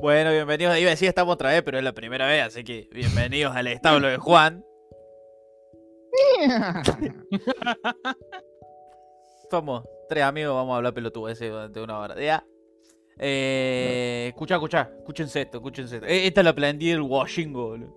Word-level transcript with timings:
Bueno, 0.00 0.30
bienvenidos. 0.32 0.78
Iba 0.78 0.88
a 0.88 0.92
decir 0.92 1.08
estamos 1.08 1.34
otra 1.34 1.50
vez, 1.50 1.62
pero 1.62 1.76
es 1.76 1.84
la 1.84 1.92
primera 1.92 2.26
vez, 2.26 2.42
así 2.42 2.64
que 2.64 2.88
bienvenidos 2.90 3.54
al 3.54 3.66
establo 3.66 4.08
de 4.08 4.16
Juan. 4.16 4.64
Somos 9.50 9.84
tres 10.08 10.24
amigos, 10.24 10.54
vamos 10.54 10.72
a 10.72 10.76
hablar 10.78 10.94
pelotudeces 10.94 11.50
durante 11.50 11.82
una 11.82 11.98
hora. 11.98 12.18
Ya. 12.18 12.42
Eh, 13.18 14.28
escucha, 14.28 14.54
escucha, 14.54 14.90
escúchense 15.00 15.42
esto, 15.42 15.58
escúchense 15.58 15.96
esto. 15.96 16.06
Eh, 16.06 16.26
Esta 16.26 16.40
es 16.40 16.44
la 16.46 16.54
plantilla 16.54 16.92
del 16.92 17.02
Washingo, 17.02 17.68
boludo. 17.68 17.94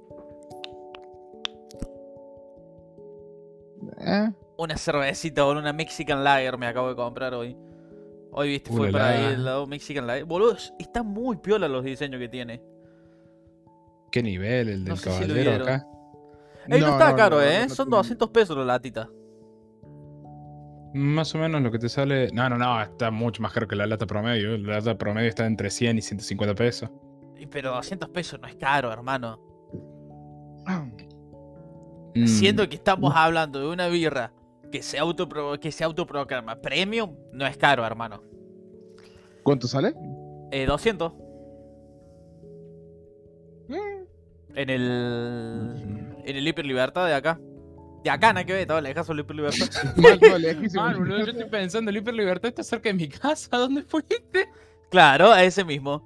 ¿Eh? 4.02 4.30
Una 4.58 4.76
cervecita, 4.76 5.44
boludo, 5.44 5.62
una 5.62 5.72
Mexican 5.72 6.22
Lager 6.22 6.58
me 6.58 6.68
acabo 6.68 6.90
de 6.90 6.96
comprar 6.98 7.34
hoy. 7.34 7.56
Hoy, 8.36 8.50
viste, 8.50 8.72
fue 8.72 8.90
Ulala. 8.90 8.98
para 8.98 9.10
ahí 9.28 9.34
el 9.36 9.46
lado 9.46 9.68
Mexican 9.68 10.08
Lager. 10.08 10.26
Boludo, 10.26 10.58
está 10.80 11.04
muy 11.04 11.38
piola 11.38 11.68
los 11.68 11.84
diseños 11.84 12.20
que 12.20 12.30
tiene. 12.30 12.62
¿Qué 14.12 14.24
nivel? 14.24 14.70
El 14.70 14.84
del 14.84 14.90
No 14.90 14.96
sé 14.96 15.10
caballero 15.10 15.64
acá. 15.64 15.88
Ey, 16.68 16.80
no, 16.82 16.88
No, 16.88 16.94
está 16.94 17.12
no, 17.12 17.16
caro, 17.16 17.42
eh. 17.42 17.70
Son 17.70 17.86
tengo- 17.88 17.98
200 17.98 18.30
pesos 18.30 18.58
la 18.58 18.66
latita. 18.66 19.10
Más 20.96 21.34
o 21.34 21.38
menos 21.40 21.62
lo 21.62 21.72
que 21.72 21.80
te 21.80 21.90
sale. 21.90 22.30
No, 22.34 22.48
no, 22.50 22.58
no, 22.58 22.82
está 22.82 23.10
mucho 23.12 23.42
más 23.42 23.52
caro 23.52 23.68
que 23.68 23.76
la 23.76 23.86
lata 23.88 24.06
promedio. 24.06 24.58
La 24.58 24.76
lata 24.76 24.98
promedio 24.98 25.30
está 25.30 25.46
entre 25.46 25.70
100 25.70 25.98
y 25.98 26.02
150 26.02 26.54
pesos. 26.56 26.90
Pero 27.52 27.72
200 27.72 28.10
pesos 28.10 28.40
no 28.40 28.48
es 28.48 28.56
caro, 28.56 28.92
hermano. 28.94 29.40
Mm, 32.16 32.26
Siendo 32.28 32.70
que 32.70 32.76
estamos 32.76 33.12
hablando 33.16 33.60
de 33.60 33.68
una 33.68 33.88
birra 33.88 34.32
que 34.74 34.82
se, 34.82 34.98
autopro 34.98 35.60
que 35.60 35.72
se 35.72 35.84
autoproclama 35.84 36.60
premium, 36.60 37.16
no 37.32 37.46
es 37.46 37.56
caro, 37.58 37.86
hermano. 37.86 38.24
¿Cuánto 39.44 39.68
sale? 39.68 39.94
Eh, 40.52 40.66
200. 40.66 41.14
Mm. 43.68 43.76
En 44.56 44.70
el. 44.72 46.22
En 46.26 46.36
el 46.38 46.48
Hiper 46.48 46.66
Libertad 46.66 47.06
de 47.06 47.14
acá. 47.14 47.40
De 48.04 48.10
acá, 48.10 48.34
nada 48.34 48.48
que 48.48 48.54
ver, 48.54 48.64
estaba 48.64 48.82
lejazo 48.82 49.12
el 49.12 49.20
Hiper 49.20 49.36
Libertad. 49.36 49.68
Mal, 49.96 50.20
no, 50.20 50.38
lejísimo. 50.40 50.82
Man, 50.82 50.98
boludo, 50.98 51.20
yo 51.20 51.32
estoy 51.34 51.50
pensando, 51.52 51.92
el 51.92 51.98
Hiper 51.98 52.16
Libertad 52.16 52.50
está 52.50 52.64
cerca 52.64 52.90
de 52.90 52.96
mi 52.96 53.08
casa. 53.08 53.56
¿Dónde 53.56 53.84
fuiste? 53.84 54.50
claro, 54.90 55.32
a 55.32 55.44
ese 55.44 55.64
mismo. 55.64 56.02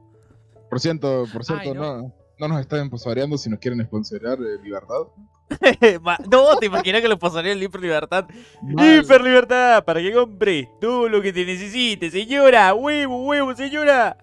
Por 0.69 0.81
ciento, 0.81 1.25
por 1.31 1.45
cierto, 1.45 1.69
Ay, 1.69 1.73
no. 1.73 2.01
no. 2.01 2.13
no 2.37 2.47
nos 2.49 2.59
están 2.59 2.85
sponsoreando 2.87 3.37
si 3.37 3.49
nos 3.49 3.59
quieren 3.59 3.81
sponsorear 3.85 4.37
eh, 4.39 4.61
Libertad. 4.61 5.07
No, 6.31 6.57
te 6.59 6.65
imaginas 6.65 7.01
que 7.01 7.07
le 7.07 7.17
pasaría 7.17 7.53
el 7.53 7.63
Hiper 7.63 7.81
Libertad. 7.81 8.25
Mal. 8.61 8.99
Hiper 9.03 9.21
Libertad, 9.21 9.83
para 9.85 10.01
que 10.01 10.11
compre 10.13 10.69
todo 10.81 11.07
lo 11.07 11.21
que 11.21 11.31
te 11.31 11.45
necesite, 11.45 12.09
señora. 12.11 12.73
Huevo, 12.73 13.25
huevo, 13.25 13.55
señora. 13.55 14.17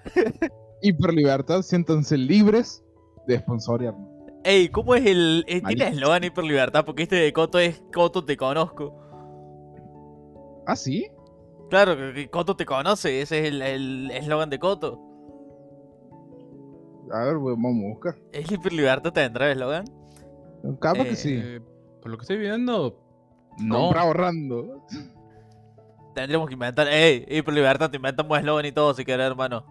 Hiper 0.83 1.15
Libertad, 1.15 1.63
siéntanse 1.63 2.19
libres 2.19 2.83
de 3.27 3.39
sponsorearnos. 3.39 4.09
Ey, 4.45 4.69
¿cómo 4.69 4.95
es 4.95 5.07
el. 5.07 5.45
eh, 5.49 5.63
¿Tiene 5.67 5.89
eslogan 5.89 6.23
Hiper 6.25 6.45
Libertad? 6.45 6.85
Porque 6.85 7.05
este 7.05 7.17
de 7.17 7.33
Coto 7.33 7.59
es 7.59 7.83
Coto 7.93 8.23
te 8.25 8.37
conozco. 8.37 8.95
¿Ah, 10.67 10.77
sí? 10.77 11.09
Claro, 11.71 11.97
que 11.97 12.29
Coto 12.29 12.55
te 12.55 12.67
conoce, 12.67 13.23
ese 13.23 13.39
es 13.39 13.45
el- 13.47 13.63
el 13.63 14.11
eslogan 14.11 14.51
de 14.51 14.59
Coto. 14.59 15.01
A 17.13 17.25
ver, 17.25 17.35
vamos 17.37 17.85
a 17.85 17.89
buscar. 17.95 18.15
¿El 18.33 18.51
Hiper 18.53 18.73
Libertad 18.73 19.13
tendrá 19.13 19.51
eslogan? 19.51 19.85
Capaz 20.81 21.03
Eh, 21.05 21.09
que 21.09 21.17
sí. 21.17 21.41
Eh, 21.43 21.61
por 22.01 22.11
lo 22.11 22.17
que 22.19 22.23
estoy 22.23 22.39
viendo. 22.39 22.99
No. 23.59 23.79
Compra 23.83 24.03
ahorrando. 24.03 24.85
Tendremos 26.15 26.49
que 26.49 26.55
inventar. 26.55 26.89
Ey, 26.89 27.25
Hiper 27.29 27.55
Libertad, 27.55 27.91
te 27.91 27.97
inventamos 27.97 28.39
eslogan 28.39 28.67
y 28.67 28.73
todo 28.73 28.95
si 28.95 29.05
querés, 29.05 29.27
hermano. 29.27 29.65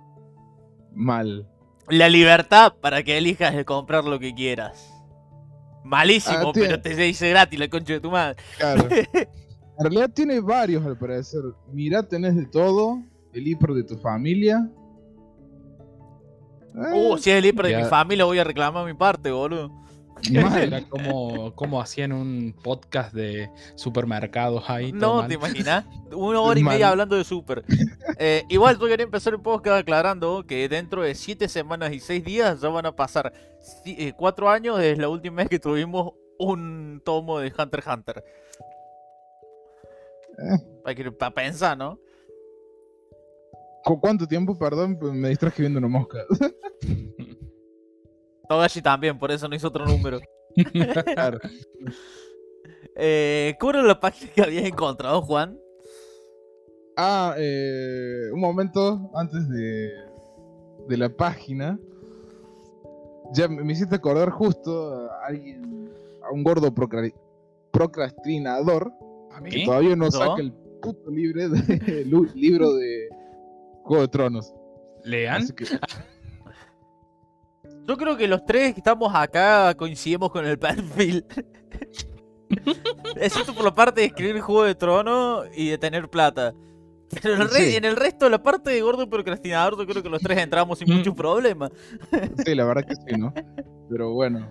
Mal. 0.93 1.47
La 1.89 2.07
libertad 2.09 2.73
para 2.81 3.03
que 3.03 3.17
elijas 3.17 3.55
de 3.55 3.65
comprar 3.65 4.03
lo 4.05 4.19
que 4.19 4.33
quieras. 4.33 4.89
Malísimo, 5.83 6.49
Ah, 6.49 6.51
pero 6.53 6.79
te 6.81 6.95
dice 6.95 7.29
gratis 7.29 7.59
la 7.59 7.67
concha 7.67 7.93
de 7.93 7.99
tu 7.99 8.11
madre. 8.11 8.35
Claro. 8.57 8.87
En 9.75 9.85
realidad 9.85 10.11
tiene 10.13 10.39
varios 10.39 10.85
al 10.85 10.95
parecer. 10.95 11.41
Mirá, 11.71 12.03
tenés 12.03 12.35
de 12.35 12.45
todo. 12.45 13.01
El 13.33 13.47
hiper 13.47 13.71
de 13.71 13.83
tu 13.83 13.97
familia. 13.97 14.69
Eh, 16.75 16.93
Uh, 16.93 17.17
si 17.17 17.31
es 17.31 17.37
el 17.37 17.45
hiper 17.47 17.65
de 17.67 17.77
mi 17.77 17.83
familia, 17.85 18.25
voy 18.25 18.37
a 18.37 18.43
reclamar 18.43 18.85
mi 18.85 18.93
parte, 18.93 19.31
boludo. 19.31 19.71
Mal. 20.31 20.57
Era 20.61 20.81
como, 20.87 21.53
como 21.55 21.81
hacían 21.81 22.11
un 22.13 22.55
podcast 22.63 23.13
de 23.13 23.49
supermercados 23.75 24.69
ahí. 24.69 24.91
No, 24.91 25.17
mal. 25.17 25.27
¿te 25.27 25.33
imaginas? 25.35 25.85
Una 26.13 26.39
hora 26.41 26.59
y 26.59 26.63
Mal. 26.63 26.73
media 26.75 26.89
hablando 26.89 27.15
de 27.15 27.23
super. 27.23 27.63
Eh, 28.19 28.43
igual 28.49 28.77
tú 28.77 28.85
quería 28.87 29.03
empezar 29.03 29.33
el 29.33 29.41
podcast 29.41 29.79
aclarando 29.81 30.45
que 30.47 30.69
dentro 30.69 31.01
de 31.01 31.15
7 31.15 31.47
semanas 31.49 31.91
y 31.93 31.99
6 31.99 32.23
días 32.23 32.61
ya 32.61 32.69
van 32.69 32.85
a 32.85 32.95
pasar 32.95 33.33
4 34.17 34.49
años 34.49 34.77
desde 34.77 35.01
la 35.01 35.09
última 35.09 35.37
vez 35.37 35.49
que 35.49 35.59
tuvimos 35.59 36.13
un 36.37 37.01
tomo 37.03 37.39
de 37.39 37.47
Hunter 37.57 37.79
x 37.79 37.93
Hunter. 37.93 38.23
Eh. 40.37 40.57
Hay 40.85 40.95
que 40.95 41.11
para 41.11 41.33
pensar, 41.33 41.77
¿no? 41.77 41.99
¿Cu- 43.83 43.99
¿Cuánto 43.99 44.27
tiempo? 44.27 44.57
Perdón, 44.57 44.97
pues 44.99 45.13
me 45.13 45.29
distraje 45.29 45.61
viendo 45.61 45.79
una 45.79 45.87
mosca. 45.87 46.19
Togashi 48.53 48.81
también, 48.81 49.17
por 49.17 49.31
eso 49.31 49.47
no 49.47 49.55
hizo 49.55 49.67
otro 49.67 49.85
número. 49.85 50.19
Claro. 51.15 51.39
Eh, 52.95 53.55
¿Cómo 53.59 53.71
era 53.71 53.81
la 53.81 53.99
página 53.99 54.31
que 54.33 54.41
habías 54.43 54.65
encontrado, 54.65 55.19
Juan? 55.23 55.57
Ah, 56.95 57.33
eh, 57.37 58.29
un 58.31 58.39
momento 58.39 59.09
antes 59.15 59.49
de, 59.49 59.89
de 60.89 60.97
la 60.97 61.09
página. 61.09 61.79
Ya 63.33 63.47
me 63.47 63.73
hiciste 63.73 63.95
acordar 63.95 64.29
justo 64.29 65.09
a 65.09 65.25
alguien, 65.25 65.89
a 66.23 66.31
un 66.31 66.43
gordo 66.43 66.71
procra- 66.71 67.11
procrastinador 67.71 68.91
¿A 69.31 69.41
que 69.41 69.65
todavía 69.65 69.95
no 69.95 70.05
¿No? 70.05 70.11
saca 70.11 70.41
el 70.41 70.51
puto 70.83 71.09
libre 71.09 71.49
de, 71.49 72.05
libro 72.35 72.73
de 72.75 73.09
Juego 73.85 74.03
de 74.03 74.07
Tronos. 74.09 74.53
¿Lean? 75.03 75.47
Yo 77.87 77.97
creo 77.97 78.15
que 78.17 78.27
los 78.27 78.45
tres 78.45 78.73
que 78.73 78.79
estamos 78.79 79.11
acá 79.13 79.73
coincidimos 79.75 80.31
con 80.31 80.45
el 80.45 80.57
perfil. 80.59 81.25
Excepto 83.17 83.53
por 83.53 83.63
la 83.65 83.73
parte 83.75 84.01
de 84.01 84.07
escribir 84.07 84.39
Juego 84.41 84.63
de 84.63 84.75
Trono 84.75 85.41
y 85.55 85.69
de 85.69 85.77
tener 85.77 86.09
plata. 86.09 86.53
Pero 87.21 87.35
en 87.35 87.41
el, 87.41 87.49
Sí. 87.49 87.75
en 87.75 87.85
el 87.85 87.95
resto, 87.95 88.27
la 88.29 88.41
parte 88.41 88.71
de 88.71 88.81
gordo 88.81 89.07
procrastinador, 89.09 89.77
yo 89.77 89.85
creo 89.85 90.01
que 90.01 90.09
los 90.09 90.21
tres 90.21 90.37
entramos 90.39 90.79
sin 90.79 90.89
Mm. 90.91 90.97
mucho 90.97 91.13
problema. 91.15 91.69
sí, 92.45 92.55
la 92.55 92.65
verdad 92.65 92.85
que 92.85 92.95
sí, 92.95 93.17
¿no? 93.19 93.33
Pero 93.89 94.13
bueno, 94.13 94.47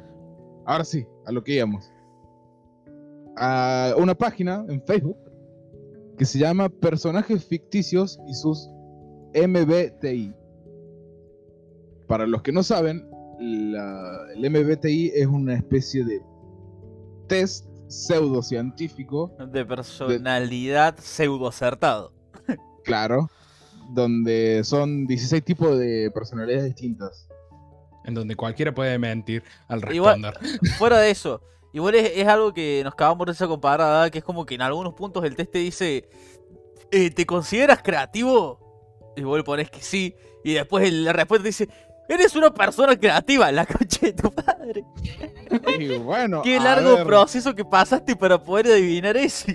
ahora 0.67 0.85
sí, 0.85 1.05
a 1.27 1.33
lo 1.33 1.43
que 1.43 1.55
íbamos. 1.55 1.91
A 3.37 3.95
una 3.97 4.15
página 4.15 4.65
en 4.69 4.83
Facebook 4.85 5.17
que 6.19 6.25
se 6.25 6.39
llama 6.39 6.69
Personajes 6.69 7.45
Ficticios 7.47 8.19
y 8.29 8.35
sus 8.35 8.69
MBTI. 9.35 10.35
Para 12.07 12.27
los 12.27 12.43
que 12.43 12.53
no 12.53 12.63
saben, 12.63 13.09
la- 13.43 14.27
el 14.35 14.45
MBTI 14.51 15.13
es 15.15 15.27
una 15.27 15.55
especie 15.55 16.05
de 16.05 16.23
test 17.29 17.67
pseudocientífico, 17.89 19.33
De 19.51 19.65
personalidad 19.65 20.97
pseudo 20.99 21.49
acertado. 21.49 22.13
claro, 22.85 23.29
donde 23.91 24.63
son 24.65 25.07
16 25.07 25.45
tipos 25.45 25.79
de 25.79 26.11
personalidades 26.15 26.65
distintas. 26.65 27.29
En 28.05 28.15
donde 28.15 28.35
cualquiera 28.35 28.75
puede 28.75 28.99
mentir 28.99 29.43
al 29.69 29.81
Igual- 29.93 30.23
responder. 30.23 30.61
Fuera 30.79 30.99
de 30.99 31.11
eso, 31.11 31.41
igual 31.73 31.95
es, 31.95 32.13
es 32.17 32.27
algo 32.27 32.53
que 32.53 32.81
nos 32.83 32.95
acabamos 32.95 33.27
de 33.27 33.33
esa 33.33 33.47
comparada, 33.47 34.11
que 34.11 34.19
es 34.19 34.25
como 34.25 34.45
que 34.47 34.55
en 34.57 34.63
algunos 34.63 34.95
puntos 34.95 35.25
el 35.25 35.37
test 35.37 35.53
te 35.53 35.59
dice, 35.59 36.09
eh, 36.91 37.11
¿te 37.11 37.27
consideras 37.27 37.81
creativo? 37.83 39.13
Y 39.17 39.23
vos 39.23 39.37
le 39.39 39.45
pones 39.45 39.71
que 39.71 39.81
sí, 39.83 40.17
y 40.43 40.55
después 40.55 40.91
la 40.93 41.13
respuesta 41.13 41.47
dice, 41.47 41.69
eres 42.09 42.37
una 42.37 42.53
persona 42.53 42.97
creativa, 42.97 43.51
la 43.53 43.67
concha 43.67 44.07
de 44.07 44.13
tu 44.13 44.31
padre. 44.31 44.85
Y 45.79 45.99
bueno, 45.99 46.43
Qué 46.43 46.59
largo 46.59 46.97
ver, 46.97 47.07
proceso 47.07 47.55
que 47.55 47.65
pasaste 47.65 48.17
para 48.17 48.43
poder 48.43 48.67
adivinar 48.67 49.17
eso. 49.17 49.53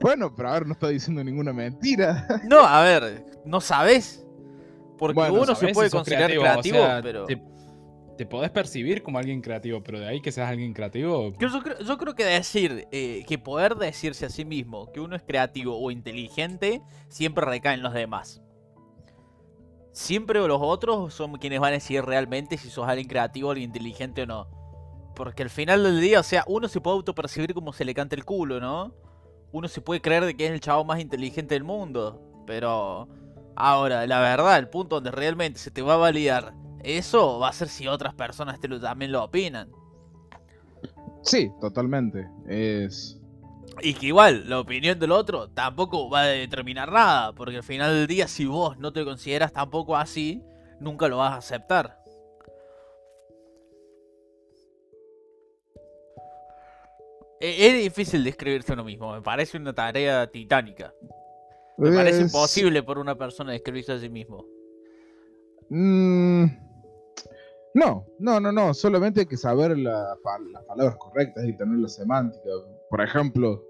Bueno, 0.00 0.34
pero 0.34 0.50
a 0.50 0.52
ver, 0.52 0.66
no 0.66 0.72
está 0.72 0.88
diciendo 0.88 1.24
ninguna 1.24 1.52
mentira. 1.52 2.26
No, 2.44 2.60
a 2.60 2.82
ver, 2.82 3.24
no 3.44 3.60
sabes. 3.60 4.24
Porque 4.98 5.14
Bueno, 5.14 5.42
uno 5.42 5.54
se 5.54 5.68
puede 5.68 5.88
si 5.88 5.96
considerar 5.96 6.30
creativo, 6.30 6.78
sea, 6.78 7.00
pero... 7.02 7.24
Te, 7.24 7.42
te 8.16 8.26
podés 8.26 8.50
percibir 8.50 9.02
como 9.02 9.18
alguien 9.18 9.40
creativo, 9.40 9.82
pero 9.82 10.00
de 10.00 10.08
ahí 10.08 10.20
que 10.20 10.32
seas 10.32 10.48
alguien 10.48 10.72
creativo. 10.72 11.32
Yo, 11.38 11.48
yo 11.48 11.62
creo, 11.62 11.78
yo 11.80 11.98
creo 11.98 12.14
que 12.14 12.24
decir, 12.24 12.86
eh, 12.90 13.24
que 13.26 13.38
poder 13.38 13.76
decirse 13.76 14.26
a 14.26 14.30
sí 14.30 14.44
mismo 14.44 14.90
que 14.92 15.00
uno 15.00 15.16
es 15.16 15.22
creativo 15.22 15.78
o 15.78 15.90
inteligente 15.90 16.82
siempre 17.08 17.44
recae 17.44 17.74
en 17.74 17.82
los 17.82 17.92
demás. 17.92 18.42
Siempre 19.96 20.46
los 20.46 20.58
otros 20.60 21.14
son 21.14 21.32
quienes 21.36 21.60
van 21.60 21.70
a 21.70 21.76
decir 21.76 22.04
realmente 22.04 22.58
si 22.58 22.68
sos 22.68 22.86
alguien 22.86 23.08
creativo, 23.08 23.50
alguien 23.50 23.70
inteligente 23.70 24.22
o 24.22 24.26
no. 24.26 24.46
Porque 25.14 25.42
al 25.42 25.50
final 25.50 25.82
del 25.82 26.00
día, 26.00 26.20
o 26.20 26.22
sea, 26.22 26.44
uno 26.46 26.68
se 26.68 26.80
puede 26.80 26.96
autopercibir 26.96 27.54
como 27.54 27.72
se 27.72 27.84
le 27.84 27.94
canta 27.94 28.14
el 28.14 28.24
culo, 28.24 28.60
¿no? 28.60 28.94
Uno 29.52 29.68
se 29.68 29.80
puede 29.80 30.02
creer 30.02 30.24
de 30.24 30.36
que 30.36 30.46
es 30.46 30.52
el 30.52 30.60
chavo 30.60 30.84
más 30.84 31.00
inteligente 31.00 31.54
del 31.54 31.64
mundo. 31.64 32.20
Pero 32.46 33.08
ahora, 33.54 34.06
la 34.06 34.20
verdad, 34.20 34.58
el 34.58 34.68
punto 34.68 34.96
donde 34.96 35.10
realmente 35.10 35.58
se 35.58 35.70
te 35.70 35.80
va 35.80 35.94
a 35.94 35.96
validar 35.96 36.52
eso 36.86 37.40
va 37.40 37.48
a 37.48 37.52
ser 37.52 37.68
si 37.68 37.88
otras 37.88 38.14
personas 38.14 38.60
te 38.60 38.68
lo, 38.68 38.80
también 38.80 39.10
lo 39.10 39.24
opinan. 39.24 39.68
Sí, 41.22 41.50
totalmente. 41.60 42.28
Es. 42.46 43.20
Y 43.82 43.94
que 43.94 44.06
igual, 44.06 44.48
la 44.48 44.60
opinión 44.60 44.98
del 44.98 45.12
otro 45.12 45.48
tampoco 45.50 46.08
va 46.08 46.22
a 46.22 46.26
determinar 46.26 46.90
nada, 46.90 47.32
porque 47.34 47.56
al 47.58 47.62
final 47.62 47.92
del 47.94 48.06
día, 48.06 48.26
si 48.26 48.46
vos 48.46 48.78
no 48.78 48.92
te 48.92 49.04
consideras 49.04 49.52
tampoco 49.52 49.96
así, 49.96 50.42
nunca 50.80 51.08
lo 51.08 51.18
vas 51.18 51.32
a 51.32 51.36
aceptar. 51.36 51.98
E- 57.40 57.66
Es 57.68 57.74
difícil 57.82 58.24
describirse 58.24 58.72
a 58.72 58.74
uno 58.74 58.84
mismo, 58.84 59.12
me 59.12 59.22
parece 59.22 59.58
una 59.58 59.74
tarea 59.74 60.26
titánica. 60.26 60.92
Me 61.78 61.92
parece 61.92 62.22
imposible 62.22 62.82
por 62.82 62.98
una 62.98 63.16
persona 63.16 63.52
describirse 63.52 63.92
a 63.92 63.98
sí 63.98 64.08
mismo. 64.08 64.46
Mm, 65.68 66.46
no, 67.74 68.06
no, 68.18 68.40
no, 68.40 68.50
no. 68.52 68.72
Solamente 68.72 69.20
hay 69.20 69.26
que 69.26 69.36
saber 69.36 69.76
la 69.76 70.16
las 70.52 70.64
palabras 70.64 70.96
correctas 70.96 71.44
y 71.44 71.54
tener 71.54 71.78
la 71.78 71.88
semántica. 71.88 72.48
Por 72.90 73.00
ejemplo. 73.00 73.62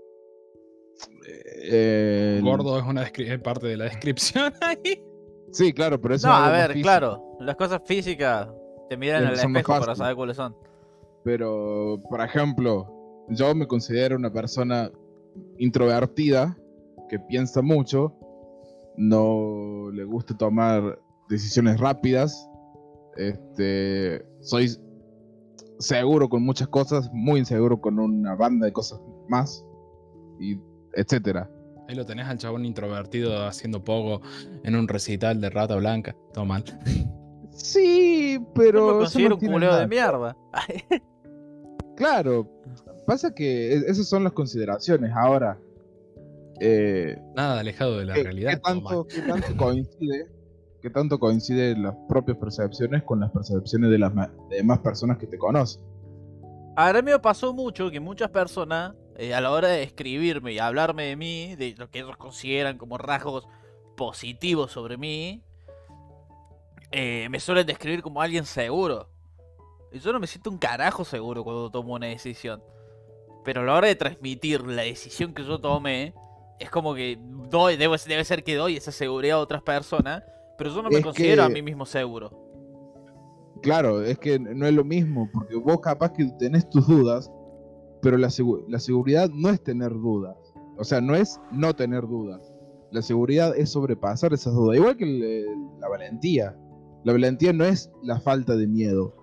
eh, 1.28 2.36
el- 2.38 2.42
Gordo 2.44 2.78
es 2.78 2.84
una 2.84 3.02
es 3.02 3.40
parte 3.40 3.66
de 3.66 3.76
la 3.76 3.84
descripción 3.84 4.52
ahí. 4.60 5.02
Sí, 5.52 5.72
claro, 5.72 6.00
pero 6.00 6.14
eso 6.14 6.28
No, 6.28 6.34
es 6.34 6.40
a 6.40 6.50
ver, 6.50 6.72
claro, 6.82 7.36
las 7.40 7.56
cosas 7.56 7.80
físicas 7.84 8.48
te 8.88 8.96
miran 8.96 9.22
en 9.24 9.28
el 9.30 9.36
Son 9.36 9.52
más 9.52 9.60
espejo 9.60 9.80
para 9.80 9.94
saber 9.94 10.16
cuáles 10.16 10.36
son. 10.36 10.54
Pero, 11.24 12.00
por 12.10 12.20
ejemplo, 12.20 13.24
yo 13.28 13.54
me 13.54 13.66
considero 13.66 14.16
una 14.16 14.32
persona 14.32 14.90
introvertida 15.58 16.56
que 17.08 17.19
piensa 17.19 17.62
mucho, 17.62 18.12
no 18.96 19.90
le 19.92 20.04
gusta 20.04 20.36
tomar 20.36 20.98
decisiones 21.28 21.78
rápidas, 21.80 22.48
este, 23.16 24.24
soy 24.40 24.69
seguro 25.78 26.28
con 26.28 26.43
muchas 26.43 26.69
cosas, 26.69 27.11
muy 27.12 27.40
inseguro 27.40 27.81
con 27.81 27.99
una 27.99 28.34
banda 28.34 28.67
de 28.67 28.73
cosas 28.73 29.00
más, 29.28 29.64
y 30.40 30.58
etcétera. 30.94 31.50
Ahí 31.88 31.94
lo 31.94 32.05
tenés 32.05 32.26
al 32.26 32.38
chabón 32.38 32.64
introvertido 32.64 33.46
haciendo 33.46 33.84
poco 33.84 34.20
en 34.64 34.75
un 34.75 34.88
recital 34.88 35.40
de 35.40 35.50
rata 35.50 35.76
blanca. 35.76 36.17
Todo 36.32 36.44
mal. 36.44 36.64
Sí, 37.52 38.34
Yo 38.38 38.52
pero 38.55 38.81
me 38.87 38.90
eso 38.90 38.99
considero 38.99 39.28
no 39.31 39.34
un 39.37 39.40
culeo 39.40 39.70
nada 39.70 39.81
de 39.81 39.87
mierda. 39.88 40.37
Claro, 41.96 42.46
pasa 43.06 43.34
que 43.34 43.72
e- 43.72 43.84
esas 43.90 44.06
son 44.08 44.25
las 44.25 44.32
consideraciones. 44.32 45.12
Ahora, 45.14 45.58
eh, 46.61 47.17
Nada 47.34 47.61
alejado 47.61 47.99
de 47.99 48.05
la 48.06 48.14
¿qué, 48.14 48.25
realidad. 48.25 48.61
tanto, 48.62 49.06
qué 49.06 49.22
tanto 49.22 49.56
coincide, 49.56 50.26
qué 50.86 50.90
tanto 50.90 51.18
coinciden 51.18 51.82
las 51.82 51.96
propias 52.08 52.38
percepciones 52.38 53.02
con 53.02 53.18
las 53.18 53.32
percepciones 53.32 53.90
de 53.90 53.98
las 53.98 54.12
demás 54.48 54.78
personas 54.78 55.18
que 55.18 55.26
te 55.26 55.36
conocen? 55.36 55.82
A 56.76 56.92
mí 56.92 57.02
me 57.02 57.18
pasó 57.18 57.52
mucho 57.52 57.90
que 57.90 57.98
muchas 57.98 58.30
personas, 58.30 58.94
eh, 59.16 59.34
a 59.34 59.40
la 59.40 59.50
hora 59.50 59.66
de 59.66 59.82
escribirme 59.82 60.52
y 60.52 60.60
hablarme 60.60 61.06
de 61.06 61.16
mí, 61.16 61.56
de 61.56 61.74
lo 61.76 61.90
que 61.90 61.98
ellos 61.98 62.16
consideran 62.16 62.78
como 62.78 62.98
rasgos 62.98 63.48
positivos 63.96 64.70
sobre 64.70 64.96
mí, 64.96 65.42
eh, 66.92 67.26
me 67.30 67.40
suelen 67.40 67.66
describir 67.66 68.00
como 68.00 68.22
alguien 68.22 68.44
seguro. 68.44 69.08
Y 69.90 69.98
yo 69.98 70.12
no 70.12 70.20
me 70.20 70.28
siento 70.28 70.50
un 70.50 70.58
carajo 70.58 71.04
seguro 71.04 71.42
cuando 71.42 71.68
tomo 71.68 71.94
una 71.94 72.06
decisión. 72.06 72.62
Pero 73.44 73.62
a 73.62 73.64
la 73.64 73.74
hora 73.74 73.88
de 73.88 73.96
transmitir 73.96 74.62
la 74.62 74.82
decisión 74.82 75.34
que 75.34 75.42
yo 75.42 75.58
tomé, 75.58 76.14
es 76.60 76.70
como 76.70 76.94
que 76.94 77.18
doy, 77.20 77.76
debe 77.76 78.24
ser 78.24 78.44
que 78.44 78.54
doy 78.54 78.76
esa 78.76 78.92
seguridad 78.92 79.38
a 79.38 79.40
otras 79.40 79.62
personas, 79.62 80.22
pero 80.58 80.70
yo 80.70 80.82
no 80.82 80.91
me 80.91 81.03
considero 81.03 81.43
a 81.44 81.49
mí 81.49 81.62
mismo 81.62 81.87
seguro. 81.87 82.31
Claro, 83.62 84.03
es 84.03 84.19
que 84.19 84.38
no 84.38 84.67
es 84.67 84.75
lo 84.75 84.85
mismo, 84.85 85.29
porque 85.32 85.56
vos 85.56 85.81
capaz 85.81 86.12
que 86.12 86.26
tenés 86.38 86.69
tus 86.69 86.87
dudas, 86.87 87.31
pero 88.03 88.17
la, 88.19 88.29
segu- 88.29 88.64
la 88.69 88.79
seguridad 88.79 89.29
no 89.32 89.49
es 89.49 89.62
tener 89.62 89.93
dudas. 89.93 90.37
O 90.79 90.85
sea, 90.85 91.00
no 91.00 91.14
es 91.17 91.41
no 91.50 91.75
tener 91.75 92.03
dudas. 92.03 92.53
La 92.93 93.03
seguridad 93.03 93.56
es 93.56 93.70
sobrepasar 93.70 94.32
esas 94.35 94.55
dudas. 94.55 94.76
Igual 94.76 94.97
que 94.97 95.44
la 95.81 95.88
valentía. 95.88 96.56
La 97.05 97.12
valentía 97.12 97.53
no 97.53 97.64
es 97.64 97.91
la 98.03 98.20
falta 98.20 98.56
de 98.56 98.67
miedo, 98.67 99.14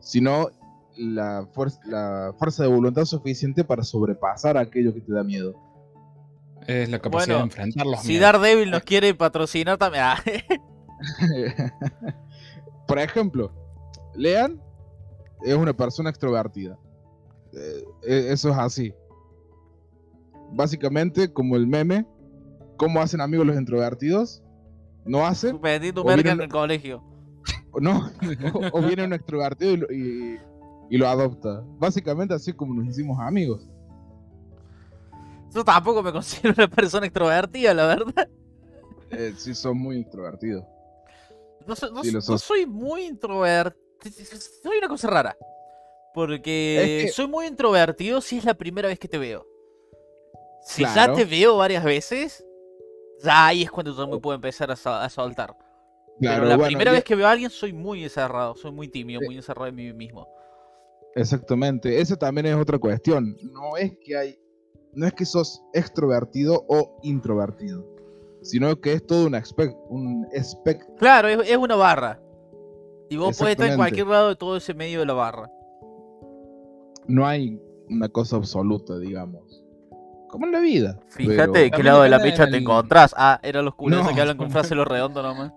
sino 0.00 0.48
la 0.96 1.46
fuerza 1.52 2.62
de 2.62 2.68
voluntad 2.68 3.04
suficiente 3.04 3.62
para 3.62 3.82
sobrepasar 3.82 4.56
aquello 4.56 4.94
que 4.94 5.02
te 5.02 5.12
da 5.12 5.22
miedo. 5.22 5.54
Es 6.66 6.88
la 6.88 6.98
capacidad 6.98 7.26
Bueno, 7.36 7.38
de 7.38 7.44
enfrentar 7.44 7.86
los 7.86 8.00
Si 8.00 8.08
miedos. 8.08 8.32
Daredevil 8.32 8.70
nos 8.70 8.82
quiere 8.82 9.14
patrocinar 9.14 9.78
también... 9.78 10.04
ah, 10.04 10.22
Por 12.86 12.98
ejemplo, 12.98 13.52
Lean 14.14 14.60
es 15.44 15.54
una 15.54 15.72
persona 15.76 16.10
extrovertida. 16.10 16.78
Eh, 17.52 17.84
eh, 18.06 18.26
eso 18.30 18.50
es 18.50 18.56
así. 18.58 18.94
Básicamente, 20.52 21.32
como 21.32 21.56
el 21.56 21.66
meme, 21.66 22.06
¿cómo 22.76 23.00
hacen 23.00 23.20
amigos 23.20 23.46
los 23.46 23.56
introvertidos? 23.56 24.42
No 25.04 25.26
hacen, 25.26 25.52
Suspendí 25.52 25.92
tu 25.92 26.00
O 26.02 26.04
merca 26.04 26.22
vienen- 26.22 26.38
en 26.38 26.40
el 26.44 26.48
colegio. 26.48 27.02
o 27.72 27.80
no, 27.80 28.10
o, 28.54 28.78
o 28.78 28.82
viene 28.82 29.04
un 29.04 29.12
extrovertido 29.12 29.72
y 29.72 29.76
lo, 29.76 29.92
y- 29.92 30.38
y 30.90 30.96
lo 30.98 31.08
adopta. 31.08 31.62
Básicamente 31.78 32.34
así 32.34 32.52
como 32.52 32.74
nos 32.74 32.86
hicimos 32.86 33.18
amigos. 33.20 33.68
Yo 35.56 35.64
tampoco 35.64 36.02
me 36.02 36.12
considero 36.12 36.54
una 36.56 36.68
persona 36.68 37.06
extrovertida, 37.06 37.72
la 37.72 37.86
verdad. 37.86 38.28
Eh, 39.10 39.32
sí, 39.38 39.54
son 39.54 39.78
muy 39.78 39.96
introvertidos. 39.96 40.64
No, 41.66 41.74
Sí, 41.74 42.12
soy 42.38 42.66
muy 42.66 43.04
introvertido. 43.06 43.80
Soy 44.62 44.78
una 44.78 44.88
cosa 44.88 45.08
rara. 45.08 45.36
Porque 46.12 46.98
Es 46.98 47.04
que- 47.06 47.12
soy 47.12 47.26
muy 47.26 47.46
introvertido 47.46 48.20
si 48.20 48.38
es 48.38 48.44
la 48.44 48.54
primera 48.54 48.88
vez 48.88 48.98
que 48.98 49.08
te 49.08 49.16
veo. 49.18 49.46
Si 50.62 50.82
ya 50.82 51.12
te 51.14 51.24
veo 51.24 51.56
varias 51.56 51.84
veces, 51.84 52.44
ya 53.22 53.46
ahí 53.46 53.62
es 53.62 53.70
cuando 53.70 53.94
yo 53.96 54.06
me 54.08 54.18
puedo 54.18 54.34
empezar 54.34 54.70
a, 54.70 54.76
sa- 54.76 55.04
a 55.04 55.08
soltar. 55.08 55.56
Claro, 56.20 56.36
Pero 56.38 56.44
la 56.46 56.56
bueno, 56.56 56.66
primera 56.68 56.92
vez 56.92 57.04
que 57.04 57.14
veo 57.14 57.26
a 57.26 57.30
alguien 57.30 57.50
soy 57.50 57.72
muy 57.72 58.02
encerrado, 58.02 58.54
soy 58.56 58.72
muy 58.72 58.88
tímido, 58.88 59.20
Sí. 59.20 59.26
muy 59.26 59.36
encerrado 59.36 59.68
en 59.68 59.74
mí 59.74 59.92
mismo. 59.92 60.26
Exactamente, 61.14 62.00
esa 62.00 62.16
también 62.16 62.46
es 62.46 62.56
otra 62.56 62.78
cuestión. 62.78 63.36
No 63.42 63.76
es 63.76 63.92
que 64.04 64.16
hay, 64.16 64.38
no 64.96 65.06
es 65.06 65.12
que 65.12 65.24
sos 65.26 65.62
extrovertido 65.74 66.64
o 66.68 66.98
introvertido, 67.02 67.86
sino 68.42 68.80
que 68.80 68.94
es 68.94 69.06
todo 69.06 69.26
un 69.26 69.34
espectro, 69.34 69.78
un 69.88 70.26
espectro. 70.32 70.94
Claro, 70.96 71.28
es, 71.28 71.48
es 71.48 71.56
una 71.56 71.76
barra. 71.76 72.18
Y 73.08 73.16
vos 73.16 73.38
podés 73.38 73.52
estar 73.52 73.68
en 73.68 73.76
cualquier 73.76 74.06
lado 74.08 74.30
de 74.30 74.36
todo 74.36 74.56
ese 74.56 74.74
medio 74.74 74.98
de 75.00 75.06
la 75.06 75.12
barra. 75.12 75.48
No 77.06 77.24
hay 77.26 77.60
una 77.88 78.08
cosa 78.08 78.36
absoluta, 78.36 78.98
digamos, 78.98 79.62
como 80.28 80.46
en 80.46 80.52
la 80.52 80.60
vida. 80.60 80.98
Fíjate 81.08 81.36
pero- 81.36 81.52
de 81.52 81.70
qué 81.70 81.82
lado 81.84 82.02
de 82.02 82.08
la 82.08 82.18
mecha 82.18 82.48
te 82.48 82.56
encontrás. 82.56 83.14
Ah, 83.16 83.38
eran 83.44 83.64
los 83.64 83.74
culos 83.76 84.02
No. 84.04 84.12
que 84.14 84.20
hablan 84.20 84.36
con 84.36 84.50
frases 84.50 84.76
los 84.76 84.88
redondos 84.88 85.22
nomás. 85.22 85.52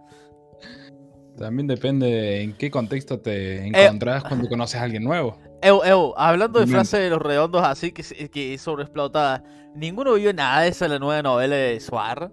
También 1.37 1.67
depende 1.67 2.05
de 2.07 2.41
en 2.43 2.53
qué 2.53 2.69
contexto 2.69 3.15
Eh, 3.15 3.17
te 3.17 3.65
encontrás 3.67 4.23
cuando 4.25 4.47
conoces 4.49 4.79
a 4.79 4.83
alguien 4.83 5.03
nuevo. 5.03 5.37
Eu, 5.61 5.83
eu, 5.83 6.13
hablando 6.17 6.59
de 6.59 6.65
Bien. 6.65 6.75
frases 6.75 6.99
de 7.01 7.09
los 7.09 7.21
redondos 7.21 7.61
así 7.63 7.91
que, 7.91 8.03
se- 8.03 8.29
que 8.29 8.57
sobreexplotada, 8.57 9.43
¿ninguno 9.75 10.13
vio 10.13 10.33
nada 10.33 10.61
de 10.61 10.69
esa 10.69 10.87
la 10.87 10.99
nueva 10.99 11.21
novela 11.21 11.55
de 11.55 11.79
Suar? 11.79 12.31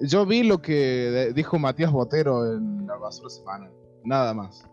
Yo 0.00 0.26
vi 0.26 0.42
lo 0.42 0.60
que 0.60 1.32
dijo 1.34 1.58
Matías 1.58 1.90
Botero 1.92 2.52
en 2.52 2.86
La 2.86 2.96
Basura 2.96 3.30
Semana, 3.30 3.70
nada 4.04 4.34
más. 4.34 4.66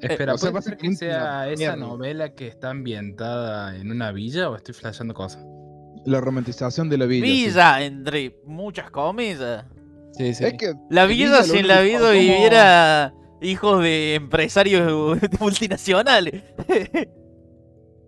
Espera, 0.00 0.34
o 0.34 0.38
sea, 0.38 0.50
¿puede 0.50 0.62
ser 0.62 0.76
que 0.76 0.94
sea 0.96 1.48
esa 1.48 1.58
mierda. 1.58 1.76
novela 1.76 2.34
que 2.34 2.46
está 2.48 2.70
ambientada 2.70 3.76
en 3.76 3.90
una 3.90 4.10
villa 4.12 4.48
o 4.48 4.56
estoy 4.56 4.74
flasheando 4.74 5.12
cosas? 5.14 5.44
La 6.06 6.20
romantización 6.20 6.88
de 6.88 6.98
la 6.98 7.06
villa. 7.06 7.26
sí. 7.26 7.32
Villa, 7.32 7.82
entre 7.82 8.40
muchas 8.46 8.90
comillas. 8.90 9.64
Sí, 10.12 10.32
sí. 10.34 10.44
Es 10.44 10.54
que 10.54 10.74
La 10.88 11.04
Villa, 11.06 11.26
vida 11.26 11.38
lo 11.38 11.44
si 11.44 11.50
en 11.58 11.64
único 11.66 11.68
la 11.74 11.98
como- 11.98 12.10
viviera 12.12 13.14
hijos 13.40 13.82
de 13.82 14.14
empresarios 14.14 15.18
multinacionales. 15.40 16.42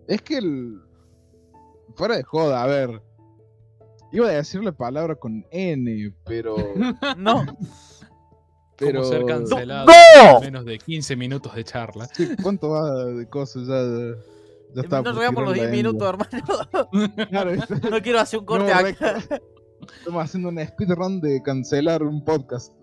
Es 0.06 0.22
que 0.22 0.38
el... 0.38 0.80
Fuera 1.94 2.16
de 2.16 2.24
joda, 2.24 2.64
a 2.64 2.66
ver. 2.66 3.00
Iba 4.10 4.26
a 4.26 4.32
decir 4.32 4.60
la 4.64 4.72
palabra 4.72 5.14
con 5.14 5.46
N, 5.52 6.12
pero... 6.24 6.56
no. 7.16 7.46
pero... 8.76 9.02
¿Cómo 9.02 9.12
ser 9.12 9.24
cancelado 9.26 9.86
¡No! 9.86 10.38
en 10.38 10.40
menos 10.40 10.64
de 10.64 10.78
15 10.78 11.14
minutos 11.14 11.54
de 11.54 11.62
charla? 11.62 12.08
Sí, 12.12 12.28
¿Cuánto 12.42 12.70
va 12.70 13.04
de 13.04 13.28
cosas? 13.28 13.68
Ya, 13.68 13.80
ya 14.74 14.82
está. 14.82 15.00
no 15.02 15.12
llegamos 15.12 15.42
a 15.42 15.46
los 15.46 15.54
10 15.54 15.54
tirar 15.54 15.70
la 15.70 15.76
minutos, 15.76 16.08
hermano. 16.08 17.26
Claro, 17.30 17.50
No 17.88 18.02
quiero 18.02 18.18
hacer 18.18 18.40
un 18.40 18.46
corte 18.46 18.64
No, 18.72 18.74
acá. 18.74 19.18
estamos 19.96 20.24
haciendo 20.24 20.48
una 20.48 20.66
speedrun 20.66 21.20
de 21.20 21.40
cancelar 21.40 22.02
un 22.02 22.24
podcast. 22.24 22.74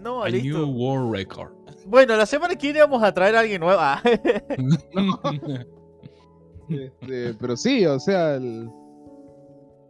No, 0.00 0.22
A 0.22 0.30
New 0.30 0.42
listo. 0.42 0.66
World 0.66 1.12
Record. 1.14 1.52
Bueno, 1.86 2.16
la 2.16 2.26
semana 2.26 2.54
que 2.56 2.68
viene 2.68 2.80
vamos 2.80 3.02
a 3.02 3.12
traer 3.12 3.36
a 3.36 3.40
alguien 3.40 3.60
nuevo. 3.60 3.78
Ah. 3.80 4.02
Este, 6.68 7.34
pero 7.34 7.56
sí, 7.56 7.84
o 7.84 7.98
sea, 7.98 8.36
el, 8.36 8.70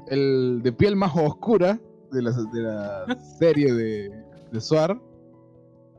el 0.09 0.61
de 0.62 0.73
piel 0.73 0.97
más 0.97 1.12
oscura 1.14 1.79
de 2.11 2.23
la, 2.23 2.31
de 2.31 2.62
la 2.62 3.19
serie 3.38 3.73
de, 3.75 4.11
de 4.50 4.61
Suar 4.62 4.99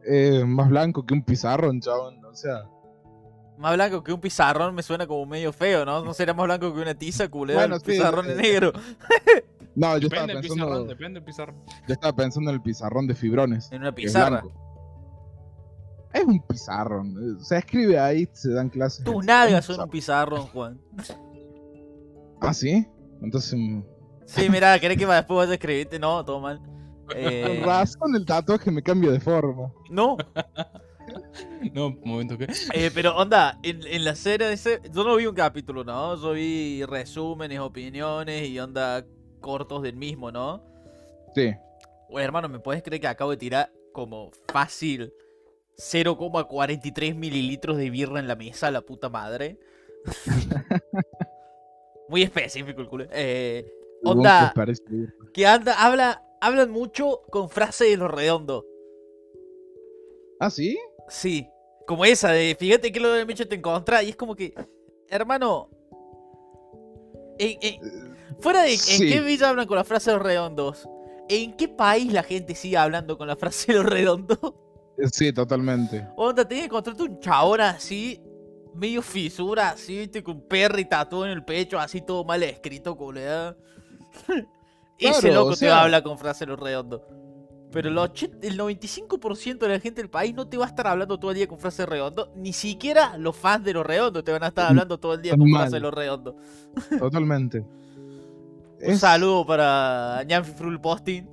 Es 0.03 0.43
más 0.43 0.69
blanco 0.69 1.05
que 1.05 1.13
un 1.13 1.23
pizarrón, 1.23 1.81
chabón. 1.81 2.25
O 2.25 2.33
sea, 2.33 2.63
Más 3.59 3.75
blanco 3.75 4.03
que 4.03 4.11
un 4.11 4.19
pizarrón 4.19 4.73
me 4.73 4.81
suena 4.81 5.05
como 5.05 5.23
medio 5.27 5.53
feo, 5.53 5.85
¿no? 5.85 6.03
No 6.03 6.15
será 6.15 6.33
más 6.33 6.47
blanco 6.47 6.73
que 6.73 6.81
una 6.81 6.95
tiza, 6.95 7.29
culero. 7.29 7.59
Bueno, 7.59 7.75
el 7.75 7.81
sí, 7.81 7.91
pizarrón 7.91 8.25
eh, 8.27 8.31
es 8.31 8.37
negro. 8.37 8.71
no, 9.75 9.97
yo 9.97 10.07
estaba 10.07 10.27
Depende 10.27 10.33
del 10.33 10.41
pensando. 10.41 10.65
pizarrón, 10.65 10.87
depende 10.87 11.19
del 11.19 11.25
pizarrón. 11.25 11.55
Yo 11.87 11.93
estaba 11.93 12.15
pensando 12.15 12.49
en 12.49 12.55
el 12.55 12.61
pizarrón 12.61 13.07
de 13.07 13.15
fibrones. 13.15 13.71
En 13.71 13.79
una 13.81 13.89
es 13.89 13.95
pizarra. 13.95 14.43
Es 16.13 16.23
un 16.25 16.41
pizarrón. 16.45 17.37
O 17.39 17.43
sea, 17.43 17.59
escribe 17.59 17.97
ahí, 17.99 18.27
se 18.33 18.51
dan 18.51 18.69
clases. 18.69 19.03
Tus 19.05 19.25
nalgas 19.25 19.67
un 19.69 19.75
son 19.75 19.83
un 19.85 19.89
pizarrón. 19.89 20.47
Juan. 20.47 20.79
Ah, 22.41 22.53
sí. 22.53 22.85
Entonces, 23.21 23.57
mm, 23.57 23.81
Sí, 24.25 24.49
mira, 24.49 24.79
¿querés 24.79 24.97
que 24.97 25.05
después 25.05 25.37
vaya 25.37 25.51
a 25.51 25.55
escribirte? 25.55 25.99
No, 25.99 26.23
todo 26.25 26.39
mal. 26.39 26.59
con 26.59 26.67
Eh, 27.15 27.61
razón 27.65 28.15
el 28.15 28.25
tatuaje 28.25 28.71
me 28.71 28.81
cambia 28.81 29.11
de 29.11 29.19
forma. 29.19 29.71
no, 29.89 30.17
No, 31.73 31.87
un 31.87 31.99
momento 32.05 32.37
que. 32.37 32.47
eh, 32.73 32.89
pero 32.93 33.15
onda, 33.17 33.59
en, 33.63 33.81
en 33.85 34.05
la 34.05 34.15
serie 34.15 34.51
ese, 34.53 34.79
yo 34.93 35.03
no 35.03 35.15
vi 35.17 35.25
un 35.25 35.35
capítulo, 35.35 35.83
¿no? 35.83 36.15
Yo 36.15 36.31
vi 36.31 36.83
resúmenes, 36.85 37.59
opiniones 37.59 38.47
y 38.47 38.57
onda 38.59 39.05
cortos 39.41 39.81
del 39.83 39.95
mismo, 39.95 40.31
¿no? 40.31 40.63
Sí. 41.35 41.53
Oye, 42.09 42.23
hermano, 42.23 42.49
¿me 42.49 42.59
puedes 42.59 42.83
creer 42.83 43.01
que 43.01 43.07
acabo 43.07 43.31
de 43.31 43.37
tirar 43.37 43.71
como 43.93 44.31
fácil 44.47 45.13
0,43 45.77 47.15
mililitros 47.15 47.77
de 47.77 47.89
birra 47.89 48.19
en 48.19 48.27
la 48.27 48.35
mesa, 48.35 48.71
la 48.71 48.81
puta 48.81 49.09
madre? 49.09 49.59
Muy 52.09 52.23
específico 52.23 52.81
el 52.81 52.89
culo. 52.89 53.05
Eh, 53.11 53.71
Onda. 54.03 54.53
que 55.33 55.45
anda, 55.47 55.75
habla, 55.85 56.23
hablan 56.41 56.71
mucho 56.71 57.21
con 57.29 57.49
frases 57.49 57.89
de 57.89 57.97
lo 57.97 58.07
redondo. 58.07 58.65
Ah, 60.39 60.49
sí. 60.49 60.77
Sí, 61.07 61.47
como 61.87 62.03
esa 62.05 62.31
de 62.31 62.55
fíjate 62.59 62.91
que 62.91 62.99
lo 62.99 63.13
de 63.13 63.25
Micho 63.25 63.47
te 63.47 63.55
encontra 63.55 64.01
y 64.03 64.09
es 64.09 64.15
como 64.15 64.35
que, 64.35 64.53
hermano, 65.07 65.69
en- 67.37 67.57
en- 67.61 68.10
fuera 68.39 68.63
de 68.63 68.77
Sí. 68.77 69.03
en 69.03 69.09
qué 69.13 69.21
villa 69.21 69.49
hablan 69.49 69.67
con 69.67 69.77
la 69.77 69.83
frase 69.83 70.11
de 70.11 70.17
los 70.17 70.25
redondos, 70.25 70.87
¿en 71.29 71.53
qué 71.53 71.67
país 71.67 72.11
la 72.11 72.23
gente 72.23 72.55
sigue 72.55 72.77
hablando 72.77 73.17
con 73.17 73.27
la 73.27 73.35
frase 73.35 73.71
de 73.73 73.79
los 73.79 73.85
redondos? 73.87 74.39
Sí, 75.11 75.33
totalmente. 75.33 76.07
Onda, 76.15 76.47
tenés 76.47 76.63
que 76.63 76.65
encontrarte 76.67 77.03
un 77.03 77.19
chabón 77.19 77.61
así, 77.61 78.21
medio 78.75 79.01
fisura, 79.01 79.71
así, 79.71 79.97
viste, 79.97 80.23
con 80.23 80.41
perry 80.41 80.85
tatuado 80.85 81.25
en 81.25 81.31
el 81.31 81.43
pecho, 81.43 81.79
así 81.79 82.01
todo 82.01 82.23
mal 82.23 82.43
escrito. 82.43 82.95
Ese 84.97 85.19
Claro, 85.21 85.35
loco 85.35 85.47
o 85.47 85.51
te 85.53 85.57
sea- 85.57 85.81
habla 85.81 86.03
con 86.03 86.17
frase 86.17 86.45
de 86.45 86.51
los 86.51 86.59
redondos. 86.59 87.01
Pero 87.71 87.87
el, 87.87 87.97
80 87.97 88.45
el 88.45 88.59
95% 88.59 89.65
de 89.65 89.69
la 89.69 89.79
gente 89.79 90.01
del 90.01 90.09
país 90.09 90.35
no 90.35 90.45
te 90.45 90.57
va 90.57 90.65
a 90.65 90.67
estar 90.67 90.85
hablando 90.87 91.17
todo 91.17 91.31
el 91.31 91.37
día 91.37 91.47
con 91.47 91.57
frase 91.57 91.85
redondo. 91.85 92.29
Ni 92.35 92.51
siquiera 92.51 93.17
los 93.17 93.35
fans 93.35 93.63
de 93.63 93.73
los 93.73 93.85
redondos 93.85 94.25
te 94.25 94.31
van 94.33 94.43
a 94.43 94.47
estar 94.47 94.67
hablando 94.67 94.99
todo 94.99 95.13
el 95.13 95.21
día 95.21 95.37
con 95.37 95.49
Mal. 95.49 95.61
frase 95.61 95.77
de 95.77 95.79
los 95.79 95.93
redondos. 95.93 96.35
Totalmente. 96.99 97.65
Un 98.83 98.91
Es- 98.93 98.99
saludo 98.99 99.45
para 99.45 100.23
Ñanfi 100.27 100.51
Frul 100.53 100.79
Posting. 100.81 101.27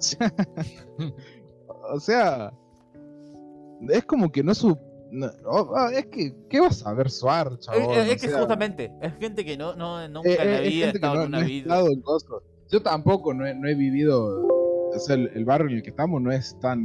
o 1.92 2.00
sea, 2.00 2.52
es 3.88 4.04
como 4.04 4.30
que 4.30 4.42
no 4.42 4.54
su. 4.54 4.76
no- 5.10 5.30
oh, 5.46 5.72
ah, 5.76 5.90
es 5.92 6.06
que, 6.06 6.34
¿qué 6.48 6.60
vas 6.60 6.86
a 6.86 6.92
ver 6.92 7.10
Suar, 7.10 7.52
Es, 7.52 7.58
chabón? 7.60 7.96
es- 7.96 8.08
es 8.12 8.20
que 8.22 8.28
sea, 8.28 8.38
justamente, 8.40 8.92
es 9.00 9.14
gente 9.18 9.44
que 9.44 9.56
no, 9.56 9.74
no 9.74 10.06
nunca 10.08 10.28
eh, 10.30 10.36
la 10.36 10.44
eh, 10.62 10.66
es 10.68 10.72
vida 10.74 10.84
ha 10.86 10.92
gente 10.92 11.00
que 11.00 11.06
estado 11.06 11.14
no, 11.16 11.22
en 11.22 11.28
una 11.28 11.40
vida. 11.40 11.80
en. 11.80 12.02
Yo 12.70 12.82
tampoco 12.82 13.32
no 13.34 13.46
he, 13.46 13.54
no 13.54 13.66
he 13.68 13.74
vivido. 13.74 14.46
O 14.94 14.98
sea, 14.98 15.14
el, 15.16 15.30
el 15.34 15.44
barrio 15.44 15.68
en 15.68 15.76
el 15.76 15.82
que 15.82 15.90
estamos 15.90 16.20
no 16.22 16.30
es 16.32 16.58
tan, 16.60 16.84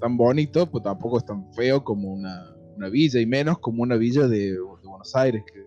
tan 0.00 0.16
bonito, 0.16 0.66
pues 0.70 0.82
tampoco 0.84 1.18
es 1.18 1.24
tan 1.24 1.50
feo 1.54 1.82
como 1.84 2.12
una, 2.12 2.54
una 2.76 2.88
villa, 2.88 3.20
y 3.20 3.26
menos 3.26 3.58
como 3.58 3.82
una 3.82 3.96
villa 3.96 4.26
de, 4.28 4.52
de 4.52 4.58
Buenos 4.60 5.14
Aires, 5.14 5.44
que 5.52 5.64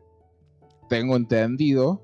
tengo 0.90 1.16
entendido 1.16 2.04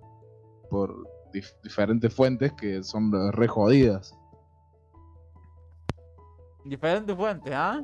por 0.69 1.06
dif- 1.41 1.55
diferentes 1.63 2.13
fuentes 2.13 2.51
que 2.53 2.83
son 2.83 3.11
re 3.31 3.47
jodidas. 3.47 4.13
Diferentes 6.65 7.15
fuentes, 7.15 7.53
¿ah? 7.55 7.81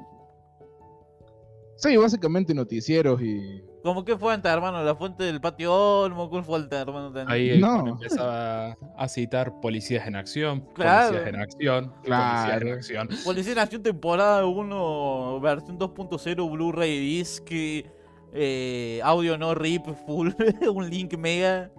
Sí, 1.78 1.96
básicamente 1.98 2.54
noticieros 2.54 3.22
y. 3.22 3.64
¿Cómo 3.82 4.06
qué 4.06 4.18
fuente, 4.18 4.48
hermano? 4.48 4.82
¿La 4.84 4.96
fuente 4.96 5.24
del 5.26 5.42
patio 5.42 5.74
Olmo? 5.74 6.30
¿Cuál 6.30 6.44
fuente, 6.46 6.76
hermano? 6.78 7.12
Ahí 7.28 7.60
No. 7.60 7.86
empezaba 7.88 8.78
a 8.98 9.08
citar 9.10 9.60
policías 9.60 10.08
en 10.08 10.16
acción, 10.16 10.62
Claro. 10.74 11.10
policías 11.10 11.28
en 11.34 11.42
acción, 11.42 11.94
policías 12.02 12.62
en 12.62 12.74
acción. 12.74 13.10
Policía 13.26 13.54
en 13.54 13.60
Acción 13.60 13.84
temporada 13.84 14.46
1, 14.46 15.40
versión 15.42 15.78
2.0, 15.78 16.50
Blu-ray 16.50 16.98
disc, 17.00 17.44
eh, 17.52 19.02
audio 19.04 19.38
no 19.38 19.54
rip, 19.54 19.86
full, 20.06 20.30
un 20.74 20.90
link 20.90 21.18
mega, 21.18 21.70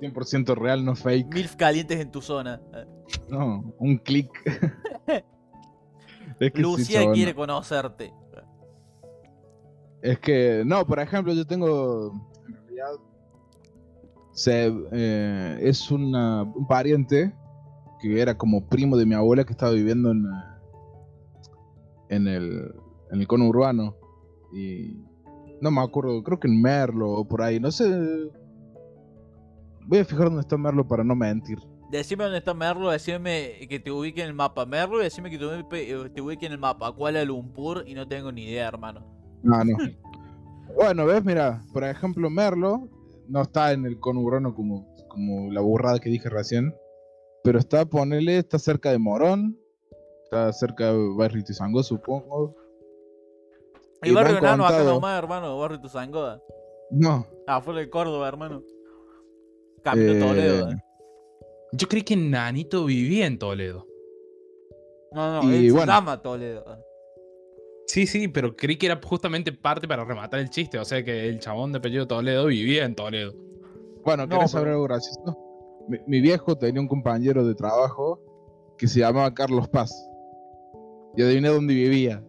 100% 0.00 0.54
real, 0.56 0.84
no 0.84 0.96
fake. 0.96 1.34
milf 1.34 1.56
calientes 1.56 2.00
en 2.00 2.10
tu 2.10 2.22
zona. 2.22 2.60
No, 3.28 3.74
un 3.78 3.98
clic. 3.98 4.30
es 6.40 6.52
que 6.52 6.56
sí, 6.56 6.62
Lucía 6.62 7.12
quiere 7.12 7.34
conocerte. 7.34 8.12
Es 10.02 10.18
que, 10.18 10.62
no, 10.64 10.86
por 10.86 10.98
ejemplo, 11.00 11.32
yo 11.34 11.46
tengo. 11.46 12.12
En 12.48 12.54
realidad. 12.54 12.90
Se, 14.32 14.72
eh, 14.92 15.58
es 15.60 15.90
una, 15.90 16.44
un 16.44 16.66
pariente 16.66 17.34
que 18.00 18.20
era 18.20 18.38
como 18.38 18.66
primo 18.66 18.96
de 18.96 19.04
mi 19.04 19.14
abuela 19.14 19.44
que 19.44 19.52
estaba 19.52 19.72
viviendo 19.72 20.12
en, 20.12 20.24
eh, 20.24 20.44
en, 22.08 22.26
el, 22.26 22.74
en 23.10 23.20
el 23.20 23.26
cono 23.26 23.46
urbano. 23.46 23.96
Y. 24.52 25.04
No 25.60 25.70
me 25.70 25.82
acuerdo, 25.82 26.22
creo 26.22 26.40
que 26.40 26.48
en 26.48 26.62
Merlo 26.62 27.10
o 27.10 27.28
por 27.28 27.42
ahí, 27.42 27.60
no 27.60 27.70
sé. 27.70 27.84
Voy 29.90 29.98
a 29.98 30.04
fijar 30.04 30.26
dónde 30.26 30.42
está 30.42 30.56
Merlo 30.56 30.86
para 30.86 31.02
no 31.02 31.16
mentir. 31.16 31.58
Decime 31.90 32.22
dónde 32.22 32.38
está 32.38 32.54
Merlo, 32.54 32.90
decime 32.90 33.66
que 33.68 33.80
te 33.80 33.90
ubique 33.90 34.20
en 34.20 34.28
el 34.28 34.34
mapa. 34.34 34.64
Merlo, 34.64 34.98
decime 34.98 35.30
que 35.30 35.36
te 35.36 35.44
ubique, 35.44 36.10
te 36.14 36.20
ubique 36.20 36.46
en 36.46 36.52
el 36.52 36.58
mapa. 36.58 36.92
Kuala 36.92 37.24
Lumpur 37.24 37.82
y 37.88 37.94
no 37.94 38.06
tengo 38.06 38.30
ni 38.30 38.44
idea, 38.44 38.68
hermano. 38.68 39.04
No, 39.42 39.64
no. 39.64 39.76
bueno, 40.76 41.06
ves, 41.06 41.24
mira, 41.24 41.64
por 41.72 41.82
ejemplo, 41.82 42.30
Merlo 42.30 42.88
no 43.28 43.42
está 43.42 43.72
en 43.72 43.84
el 43.84 43.98
conurbano 43.98 44.54
como, 44.54 44.94
como 45.08 45.50
la 45.50 45.60
burrada 45.60 45.98
que 45.98 46.08
dije 46.08 46.28
recién, 46.28 46.72
pero 47.42 47.58
está, 47.58 47.84
ponele, 47.84 48.38
está 48.38 48.60
cerca 48.60 48.92
de 48.92 48.98
Morón, 49.00 49.58
está 50.22 50.52
cerca 50.52 50.92
de 50.92 51.14
Barrio 51.16 51.42
Tizango, 51.42 51.82
supongo. 51.82 52.54
El 54.02 54.12
Y 54.12 54.14
barrio 54.14 54.38
enano 54.38 54.64
acá 54.64 54.84
nomás, 54.84 55.18
hermano, 55.18 55.58
barrio 55.58 55.80
Tuzangoda. 55.80 56.40
No, 56.92 57.26
Ah, 57.48 57.60
fue 57.60 57.74
de 57.74 57.90
Córdoba, 57.90 58.28
hermano. 58.28 58.62
Camino 59.82 60.12
Eh, 60.12 60.20
Toledo. 60.20 60.70
eh. 60.70 60.76
Yo 61.72 61.88
creí 61.88 62.02
que 62.02 62.16
Nanito 62.16 62.84
vivía 62.84 63.26
en 63.26 63.38
Toledo. 63.38 63.86
No, 65.12 65.42
no, 65.42 65.50
y 65.50 65.54
él 65.56 65.66
se 65.66 65.72
bueno. 65.72 65.92
llama 65.92 66.20
Toledo. 66.22 66.64
eh. 66.74 66.84
Sí, 67.86 68.06
sí, 68.06 68.28
pero 68.28 68.54
creí 68.54 68.76
que 68.76 68.86
era 68.86 69.00
justamente 69.02 69.52
parte 69.52 69.88
para 69.88 70.04
rematar 70.04 70.38
el 70.40 70.48
chiste. 70.50 70.78
O 70.78 70.84
sea 70.84 71.04
que 71.04 71.28
el 71.28 71.40
chabón 71.40 71.72
de 71.72 71.78
apellido 71.78 72.06
Toledo 72.06 72.46
vivía 72.46 72.84
en 72.84 72.94
Toledo. 72.94 73.34
bueno, 74.04 74.24
No, 74.24 74.28
¿querés 74.28 74.38
pero- 74.38 74.48
saber 74.48 74.68
algo 74.72 74.84
gracioso? 74.84 75.36
Mi, 75.88 75.98
mi 76.06 76.20
viejo 76.20 76.56
tenía 76.56 76.80
un 76.80 76.86
compañero 76.88 77.44
de 77.44 77.54
trabajo 77.54 78.20
que 78.78 78.86
se 78.86 79.00
llamaba 79.00 79.34
Carlos 79.34 79.68
Paz. 79.68 79.90
Y 81.16 81.22
adiviné 81.22 81.48
dónde 81.48 81.74
vivía. 81.74 82.22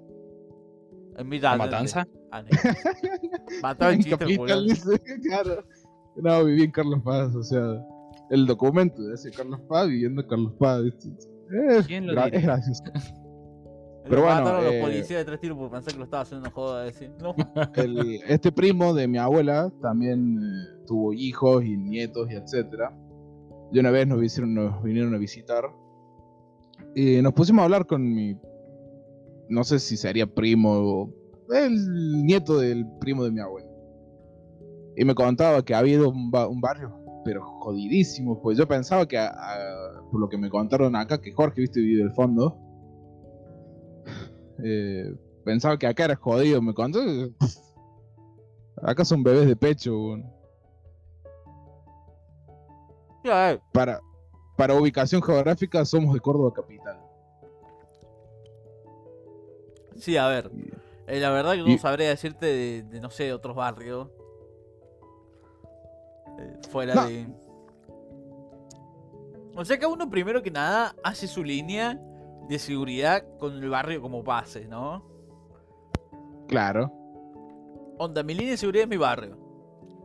En 1.17 1.29
mi 1.29 1.39
¿La 1.39 1.55
matanza? 1.55 2.07
Ah, 2.31 2.41
no. 2.41 2.49
Mataba 3.61 3.91
el 3.91 3.97
En 3.97 4.01
chiste, 4.03 4.17
Capital, 4.17 4.37
Julián. 4.39 4.67
dice, 4.67 4.99
claro. 5.21 5.63
No, 6.15 6.43
viví 6.45 6.63
en 6.63 6.71
Carlos 6.71 7.01
Paz, 7.03 7.33
o 7.35 7.43
sea, 7.43 7.85
el 8.29 8.45
documento 8.45 9.01
dice 9.09 9.31
Carlos 9.31 9.59
Paz 9.67 9.87
viviendo 9.87 10.21
en 10.21 10.27
Carlos 10.27 10.53
Paz. 10.59 10.81
Es, 11.69 11.87
¿Quién 11.87 12.07
lo 12.07 12.25
es 12.25 12.43
gracioso. 12.43 12.83
Pero 14.03 14.23
bueno, 14.23 14.39
mataron 14.39 14.61
a 14.61 14.63
los 14.63 14.73
eh, 14.73 14.81
policías 14.81 15.19
de 15.19 15.25
tres 15.25 15.39
tiros 15.39 15.57
por 15.57 15.69
pensar 15.69 15.93
que 15.93 15.99
lo 15.99 16.05
estaba 16.05 16.23
haciendo 16.23 16.45
una 16.47 16.53
joda. 16.53 16.83
Decir. 16.85 17.11
No. 17.21 17.35
El- 17.75 18.19
este 18.27 18.51
primo 18.51 18.93
de 18.95 19.07
mi 19.07 19.17
abuela 19.19 19.71
también 19.81 20.39
eh, 20.41 20.83
tuvo 20.87 21.13
hijos 21.13 21.63
y 21.63 21.77
nietos 21.77 22.29
y 22.31 22.35
etcétera. 22.35 22.93
Y 23.71 23.79
una 23.79 23.91
vez 23.91 24.07
nos, 24.07 24.19
visieron- 24.19 24.53
nos 24.55 24.81
vinieron 24.83 25.13
a 25.13 25.17
visitar 25.17 25.65
y 26.95 27.21
nos 27.21 27.31
pusimos 27.33 27.61
a 27.61 27.65
hablar 27.65 27.85
con 27.85 28.01
mi, 28.13 28.35
no 29.49 29.63
sé 29.63 29.79
si 29.79 29.95
sería 29.95 30.25
primo 30.25 30.71
o 30.73 31.13
el 31.53 32.25
nieto 32.25 32.57
del 32.59 32.85
primo 32.99 33.23
de 33.23 33.31
mi 33.31 33.39
abuela. 33.39 33.69
Y 34.95 35.05
me 35.05 35.15
contaba 35.15 35.63
que 35.63 35.73
había 35.73 35.93
ido 35.95 36.05
a 36.05 36.09
un, 36.09 36.29
ba- 36.31 36.47
un 36.47 36.59
barrio, 36.61 36.93
pero 37.23 37.43
jodidísimo, 37.43 38.41
pues 38.41 38.57
yo 38.57 38.67
pensaba 38.67 39.07
que, 39.07 39.17
a- 39.17 39.29
a- 39.29 40.01
por 40.11 40.19
lo 40.19 40.27
que 40.29 40.37
me 40.37 40.49
contaron 40.49 40.95
acá, 40.95 41.19
que 41.19 41.31
Jorge, 41.31 41.61
viste, 41.61 41.79
vive 41.79 42.03
del 42.03 42.13
fondo, 42.13 42.57
eh, 44.63 45.15
pensaba 45.45 45.77
que 45.77 45.87
acá 45.87 46.05
era 46.05 46.15
jodido, 46.15 46.61
me 46.61 46.73
contó. 46.73 46.99
Acá 48.83 49.05
son 49.05 49.21
bebés 49.21 49.45
de 49.47 49.55
pecho. 49.55 50.17
Ya, 53.23 53.51
eh, 53.53 53.61
Para, 53.71 53.99
para 54.57 54.73
ubicación 54.73 55.21
geográfica 55.21 55.85
somos 55.85 56.13
de 56.15 56.19
Córdoba 56.19 56.51
capital. 56.51 56.97
Sí, 59.97 60.17
a 60.17 60.27
ver. 60.27 60.49
eh, 61.05 61.19
la 61.19 61.29
verdad 61.29 61.51
que 61.53 61.59
Y- 61.59 61.75
no 61.75 61.77
sabría 61.77 62.09
decirte 62.09 62.45
de, 62.47 62.83
de, 62.83 63.01
no 63.01 63.11
sé, 63.11 63.31
otros 63.33 63.55
barrios. 63.55 64.09
Eh, 66.39 66.57
fuera 66.69 66.95
No. 66.95 67.07
de. 67.07 67.27
O 69.55 69.65
sea 69.65 69.77
que 69.77 69.85
uno 69.85 70.09
primero 70.09 70.41
que 70.41 70.49
nada 70.51 70.95
hace 71.03 71.27
su 71.27 71.43
línea 71.43 71.99
de 72.47 72.57
seguridad 72.59 73.23
con 73.37 73.53
el 73.61 73.69
barrio 73.69 74.01
como 74.01 74.23
base, 74.23 74.65
¿no? 74.67 75.03
Claro. 76.47 76.91
Onda, 77.97 78.23
mi 78.23 78.33
línea 78.33 78.51
de 78.51 78.57
seguridad 78.57 78.83
es 78.83 78.89
mi 78.89 78.97
barrio. 78.97 79.37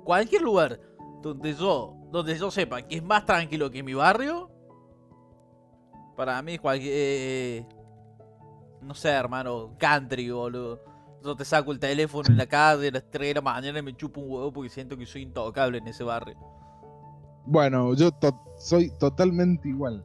Cualquier 0.04 0.42
lugar 0.42 0.80
donde 1.23 1.54
yo, 1.54 1.97
donde 2.11 2.37
yo 2.37 2.50
sepa 2.50 2.83
que 2.83 2.97
es 2.97 3.02
más 3.02 3.25
tranquilo 3.25 3.71
que 3.71 3.83
mi 3.83 3.95
barrio, 3.95 4.50
para 6.16 6.40
mí 6.42 6.54
es 6.54 6.61
cualquier... 6.61 6.92
eh, 6.95 7.66
no 8.83 8.95
sé, 8.95 9.11
hermano, 9.11 9.75
country, 9.78 10.30
boludo. 10.30 10.83
Yo 11.26 11.37
te 11.37 11.45
saco 11.45 11.73
el 11.73 11.78
teléfono 11.78 12.28
en 12.28 12.37
la 12.37 12.47
calle 12.47 12.88
a 12.88 12.90
las 12.92 13.11
3 13.11 13.28
de 13.28 13.35
la 13.35 13.40
mañana 13.42 13.78
y 13.78 13.83
me 13.83 13.95
chupo 13.97 14.21
un 14.21 14.30
huevo 14.30 14.52
porque 14.52 14.71
siento 14.71 14.97
que 14.97 15.04
soy 15.06 15.23
intocable 15.23 15.78
en 15.78 15.88
ese 15.88 16.04
barrio. 16.04 16.37
Bueno, 17.45 17.95
yo 17.95 18.11
to- 18.12 18.40
soy 18.59 18.90
totalmente 18.99 19.68
igual. 19.68 20.04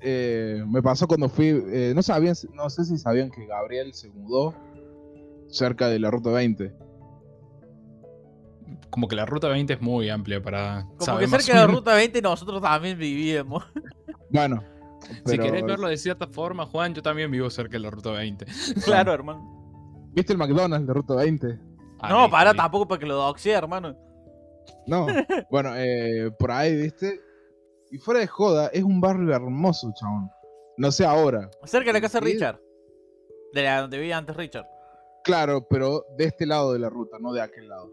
Eh, 0.00 0.62
me 0.68 0.82
pasó 0.82 1.06
cuando 1.06 1.28
fui. 1.28 1.46
eh, 1.68 1.92
no 1.94 2.02
sabían, 2.02 2.34
no 2.52 2.68
sé 2.70 2.84
si 2.84 2.96
sabían 2.98 3.30
que 3.30 3.46
Gabriel 3.46 3.92
se 3.94 4.10
mudó 4.10 4.54
cerca 5.48 5.88
de 5.88 5.98
la 5.98 6.10
ruta 6.10 6.30
20. 6.30 6.74
Como 8.90 9.08
que 9.08 9.16
la 9.16 9.26
ruta 9.26 9.48
20 9.48 9.72
es 9.74 9.80
muy 9.80 10.08
amplia 10.08 10.42
para 10.42 10.84
Como 10.90 11.00
saber 11.04 11.24
que 11.24 11.30
más 11.30 11.44
cerca 11.44 11.58
de 11.58 11.62
la 11.62 11.66
menos. 11.68 11.80
ruta 11.80 11.94
20 11.94 12.22
nosotros 12.22 12.62
también 12.62 12.98
vivíamos. 12.98 13.64
Bueno, 14.30 14.64
Si 15.26 15.38
querés 15.38 15.62
verlo 15.64 15.86
de 15.86 15.96
cierta 15.96 16.26
forma, 16.26 16.66
Juan, 16.66 16.92
yo 16.92 17.02
también 17.02 17.30
vivo 17.30 17.48
cerca 17.50 17.74
de 17.74 17.78
la 17.80 17.90
ruta 17.90 18.10
20. 18.10 18.46
claro, 18.84 19.12
hermano. 19.12 19.53
¿Viste 20.14 20.32
el 20.32 20.38
McDonald's 20.38 20.86
de 20.86 20.94
ruta 20.94 21.14
20? 21.16 21.58
Ah, 22.00 22.08
No, 22.08 22.30
para 22.30 22.54
tampoco 22.54 22.86
para 22.86 23.00
que 23.00 23.06
lo 23.06 23.16
doxie, 23.16 23.52
hermano. 23.52 23.96
No. 24.86 25.06
bueno, 25.50 25.72
eh, 25.76 26.30
por 26.38 26.50
ahí, 26.50 26.76
¿viste? 26.76 27.20
Y 27.90 27.98
fuera 27.98 28.20
de 28.20 28.26
joda, 28.26 28.68
es 28.68 28.82
un 28.84 29.00
barrio 29.00 29.34
hermoso, 29.34 29.92
chabón. 29.98 30.30
No 30.76 30.90
sé 30.92 31.04
ahora. 31.04 31.50
Cerca 31.64 31.88
de 31.88 31.92
la 31.94 32.00
casa 32.00 32.20
de. 32.20 32.26
Richard. 32.26 32.60
De 33.52 33.62
la 33.62 33.80
donde 33.80 33.98
vivía 33.98 34.16
antes 34.16 34.36
Richard. 34.36 34.66
Claro, 35.24 35.66
pero 35.68 36.04
de 36.16 36.24
este 36.24 36.46
lado 36.46 36.72
de 36.72 36.78
la 36.78 36.90
ruta, 36.90 37.16
no 37.20 37.32
de 37.32 37.40
aquel 37.40 37.68
lado. 37.68 37.90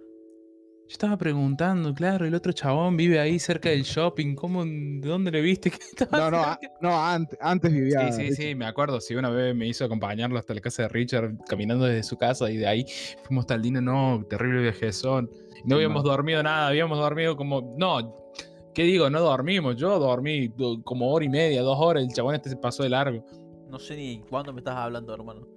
Yo 0.92 0.96
estaba 0.96 1.16
preguntando, 1.18 1.94
claro, 1.94 2.26
el 2.26 2.36
otro 2.36 2.52
chabón 2.52 2.98
vive 2.98 3.18
ahí 3.18 3.40
cerca 3.40 3.70
del 3.70 3.84
shopping. 3.84 4.36
¿Cómo, 4.36 4.66
¿De 4.66 5.08
dónde 5.08 5.32
le 5.32 5.40
viste 5.40 5.72
que 5.72 5.78
estaba 5.78 6.30
No, 6.30 6.32
no, 6.32 6.44
a- 6.44 6.60
no 6.82 7.06
antes, 7.06 7.40
antes 7.42 7.72
vivía. 7.72 8.12
Sí, 8.12 8.28
sí, 8.28 8.36
sí, 8.36 8.56
me 8.56 8.66
acuerdo. 8.66 9.00
Sí, 9.00 9.16
una 9.16 9.30
vez 9.30 9.56
me 9.56 9.66
hizo 9.70 9.86
acompañarlo 9.86 10.38
hasta 10.38 10.54
la 10.54 10.60
casa 10.60 10.84
de 10.84 10.90
Richard, 10.90 11.38
caminando 11.48 11.86
desde 11.86 12.04
su 12.04 12.18
casa 12.18 12.52
y 12.52 12.58
de 12.58 12.68
ahí 12.68 12.86
fuimos 13.24 13.44
hasta 13.44 13.56
el 13.56 13.62
Dino. 13.62 13.80
No, 13.80 14.26
terrible 14.30 14.64
viajezón. 14.64 15.32
No 15.64 15.76
habíamos 15.76 16.04
No. 16.04 16.10
dormido 16.10 16.44
nada, 16.44 16.68
habíamos 16.68 16.98
dormido 16.98 17.38
como. 17.38 17.74
No, 17.78 18.30
¿qué 18.74 18.84
digo? 18.84 19.10
No 19.10 19.22
dormimos. 19.22 19.78
Yo 19.78 19.98
dormí 19.98 20.50
do- 20.50 20.84
como 20.84 21.10
hora 21.14 21.24
y 21.24 21.30
media, 21.30 21.62
dos 21.62 21.78
horas. 21.80 22.04
El 22.04 22.10
chabón 22.12 22.36
este 22.36 22.50
se 22.50 22.58
pasó 22.58 22.84
de 22.84 22.90
largo. 22.90 23.26
No 23.70 23.80
sé 23.80 23.96
ni 23.96 24.20
cuándo 24.30 24.52
me 24.52 24.60
estás 24.60 24.76
hablando, 24.76 25.14
hermano. 25.14 25.48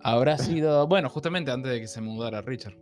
Habrá 0.00 0.38
sido. 0.38 0.88
Bueno, 0.88 1.08
justamente 1.08 1.52
antes 1.52 1.70
de 1.70 1.80
que 1.82 1.86
se 1.86 2.00
mudara 2.00 2.42
Richard. 2.42 2.74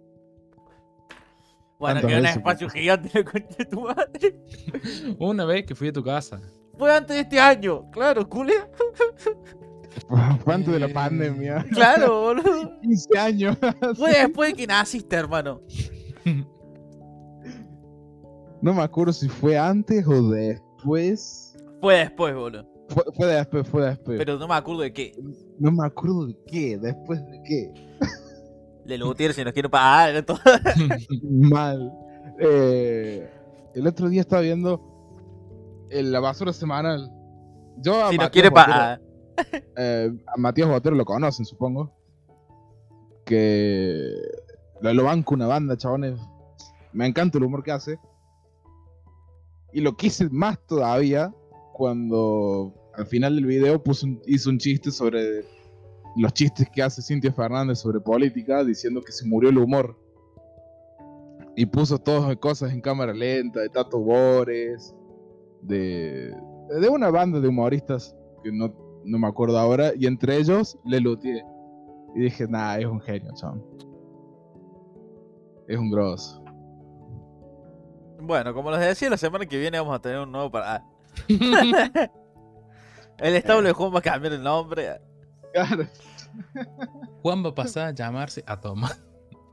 Bueno, 1.80 2.00
que 2.02 2.06
era 2.08 2.16
un 2.18 2.22
veces, 2.22 2.36
espacio 2.36 2.68
gigante 2.70 3.24
concha 3.24 3.56
de 3.58 3.64
tu 3.64 3.80
madre. 3.80 4.40
Una 5.18 5.44
vez 5.46 5.64
que 5.66 5.74
fui 5.74 5.88
a 5.88 5.92
tu 5.92 6.04
casa. 6.04 6.40
Fue 6.78 6.94
antes 6.94 7.16
de 7.16 7.22
este 7.22 7.40
año, 7.40 7.90
claro, 7.90 8.28
culé. 8.28 8.54
Fue 10.44 10.54
antes 10.54 10.72
de 10.72 10.78
la 10.78 10.86
Eh. 10.86 10.94
pandemia. 10.94 11.64
Claro, 11.72 12.20
boludo. 12.20 12.78
15 12.80 13.18
años. 13.18 13.56
Fue 13.96 14.12
después 14.12 14.50
de 14.50 14.56
que 14.56 14.66
naciste, 14.68 15.16
hermano. 15.16 15.60
No 18.62 18.74
me 18.74 18.82
acuerdo 18.82 19.12
si 19.12 19.28
fue 19.28 19.58
antes 19.58 20.06
o 20.06 20.30
después. 20.30 21.56
Fue 21.80 21.94
después, 21.96 22.34
boludo. 22.34 22.66
Fue, 22.90 23.02
fue 23.16 23.26
después, 23.26 23.68
fue 23.68 23.86
después. 23.86 24.18
Pero 24.18 24.38
no 24.38 24.46
me 24.46 24.54
acuerdo 24.54 24.82
de 24.82 24.92
qué. 24.92 25.12
No 25.58 25.72
me 25.72 25.86
acuerdo 25.86 26.26
de 26.26 26.36
qué, 26.46 26.76
después 26.78 27.20
de 27.26 27.42
qué. 27.44 27.72
Le 28.84 28.98
Lutier 28.98 29.32
si 29.34 29.44
nos 29.44 29.52
quiere 29.52 29.68
pagar. 29.68 30.22
todo. 30.24 30.38
Mal. 31.30 31.92
Eh, 32.38 33.30
el 33.74 33.86
otro 33.86 34.08
día 34.08 34.20
estaba 34.22 34.42
viendo 34.42 34.80
el- 35.90 36.10
la 36.12 36.20
basura 36.20 36.52
semanal. 36.52 37.10
Yo 37.78 38.04
a 38.04 38.10
Si 38.10 38.16
nos 38.18 38.30
quiere 38.30 38.50
pagar. 38.50 39.00
eh, 39.76 40.10
a 40.26 40.36
Matías 40.36 40.68
Botero 40.68 40.96
lo 40.96 41.04
conocen, 41.04 41.44
supongo. 41.44 41.92
Que 43.24 44.12
lo, 44.80 44.92
lo 44.94 45.04
banco 45.04 45.34
una 45.34 45.46
banda, 45.46 45.76
chabones. 45.76 46.18
Me 46.92 47.06
encanta 47.06 47.38
el 47.38 47.44
humor 47.44 47.62
que 47.62 47.72
hace. 47.72 47.98
Y 49.72 49.80
lo 49.80 49.96
quise 49.96 50.28
más 50.30 50.58
todavía 50.66 51.32
cuando 51.74 52.74
al 52.94 53.06
final 53.06 53.36
del 53.36 53.46
video 53.46 53.82
puso 53.82 54.06
un- 54.06 54.20
hizo 54.26 54.50
un 54.50 54.58
chiste 54.58 54.90
sobre 54.90 55.44
los 56.16 56.32
chistes 56.32 56.68
que 56.70 56.82
hace 56.82 57.02
Cintia 57.02 57.32
Fernández 57.32 57.78
sobre 57.78 58.00
política, 58.00 58.64
diciendo 58.64 59.00
que 59.02 59.12
se 59.12 59.26
murió 59.26 59.50
el 59.50 59.58
humor. 59.58 59.98
Y 61.56 61.66
puso 61.66 61.98
todas 61.98 62.36
cosas 62.36 62.72
en 62.72 62.80
cámara 62.80 63.12
lenta, 63.12 63.60
de 63.60 63.68
Tato 63.68 63.98
Bores, 63.98 64.94
de, 65.62 66.34
de 66.80 66.88
una 66.88 67.10
banda 67.10 67.40
de 67.40 67.48
humoristas 67.48 68.16
que 68.42 68.50
no, 68.52 68.72
no 69.04 69.18
me 69.18 69.26
acuerdo 69.26 69.58
ahora, 69.58 69.92
y 69.96 70.06
entre 70.06 70.36
ellos 70.36 70.78
Lelutier. 70.84 71.44
Y 72.14 72.20
dije, 72.20 72.46
nah, 72.48 72.76
es 72.76 72.86
un 72.86 73.00
genio, 73.00 73.32
chaval. 73.34 73.62
Es 75.68 75.78
un 75.78 75.90
grosso. 75.90 76.42
Bueno, 78.20 78.52
como 78.54 78.70
les 78.70 78.80
decía, 78.80 79.08
la 79.10 79.16
semana 79.16 79.46
que 79.46 79.58
viene 79.58 79.78
vamos 79.78 79.94
a 79.94 80.00
tener 80.00 80.18
un 80.18 80.32
nuevo 80.32 80.50
para. 80.50 80.84
El 83.20 83.36
establo 83.36 83.68
de 83.68 83.72
Juan 83.72 83.94
va 83.94 83.98
a 83.98 84.02
cambiar 84.02 84.32
el 84.32 84.42
nombre. 84.42 84.98
Claro. 85.52 85.86
Juan 87.22 87.44
va 87.44 87.50
a 87.50 87.54
pasar 87.54 87.88
a 87.88 87.90
llamarse 87.90 88.42
a 88.46 88.60
Tomás. 88.60 89.02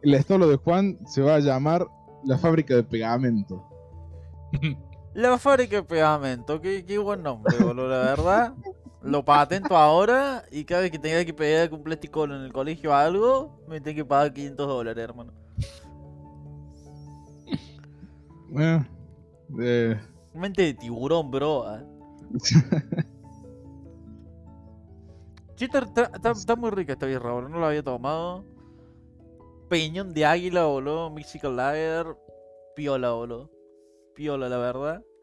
El 0.04 0.14
establo 0.14 0.48
de 0.48 0.58
Juan 0.58 0.98
se 1.08 1.22
va 1.22 1.36
a 1.36 1.40
llamar 1.40 1.88
la 2.24 2.38
fábrica 2.38 2.76
de 2.76 2.84
pegamento. 2.84 3.64
La 5.14 5.38
fábrica 5.38 5.78
de 5.78 5.84
pegamento, 5.84 6.62
qué, 6.62 6.86
qué 6.86 6.98
buen 6.98 7.24
nombre, 7.24 7.58
boludo, 7.58 7.90
la 7.90 7.98
verdad. 7.98 8.54
Lo 9.02 9.24
patento 9.24 9.78
ahora 9.78 10.44
y 10.52 10.66
cada 10.66 10.82
vez 10.82 10.92
que 10.92 11.00
tenga 11.00 11.24
que 11.24 11.34
pegar 11.34 11.74
un 11.74 11.84
plástico 11.84 12.26
en 12.26 12.32
el 12.32 12.52
colegio 12.52 12.92
o 12.92 12.94
algo, 12.94 13.64
me 13.68 13.80
tengo 13.80 13.96
que 13.96 14.06
pagar 14.06 14.34
500 14.34 14.68
dólares, 14.68 15.04
hermano. 15.04 15.34
Bueno, 18.50 18.88
eh, 19.60 20.00
Mente 20.34 20.62
de 20.62 20.74
tiburón, 20.74 21.32
bro. 21.32 21.66
Che, 25.58 25.66
está, 25.66 26.12
está- 26.14 26.56
muy 26.56 26.70
rica 26.70 26.94
esta 26.94 27.08
birra, 27.08 27.32
boludo. 27.32 27.50
No 27.50 27.60
la 27.60 27.70
había 27.70 27.84
tomado. 27.84 28.46
Peñón 29.70 30.14
de 30.14 30.24
águila, 30.24 30.66
boludo. 30.66 31.10
Mexican 31.10 31.56
Lager. 31.56 32.16
Piola, 32.76 33.12
boludo. 33.12 33.50
Piola, 34.14 34.48
la 34.50 34.58
verdad. 34.58 35.04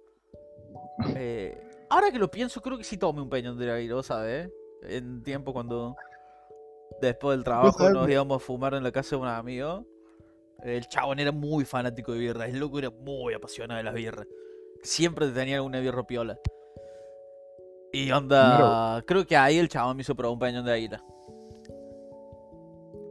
Eh, 1.17 1.61
ahora 1.91 2.11
que 2.11 2.19
lo 2.19 2.31
pienso, 2.31 2.61
creo 2.61 2.79
que 2.79 2.85
sí 2.85 2.97
tomé 2.97 3.21
un 3.21 3.29
peñón 3.29 3.59
de 3.59 3.71
águila, 3.71 3.97
¿vos 3.97 4.07
sabés? 4.07 4.49
En 4.83 5.23
tiempo 5.23 5.53
cuando. 5.53 5.97
Después 7.01 7.37
del 7.37 7.45
trabajo 7.45 7.91
nos 7.91 8.09
íbamos 8.09 8.37
a 8.37 8.45
fumar 8.45 8.75
en 8.75 8.83
la 8.83 8.93
casa 8.93 9.17
de 9.17 9.23
un 9.23 9.29
amigo. 9.29 9.85
El 10.63 10.87
chabón 10.89 11.19
era 11.19 11.33
muy 11.33 11.65
fanático 11.65 12.13
de 12.13 12.19
birra. 12.21 12.47
El 12.47 12.59
loco 12.59 12.79
era 12.79 12.91
muy 12.91 13.35
apasionado 13.35 13.79
de 13.79 13.85
las 13.85 13.95
birras. 13.95 14.27
Siempre 14.83 15.29
tenía 15.29 15.57
alguna 15.57 15.81
birra 15.81 16.05
piola. 16.07 16.39
Y 17.95 18.11
onda. 18.11 19.05
Creo 19.07 19.25
que 19.25 19.37
ahí 19.37 19.57
el 19.57 19.69
chabón 19.69 19.97
me 19.97 20.03
hizo 20.03 20.17
probar 20.17 20.33
un 20.33 20.39
peñón 20.41 20.65
de 20.65 20.73
águila. 20.73 21.05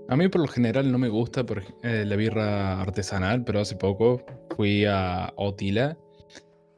A 0.10 0.18
mí 0.18 0.28
por 0.28 0.42
lo 0.42 0.48
general 0.48 0.92
no 0.92 0.98
me 0.98 1.08
gusta 1.08 1.46
por 1.46 1.64
eh, 1.84 2.04
la 2.06 2.16
birra 2.18 2.82
artesanal, 2.82 3.46
pero 3.46 3.62
hace 3.62 3.78
poco 3.78 4.22
fui 4.58 4.84
a 4.86 5.32
Otila. 5.38 5.98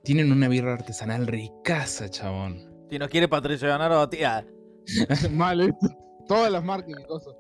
Tienen 0.04 0.32
una 0.32 0.48
birra 0.48 0.74
artesanal 0.74 1.26
ricaza, 1.26 2.08
chabón. 2.08 2.72
Si 2.91 3.00
nos 3.00 3.10
quiere 3.10 3.28
patrocinar 3.28 3.91
a 3.91 4.08
tía. 4.08 4.46
mal 5.32 5.62
esto. 5.62 5.88
Todas 6.28 6.52
las 6.52 6.63
marcas 6.63 6.91
y 7.00 7.04
cosas. 7.06 7.34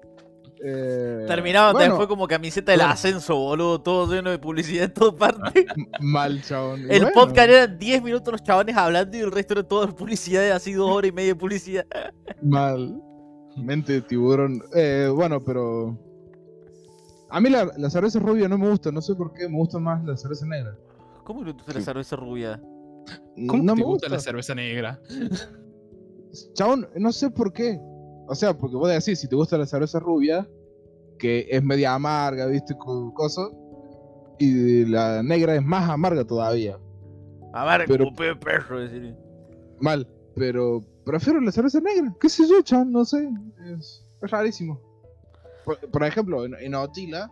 Eh, 0.67 1.25
Terminaban 1.27 1.73
bueno, 1.73 1.89
después 1.93 2.07
como 2.07 2.27
camiseta 2.27 2.71
del 2.71 2.79
bueno. 2.79 2.93
ascenso, 2.93 3.35
boludo. 3.35 3.81
Todo 3.81 4.11
lleno 4.11 4.31
de 4.31 4.39
publicidad 4.39 4.85
en 4.85 4.93
todas 4.93 5.13
partes. 5.13 5.65
m- 5.75 5.87
Mal, 5.99 6.41
chabón. 6.41 6.81
El 6.89 7.01
bueno, 7.03 7.09
podcast 7.13 7.49
eran 7.49 7.77
10 7.77 8.01
minutos 8.01 8.31
los 8.31 8.41
chabones 8.43 8.75
hablando 8.75 9.15
y 9.15 9.19
el 9.19 9.31
resto 9.31 9.53
era 9.53 9.63
todo 9.63 9.95
publicidad, 9.95 10.49
así 10.51 10.73
dos 10.73 10.89
horas 10.89 11.09
y 11.09 11.11
media 11.11 11.29
de 11.33 11.35
publicidad. 11.35 11.85
Mal. 12.41 12.99
Mente 13.57 13.93
de 13.93 14.01
tiburón. 14.01 14.61
Eh, 14.73 15.09
bueno, 15.13 15.39
pero. 15.39 15.97
A 17.29 17.39
mí 17.39 17.49
la, 17.49 17.69
la 17.77 17.89
cerveza 17.89 18.17
rubia 18.19 18.47
no 18.47 18.57
me 18.57 18.69
gusta, 18.69 18.91
no 18.91 19.01
sé 19.01 19.13
por 19.15 19.33
qué, 19.33 19.47
me 19.49 19.57
gusta 19.57 19.77
más 19.77 20.03
la 20.05 20.15
cerveza 20.17 20.45
negra. 20.45 20.75
¿Cómo 21.23 21.43
te 21.43 21.51
gusta 21.51 21.73
la 21.73 21.81
cerveza 21.81 22.15
rubia? 22.15 22.61
¿Cómo 23.47 23.61
no 23.63 23.73
te 23.73 23.79
me 23.81 23.85
gusta 23.85 24.07
gusta. 24.07 24.09
la 24.09 24.19
cerveza 24.19 24.55
negra? 24.55 24.99
Chabón, 26.53 26.87
no 26.95 27.11
sé 27.11 27.29
por 27.29 27.51
qué. 27.53 27.77
O 28.27 28.35
sea, 28.35 28.57
porque 28.57 28.75
vos 28.75 28.89
decís, 28.89 29.19
si 29.19 29.27
te 29.27 29.35
gusta 29.35 29.57
la 29.57 29.65
cerveza 29.65 29.99
rubia, 29.99 30.47
que 31.17 31.47
es 31.49 31.63
media 31.63 31.93
amarga, 31.93 32.45
¿viste? 32.47 32.75
Con 32.77 33.11
cosas. 33.11 33.49
Y 34.39 34.85
la 34.85 35.23
negra 35.23 35.55
es 35.55 35.63
más 35.63 35.89
amarga 35.89 36.25
todavía. 36.25 36.77
A 37.53 37.65
ver, 37.65 37.85
Pero- 37.87 38.05
como 38.05 38.15
pe- 38.17 38.35
perro, 38.35 38.79
decir. 38.81 39.15
Mal. 39.79 40.07
Pero 40.35 40.81
prefiero 41.05 41.39
la 41.39 41.51
cerveza 41.51 41.79
negra. 41.79 42.13
¿Qué 42.19 42.27
sé 42.27 42.43
yo, 42.49 42.61
chan? 42.61 42.91
No 42.91 43.05
sé. 43.05 43.29
Es, 43.77 44.03
es 44.21 44.29
rarísimo. 44.31 44.81
Por, 45.63 45.79
por 45.89 46.03
ejemplo, 46.03 46.43
en, 46.45 46.53
en 46.55 46.75
Otila. 46.75 47.31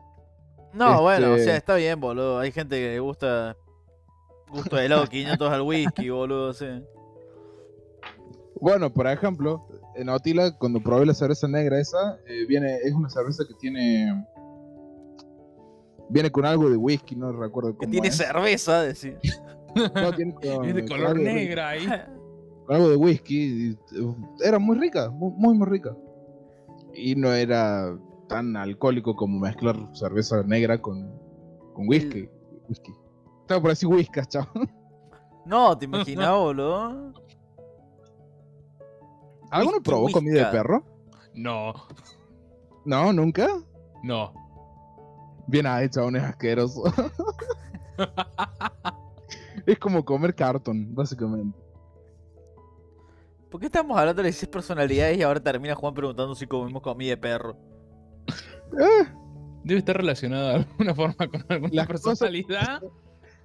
No, 0.73 1.01
bueno, 1.01 1.31
o 1.31 1.33
Este- 1.33 1.43
sea, 1.45 1.57
está 1.57 1.75
bien, 1.75 1.99
boludo. 1.99 2.39
Hay 2.39 2.51
gente 2.51 2.77
que 2.77 2.87
le 2.91 2.99
gusta. 3.01 3.57
Gusto 4.49 4.75
de 4.77 4.85
helado 4.85 5.05
500 5.07 5.51
al 5.51 5.61
whisky, 5.63 6.09
boludo, 6.09 6.53
sí. 6.53 6.67
Bueno, 8.61 8.93
por 8.93 9.07
ejemplo, 9.07 9.65
en 9.95 10.09
Otila, 10.09 10.51
cuando 10.57 10.81
probé 10.81 11.05
la 11.05 11.13
cerveza 11.13 11.47
negra 11.47 11.79
esa, 11.79 12.17
eh, 12.27 12.45
viene, 12.47 12.77
es 12.83 12.93
una 12.93 13.09
cerveza 13.09 13.43
que 13.47 13.53
tiene. 13.55 14.25
Viene 16.09 16.31
con 16.31 16.45
algo 16.45 16.69
de 16.69 16.77
whisky, 16.77 17.15
no 17.15 17.31
recuerdo 17.31 17.71
Que 17.71 17.77
cómo 17.85 17.91
tiene 17.91 18.07
es. 18.09 18.15
cerveza, 18.17 18.81
decir. 18.81 19.17
No, 19.95 20.13
tiene 20.13 20.33
con, 20.35 20.65
Es 20.65 20.75
de 20.75 20.85
con 20.85 20.97
color 20.99 21.19
negra 21.19 21.69
ahí. 21.69 21.87
con 22.67 22.75
algo 22.75 22.89
de 22.89 22.95
whisky. 22.95 23.75
y, 23.91 23.99
uh, 23.99 24.15
era 24.43 24.59
muy 24.59 24.77
rica, 24.77 25.09
muy, 25.09 25.55
muy, 25.55 25.65
rica. 25.67 25.95
Y 26.93 27.15
no 27.15 27.33
era 27.33 27.97
tan 28.29 28.55
alcohólico 28.55 29.15
como 29.15 29.39
mezclar 29.39 29.75
cerveza 29.93 30.43
negra 30.43 30.79
con, 30.79 31.11
con 31.73 31.87
whisky. 31.87 32.29
whisky. 32.69 32.91
Estaba 33.41 33.61
por 33.61 33.71
decir 33.71 33.89
whiskas, 33.89 34.27
chao. 34.27 34.45
No, 35.45 35.75
te 35.77 35.85
imaginas, 35.85 36.29
boludo. 36.37 37.11
¿Alguno 39.53 39.77
Whisky, 39.77 39.89
probó 39.89 40.09
comida 40.11 40.45
de 40.45 40.51
perro? 40.51 40.83
No, 41.33 41.73
No, 42.85 43.11
nunca. 43.13 43.47
no. 44.03 44.33
Bien 45.47 45.65
ahí, 45.65 45.89
chabón, 45.89 46.15
es 46.15 46.23
asqueroso. 46.23 46.83
es 49.65 49.79
como 49.79 50.03
comer 50.05 50.35
cartón, 50.35 50.93
básicamente. 50.93 51.57
¿Por 53.49 53.59
qué 53.59 53.67
estamos 53.67 53.97
hablando 53.97 54.21
de 54.21 54.27
16 54.29 54.49
personalidades 54.49 55.17
y 55.17 55.21
ahora 55.21 55.39
termina 55.39 55.75
Juan 55.75 55.93
preguntando 55.93 56.33
si 56.33 56.47
comemos 56.47 56.81
comida 56.81 57.09
de 57.11 57.17
perro? 57.17 57.55
Eh, 58.79 59.05
Debe 59.63 59.79
estar 59.79 59.95
relacionado 59.95 60.47
de 60.49 60.55
alguna 60.55 60.95
forma 60.95 61.27
con 61.27 61.45
alguna 61.47 61.73
Las 61.73 61.87
cosas- 61.87 62.03
personalidad. 62.19 62.81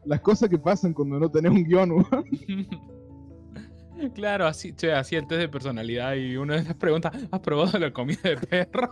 las 0.04 0.20
cosas 0.20 0.48
que 0.48 0.58
pasan 0.58 0.94
cuando 0.94 1.18
no 1.20 1.30
tenés 1.30 1.52
un 1.52 1.64
guion, 1.64 1.90
weón. 1.92 2.06
Claro, 4.14 4.46
así, 4.46 4.72
che, 4.74 4.92
así 4.92 5.16
el 5.16 5.26
test 5.26 5.40
de 5.40 5.48
personalidad 5.48 6.14
y 6.14 6.37
una 6.37 6.56
de 6.56 6.64
las 6.64 6.74
preguntas, 6.74 7.12
¿has 7.30 7.40
probado 7.40 7.78
la 7.78 7.92
comida 7.92 8.20
de 8.22 8.37
perro? 8.37 8.88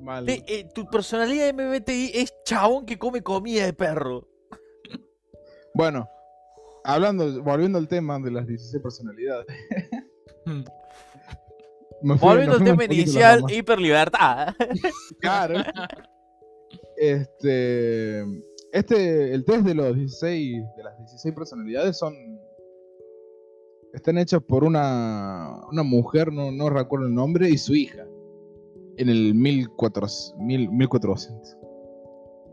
Mal. 0.00 0.24
Te- 0.26 0.44
eh, 0.46 0.68
tu 0.74 0.86
personalidad 0.86 1.52
MBTI 1.52 2.12
es 2.14 2.32
chabón 2.44 2.86
que 2.86 2.98
come 2.98 3.22
comida 3.22 3.64
de 3.64 3.72
perro. 3.72 4.26
Bueno, 5.74 6.08
hablando, 6.84 7.42
volviendo 7.42 7.78
al 7.78 7.86
tema 7.88 8.18
de 8.18 8.30
las 8.30 8.46
16 8.46 8.82
personalidades. 8.82 9.46
Me 12.02 12.16
fui- 12.16 12.28
Volviendo 12.28 12.56
al 12.56 12.64
tema 12.64 12.84
inicial, 12.84 13.44
hiperlibertad. 13.50 14.54
Claro. 15.20 15.62
Este, 16.96 18.20
este, 18.72 19.34
el 19.34 19.44
test 19.44 19.64
de 19.64 19.74
los 19.74 19.94
16, 19.96 20.62
de 20.76 20.82
las 20.82 20.96
16 20.98 21.34
personalidades 21.34 21.98
son, 21.98 22.14
están 23.92 24.18
hechas 24.18 24.40
por 24.42 24.64
una, 24.64 25.56
una 25.70 25.82
mujer, 25.82 26.32
no, 26.32 26.50
no 26.52 26.70
recuerdo 26.70 27.06
el 27.06 27.14
nombre, 27.14 27.48
y 27.50 27.58
su 27.58 27.74
hija, 27.74 28.04
en 28.96 29.08
el 29.08 29.34
1400, 29.34 30.34
mil- 30.38 30.70
1400. 30.70 31.56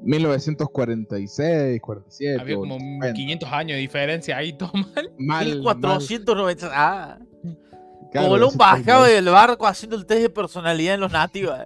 1946, 0.02 1.82
47. 1.82 2.41
Había 2.41 2.56
como 2.56 2.78
50. 2.78 3.13
500 3.13 3.50
años 3.52 3.76
de 3.76 3.80
diferencia 3.82 4.38
ahí, 4.38 4.54
todo 4.58 4.71
mal. 4.73 5.12
Mal, 5.17 5.45
1490. 5.47 6.69
Ah. 6.71 7.17
claro, 8.12 8.30
Colón 8.30 8.52
sí, 8.52 8.58
bajaba 8.58 9.02
mal. 9.02 9.12
del 9.12 9.26
barco 9.26 9.67
haciendo 9.67 9.95
el 9.95 10.06
test 10.06 10.21
de 10.21 10.30
personalidad 10.30 10.95
en 10.95 11.02
los 11.02 11.12
nativos. 11.12 11.58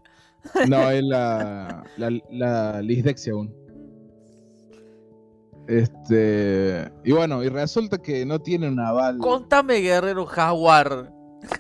No, 0.67 0.89
es 0.89 1.03
la, 1.03 1.83
la, 1.97 2.09
la 2.31 2.81
lisdexia 2.81 3.33
aún. 3.33 3.53
Este. 5.71 6.91
Y 7.05 7.13
bueno, 7.13 7.41
y 7.41 7.47
resulta 7.47 7.97
que 7.97 8.25
no 8.25 8.39
tiene 8.39 8.67
un 8.67 8.77
aval. 8.77 9.19
Contame, 9.19 9.79
guerrero 9.79 10.25
jaguar. 10.25 11.13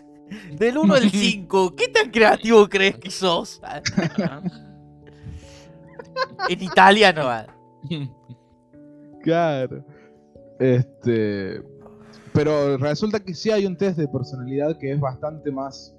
Del 0.59 0.77
1 0.77 0.93
al 0.93 1.09
5, 1.09 1.75
¿qué 1.77 1.87
tan 1.87 2.11
creativo 2.11 2.67
crees 2.67 2.97
que 2.97 3.09
sos? 3.09 3.61
En 6.49 6.61
italiano. 6.61 7.29
Claro. 9.23 9.85
Este. 10.59 11.63
Pero 12.33 12.77
resulta 12.77 13.19
que 13.19 13.33
sí 13.33 13.49
hay 13.49 13.65
un 13.65 13.77
test 13.77 13.97
de 13.97 14.07
personalidad 14.09 14.77
que 14.77 14.91
es 14.91 14.99
bastante 14.99 15.51
más 15.51 15.95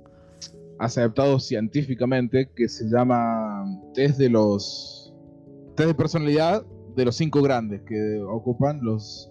aceptado 0.78 1.40
científicamente, 1.40 2.50
que 2.54 2.68
se 2.68 2.84
llama 2.90 3.64
test 3.94 4.18
de 4.18 4.28
los. 4.28 5.14
Test 5.76 5.88
de 5.88 5.94
personalidad 5.94 6.62
de 6.94 7.04
los 7.04 7.16
cinco 7.16 7.42
grandes, 7.42 7.82
que 7.82 8.20
ocupan 8.28 8.80
los. 8.82 9.30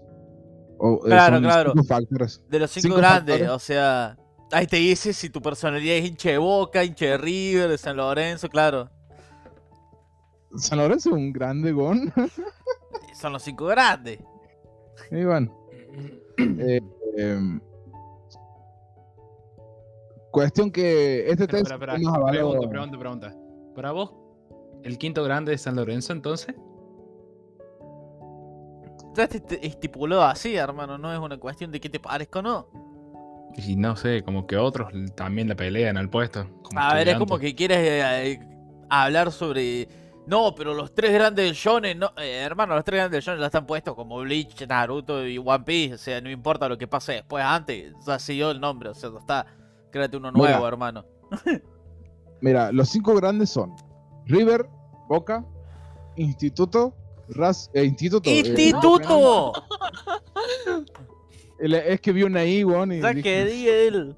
o- 0.80 1.00
eh, 1.06 1.10
Claro, 1.10 1.36
son 1.38 1.44
claro. 1.44 1.72
cinco 1.74 1.84
factores. 1.86 2.44
De 2.50 2.60
los 2.60 2.72
5 2.72 2.82
Cinco 2.84 2.98
grandes, 2.98 3.36
factores. 3.36 3.50
o 3.56 3.60
sea. 3.60 4.18
Ahí 4.54 4.68
te 4.68 4.76
dice 4.78 5.14
si 5.14 5.30
tu 5.30 5.42
personalidad 5.42 5.96
es 5.96 6.06
hincha 6.10 6.30
de 6.30 6.38
Boca, 6.38 6.84
hincha 6.84 7.06
de 7.06 7.18
River, 7.18 7.70
de 7.70 7.78
San 7.78 7.96
Lorenzo, 7.96 8.50
claro. 8.50 8.90
San 10.58 10.78
Lorenzo 10.80 11.10
es 11.10 11.16
un 11.16 11.32
grande, 11.32 11.72
gon. 11.72 12.12
Son 13.22 13.32
los 13.32 13.42
5 13.44 13.66
grandes. 13.68 14.20
Y 15.12 15.24
bueno. 15.24 15.58
Eh, 16.38 16.82
em, 17.18 17.62
cuestión 20.32 20.72
que 20.72 21.30
este 21.30 21.46
test 21.48 21.68
Pregunta, 21.78 22.26
pregunta, 22.32 22.98
pregunta. 22.98 23.36
¿Para 23.76 23.92
vos, 23.92 24.14
el 24.84 24.98
quinto 24.98 25.24
grande 25.24 25.52
de 25.52 25.58
San 25.58 25.76
Lorenzo 25.76 26.14
entonces? 26.14 26.56
Ya 29.16 29.28
te 29.28 29.66
estipulado 29.66 30.24
así, 30.24 30.56
hermano, 30.56 30.98
no 30.98 31.12
es 31.12 31.20
una 31.20 31.38
cuestión 31.38 31.72
de 31.72 31.80
que 31.82 31.90
te 31.90 32.00
parezca 32.00 32.40
o 32.40 32.42
no. 32.42 32.68
Y 33.58 33.76
no 33.76 33.96
sé, 33.96 34.24
como 34.24 34.48
que 34.48 34.58
otros 34.58 34.92
también 35.16 35.50
la 35.50 35.56
pelean 35.56 35.98
al 35.98 36.10
puesto. 36.10 36.48
como 36.64 36.80
A 36.80 36.94
ver, 36.94 37.10
es 37.10 37.18
como 37.18 37.38
que 37.38 37.54
quieres 37.54 37.80
eh, 37.80 38.32
eh, 38.32 38.40
hablar 38.90 39.32
sobre. 39.32 39.88
No, 40.28 40.54
pero 40.56 40.74
los 40.74 40.94
tres 40.94 41.14
grandes 41.14 41.46
del 41.46 41.56
shonen, 41.56 42.00
no, 42.00 42.12
eh, 42.18 42.44
hermano, 42.46 42.76
los 42.76 42.86
tres 42.86 43.00
grandes 43.00 43.18
del 43.18 43.24
shonen 43.24 43.42
ya 43.42 43.48
están 43.48 43.66
puestos 43.66 43.96
como 43.96 44.20
Bleach, 44.20 44.66
Naruto 44.68 45.28
y 45.28 45.38
One 45.38 45.64
Piece. 45.66 45.96
O 45.96 45.98
sea, 45.98 46.22
no 46.22 46.30
importa 46.30 46.70
lo 46.70 46.78
que 46.78 46.88
pase 46.88 47.14
después, 47.14 47.44
antes, 47.44 47.94
ya 48.06 48.20
siguió 48.20 48.52
el 48.52 48.62
nombre, 48.62 48.90
o 48.90 48.94
sea, 48.94 49.12
ya 49.12 49.20
está. 49.20 49.46
Créate 49.92 50.16
uno 50.16 50.32
Mira. 50.32 50.52
nuevo, 50.52 50.68
hermano. 50.68 51.06
Mira, 52.42 52.72
los 52.72 52.90
cinco 52.90 53.14
grandes 53.16 53.50
son 53.50 53.76
River, 54.26 54.68
Boca, 55.10 55.44
Instituto, 56.16 56.96
Raz, 57.32 57.70
eh, 57.74 57.86
Instituto. 57.86 58.30
eh, 58.30 58.40
¡Instituto! 58.40 59.54
el- 61.60 61.74
es 61.76 62.02
que 62.02 62.12
vi 62.12 62.24
una 62.24 62.46
I, 62.46 62.64
weón, 62.64 62.92
y 62.92 62.96
dije, 63.02 63.22
que 63.22 63.46
di 63.46 63.68
él. 63.68 64.16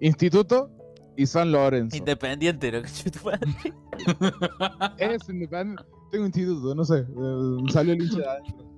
Instituto 0.00 0.70
y 1.16 1.26
San 1.26 1.50
Lorenzo. 1.52 1.96
Independiente, 1.96 2.70
lo 2.70 2.82
decir. 2.82 3.12
Es 4.98 5.28
independiente. 5.28 5.84
Tengo 6.10 6.26
instituto, 6.26 6.74
no 6.74 6.84
sé. 6.84 7.00
eh, 7.00 7.72
salió 7.72 7.92
el 7.92 8.02
hincha 8.02 8.18
de 8.18 8.26
adentro. 8.28 8.68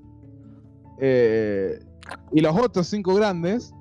Eh, 0.98 1.78
y 2.32 2.40
los 2.40 2.56
otros 2.58 2.86
cinco 2.86 3.14
grandes 3.14 3.72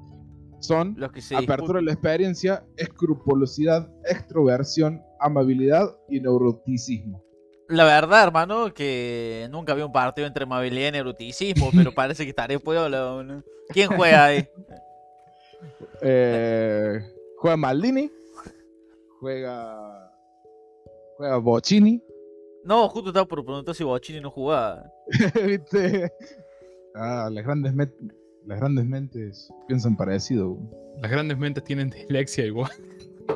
son 0.59 0.95
Los 0.97 1.11
que 1.11 1.21
se 1.21 1.35
apertura 1.35 1.79
a 1.79 1.81
la 1.81 1.93
experiencia, 1.93 2.63
escrupulosidad, 2.77 3.89
extroversión, 4.05 5.01
amabilidad 5.19 5.95
y 6.09 6.19
neuroticismo. 6.19 7.23
La 7.69 7.85
verdad, 7.85 8.23
hermano, 8.23 8.73
que 8.73 9.47
nunca 9.51 9.73
vi 9.75 9.81
un 9.83 9.91
partido 9.91 10.25
entre 10.27 10.43
amabilidad 10.43 10.89
y 10.89 10.91
neuroticismo, 10.93 11.69
pero 11.75 11.93
parece 11.93 12.23
que 12.23 12.31
estaré 12.31 12.59
pueblo. 12.59 13.23
¿no? 13.23 13.43
¿Quién 13.69 13.89
juega 13.95 14.25
ahí? 14.25 14.47
Eh, 16.01 16.99
juega 17.37 17.57
Maldini, 17.57 18.11
juega 19.19 20.11
juega 21.17 21.37
Bocini, 21.37 22.01
No, 22.63 22.87
justo 22.89 23.09
estaba 23.09 23.25
por 23.25 23.43
preguntar 23.43 23.75
si 23.75 23.83
Bochini 23.83 24.21
no 24.21 24.31
jugaba. 24.31 24.91
¿viste? 25.45 26.11
Ah, 26.95 27.29
las 27.31 27.43
grandes, 27.43 27.73
met- 27.73 28.13
las 28.45 28.59
grandes 28.59 28.85
mentes 28.85 29.49
piensan 29.67 29.95
parecido. 29.97 30.57
Las 31.01 31.11
grandes 31.11 31.37
mentes 31.37 31.63
tienen 31.63 31.89
dislexia 31.89 32.45
igual. 32.45 32.71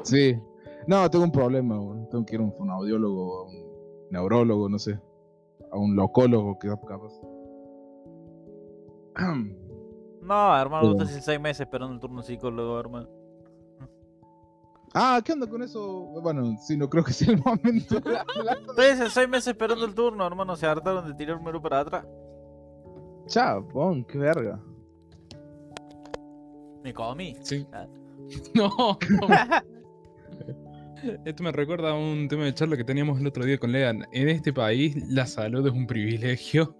Sí. 0.03 0.35
No, 0.87 1.09
tengo 1.09 1.25
un 1.25 1.31
problema. 1.31 1.79
weón. 1.79 2.09
Tengo 2.09 2.25
que 2.25 2.35
ir 2.35 2.41
a 2.41 2.43
un 2.45 2.53
fonoaudiólogo, 2.53 3.39
a 3.39 3.43
un 3.43 3.72
neurólogo, 4.13 4.69
no 4.69 4.79
sé. 4.79 4.99
A 5.71 5.77
un 5.77 5.95
locólogo, 5.95 6.57
que 6.59 6.69
capaz. 6.69 7.13
No, 10.23 10.57
hermano, 10.57 10.83
Pero- 10.83 10.91
estás 10.93 11.09
hace 11.09 11.21
seis 11.21 11.41
meses 11.41 11.59
esperando 11.61 11.93
el 11.95 11.99
turno 11.99 12.21
psicólogo, 12.21 12.79
hermano. 12.79 13.09
Ah, 14.93 15.19
¿qué 15.25 15.33
onda 15.33 15.47
con 15.47 15.61
eso? 15.61 16.05
Bueno, 16.21 16.55
sí, 16.61 16.77
no 16.77 16.89
creo 16.89 17.03
que 17.03 17.11
sea 17.11 17.33
el 17.33 17.43
momento. 17.43 17.99
de 17.99 18.17
hablar. 18.17 18.57
Estoy 18.69 18.85
hace 18.85 19.09
seis 19.09 19.27
meses 19.27 19.47
esperando 19.47 19.83
el 19.83 19.93
turno, 19.93 20.25
hermano. 20.25 20.55
Se 20.55 20.65
hartaron 20.65 21.05
de 21.07 21.13
tirar 21.15 21.35
un 21.35 21.61
para 21.61 21.79
atrás. 21.81 22.05
Chabón, 23.25 24.05
qué 24.05 24.17
verga. 24.17 24.61
Me 26.83 26.93
comí. 26.93 27.35
Sí. 27.41 27.67
Ah. 27.73 27.85
No, 28.55 28.69
no. 28.69 29.27
Esto 31.25 31.43
me 31.43 31.51
recuerda 31.51 31.91
a 31.91 31.93
un 31.95 32.27
tema 32.27 32.45
de 32.45 32.53
charla 32.53 32.77
que 32.77 32.83
teníamos 32.83 33.19
el 33.19 33.27
otro 33.27 33.45
día 33.45 33.57
con 33.57 33.71
Lean. 33.71 34.05
En 34.13 34.29
este 34.29 34.53
país 34.53 34.95
la 35.09 35.25
salud 35.25 35.65
es 35.67 35.73
un 35.73 35.85
privilegio. 35.87 36.75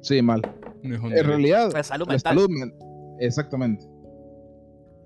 Sí, 0.00 0.20
mal. 0.20 0.42
No 0.82 0.94
es 0.96 1.00
un 1.00 1.12
En 1.16 1.24
realidad, 1.24 1.72
La 1.72 1.82
salud 1.82 2.06
la 2.06 2.12
mental. 2.14 2.34
salud 2.36 2.48
men- 2.50 2.74
Exactamente. 3.20 3.84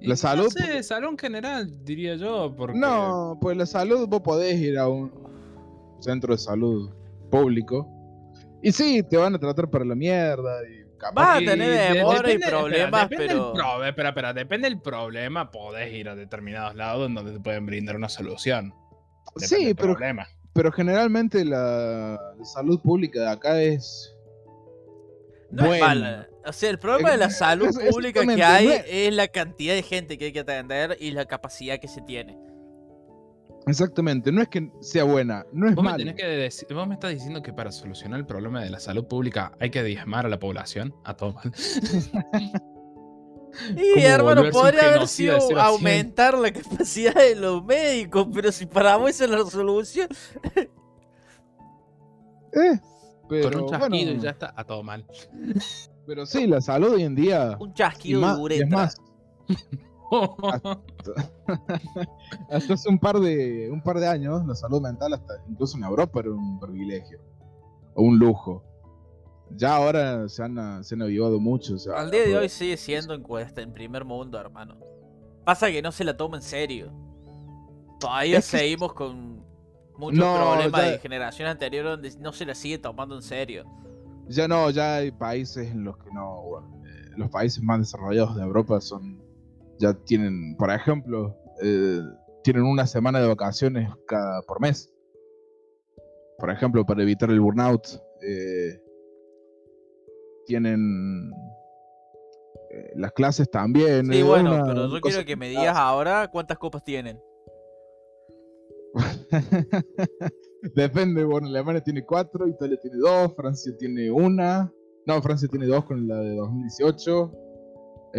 Y 0.01 0.07
la 0.09 0.13
no 0.13 0.17
salud- 0.17 0.49
sé, 0.49 0.83
salud 0.83 1.11
en 1.11 1.19
general, 1.19 1.85
diría 1.85 2.17
yo. 2.17 2.55
Porque... 2.57 2.79
No, 2.79 3.39
pues 3.41 3.57
la 3.57 3.67
salud 3.67 4.09
vos 4.09 4.23
podés 4.23 4.59
ir 4.61 4.79
a 4.79 4.89
un 4.89 5.13
centro 6.01 6.35
de 6.35 6.39
salud 6.39 6.91
público. 7.31 7.89
Y 8.63 8.73
sí, 8.73 9.03
te 9.09 9.17
van 9.17 9.35
a 9.35 9.39
tratar 9.39 9.69
para 9.71 9.85
la 9.85 9.95
mierda. 9.95 10.61
Y 10.69 10.86
Vas 11.15 11.37
a 11.37 11.39
tener 11.39 11.59
de- 11.93 11.95
demora 11.99 12.31
y 12.31 12.35
espera, 12.35 12.59
problemas, 12.59 13.09
depende 13.11 13.35
pero. 13.35 13.53
pro- 13.53 13.85
espera, 13.85 14.09
espera, 14.11 14.33
depende 14.33 14.69
del 14.69 14.81
problema, 14.81 15.51
podés 15.51 15.93
ir 15.93 16.09
a 16.09 16.15
determinados 16.15 16.75
lados 16.75 17.07
en 17.09 17.15
donde 17.15 17.33
te 17.33 17.41
pueden 17.41 17.67
brindar 17.67 17.97
una 17.97 18.09
solución. 18.09 18.75
Depende 19.35 19.47
Sí, 19.49 19.65
del 19.67 19.77
pero, 19.77 19.93
problema. 19.93 20.27
pero 20.53 20.73
generalmente 20.73 21.45
la 21.45 22.19
salud 22.45 22.81
pública 22.81 23.21
de 23.21 23.29
acá 23.31 23.61
es. 23.61 24.13
No 25.51 25.63
es 25.63 25.69
buena. 25.69 25.87
mala. 25.87 26.29
O 26.45 26.53
sea, 26.53 26.71
el 26.71 26.79
problema 26.79 27.11
de 27.13 27.17
la 27.19 27.27
Es- 27.27 27.39
salud 27.39 27.69
es- 27.69 27.91
pública 27.91 28.25
que 28.27 28.43
hay 28.43 28.67
es- 28.69 28.85
es 28.89 29.15
la 29.15 29.29
cantidad 29.29 29.75
de 29.75 29.83
gente 29.83 30.17
que 30.19 30.27
hay 30.27 30.33
que 30.33 30.41
atender 30.41 30.97
y 31.01 31.11
la 31.11 31.25
capacidad 31.27 31.79
que 31.79 31.89
se 31.89 32.01
tiene. 32.03 32.39
Exactamente, 33.67 34.31
no 34.31 34.41
es 34.43 34.49
que 34.49 34.71
sea 34.81 35.03
buena, 35.05 35.45
no 35.53 35.69
es 35.69 35.75
Vos 35.75 35.83
me, 35.83 35.91
mala. 35.91 35.99
tenés 35.99 36.15
que 36.15 36.25
decir- 36.25 36.69
vos 36.73 36.87
me 36.87 36.95
estás 36.95 37.11
diciendo 37.11 37.43
que 37.43 37.53
para 37.53 37.73
solucionar 37.73 38.21
el 38.21 38.27
problema 38.27 38.63
de 38.63 38.71
la 38.71 38.79
salud 38.79 39.07
pública 39.07 39.53
hay 39.59 39.71
que 39.71 39.83
diezmar 39.83 40.25
a 40.25 40.29
la 40.29 40.39
población. 40.39 40.95
A 41.05 41.15
todo 41.15 41.33
mal. 41.35 41.53
Y 43.75 44.01
hermano, 44.03 44.43
podría 44.51 44.91
haber 44.91 45.09
sido 45.09 45.39
aumentar 45.59 46.37
la 46.37 46.53
capacidad 46.53 47.15
de 47.15 47.37
los 47.37 47.65
médicos, 47.65 48.29
pero 48.35 48.53
si 48.53 48.67
para 48.67 48.97
vos 48.97 49.09
esa 49.11 49.25
es 49.25 49.31
la 49.31 49.45
solución. 49.47 50.09
Eh, 52.53 52.81
pero, 53.29 53.51
Con 53.51 53.61
un 53.65 53.69
chasquido 53.69 53.89
bueno, 53.91 53.97
y 53.97 54.21
ya 54.21 54.31
está. 54.31 54.55
A 54.57 54.65
todo 54.65 54.83
mal. 54.83 55.05
pero 56.07 56.25
sí, 56.25 56.47
la 56.47 56.61
salud 56.63 56.93
hoy 56.95 57.03
en 57.03 57.15
día. 57.15 57.57
Un 57.61 57.71
y 57.71 57.75
chasquido 57.75 58.21
más- 58.23 58.37
de 58.37 58.41
y 58.41 58.45
uretra. 58.45 58.67
es 58.67 58.71
más, 58.73 58.97
hasta 62.51 62.75
hace 62.75 62.89
un 62.89 62.99
par 62.99 63.19
de 63.21 63.69
un 63.73 63.83
par 63.83 63.99
de 63.99 64.07
años, 64.07 64.45
la 64.47 64.55
salud 64.55 64.81
mental, 64.81 65.15
hasta 65.15 65.35
incluso 65.49 65.77
en 65.77 65.85
Europa, 65.85 66.21
era 66.21 66.31
un 66.31 66.59
privilegio 66.61 67.19
o 67.95 68.03
un 68.03 68.19
lujo. 68.19 68.63
Ya 69.51 69.77
ahora 69.77 70.29
se 70.29 70.43
han, 70.43 70.83
se 70.83 70.95
han 70.97 71.03
avivado 71.03 71.39
mucho. 71.39 71.75
o 71.75 71.79
sea, 71.79 71.95
Al 72.01 72.11
día 72.11 72.23
de 72.27 72.37
hoy 72.37 72.49
sigue 72.49 72.77
siendo 72.77 73.15
encuesta 73.15 73.63
en 73.63 73.73
primer 73.73 74.05
mundo, 74.05 74.39
hermano. 74.41 74.77
Pasa 75.45 75.69
que 75.71 75.81
no 75.83 75.93
se 75.93 76.03
la 76.05 76.17
toma 76.17 76.37
en 76.39 76.43
serio. 76.43 76.91
Todavía 78.01 78.39
Es 78.39 78.51
que- 78.51 78.59
seguimos 78.59 78.93
con 78.93 79.45
muchos 79.97 80.19
No, 80.19 80.35
problemas 80.35 80.73
ya- 80.83 80.91
de 80.91 80.99
generación 80.99 81.49
anterior 81.49 81.85
donde 81.85 82.13
no 82.19 82.33
se 82.33 82.45
la 82.45 82.55
sigue 82.57 82.79
tomando 82.79 83.15
en 83.15 83.23
serio. 83.23 83.65
Ya 84.29 84.49
no, 84.49 84.69
ya 84.71 84.97
hay 84.97 85.13
países 85.13 85.71
en 85.71 85.85
los 85.85 85.97
que 85.99 86.11
no. 86.13 86.43
bueno, 86.43 86.83
eh, 86.85 87.11
los 87.17 87.31
países 87.31 87.63
más 87.63 87.79
desarrollados 87.79 88.35
de 88.35 88.43
Europa 88.43 88.81
son. 88.81 89.23
Ya 89.79 89.95
tienen, 90.05 90.57
por 90.57 90.71
ejemplo, 90.71 91.37
eh, 91.63 92.01
tienen 92.43 92.65
una 92.65 92.87
semana 92.87 93.21
de 93.21 93.29
vacaciones 93.29 93.91
cada 94.07 94.43
por 94.43 94.61
mes. 94.61 94.93
Por 96.39 96.51
ejemplo, 96.51 96.85
para 96.85 97.03
evitar 97.03 97.31
el 97.31 97.41
burnout. 97.41 97.87
eh, 98.23 98.81
tienen. 100.47 101.31
eh, 102.71 102.93
las 102.97 103.13
clases 103.13 103.51
también. 103.51 104.07
Sí, 104.07 104.19
es 104.19 104.25
bueno, 104.25 104.55
una 104.55 104.65
pero 104.67 104.89
yo 104.89 105.01
quiero 105.01 105.25
que 105.25 105.37
me 105.37 105.49
digas 105.49 105.77
ahora 105.77 106.29
cuántas 106.31 106.59
copas 106.59 106.85
tienen. 106.85 107.21
Depende, 110.75 111.25
bueno, 111.25 111.49
Alemania 111.49 111.83
tiene 111.83 112.05
cuatro, 112.05 112.49
Italia 112.49 112.79
tiene 112.81 112.97
dos, 112.99 113.35
Francia 113.35 113.73
tiene 113.79 114.11
una. 114.11 114.73
No, 115.07 115.21
Francia 115.23 115.49
tiene 115.49 115.67
dos 115.67 115.85
con 115.85 116.09
la 116.09 116.21
de 116.21 116.35
2018. 116.37 117.46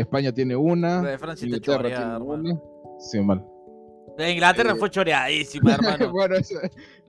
España 0.02 0.32
tiene 0.32 0.56
una. 0.56 1.02
La 1.02 1.10
de 1.12 1.18
Francia 1.18 1.46
está 1.46 1.58
Inglaterra 1.58 1.78
choreada, 1.84 2.18
tiene 2.20 2.34
hermano. 2.34 2.62
una. 2.84 3.00
Sí, 3.00 3.20
mal. 3.22 3.46
La 4.18 4.26
de 4.26 4.32
Inglaterra 4.32 4.72
Eh, 4.72 4.76
fue 4.76 4.90
choreadísima, 4.90 5.74
hermano. 5.76 6.12
bueno, 6.12 6.36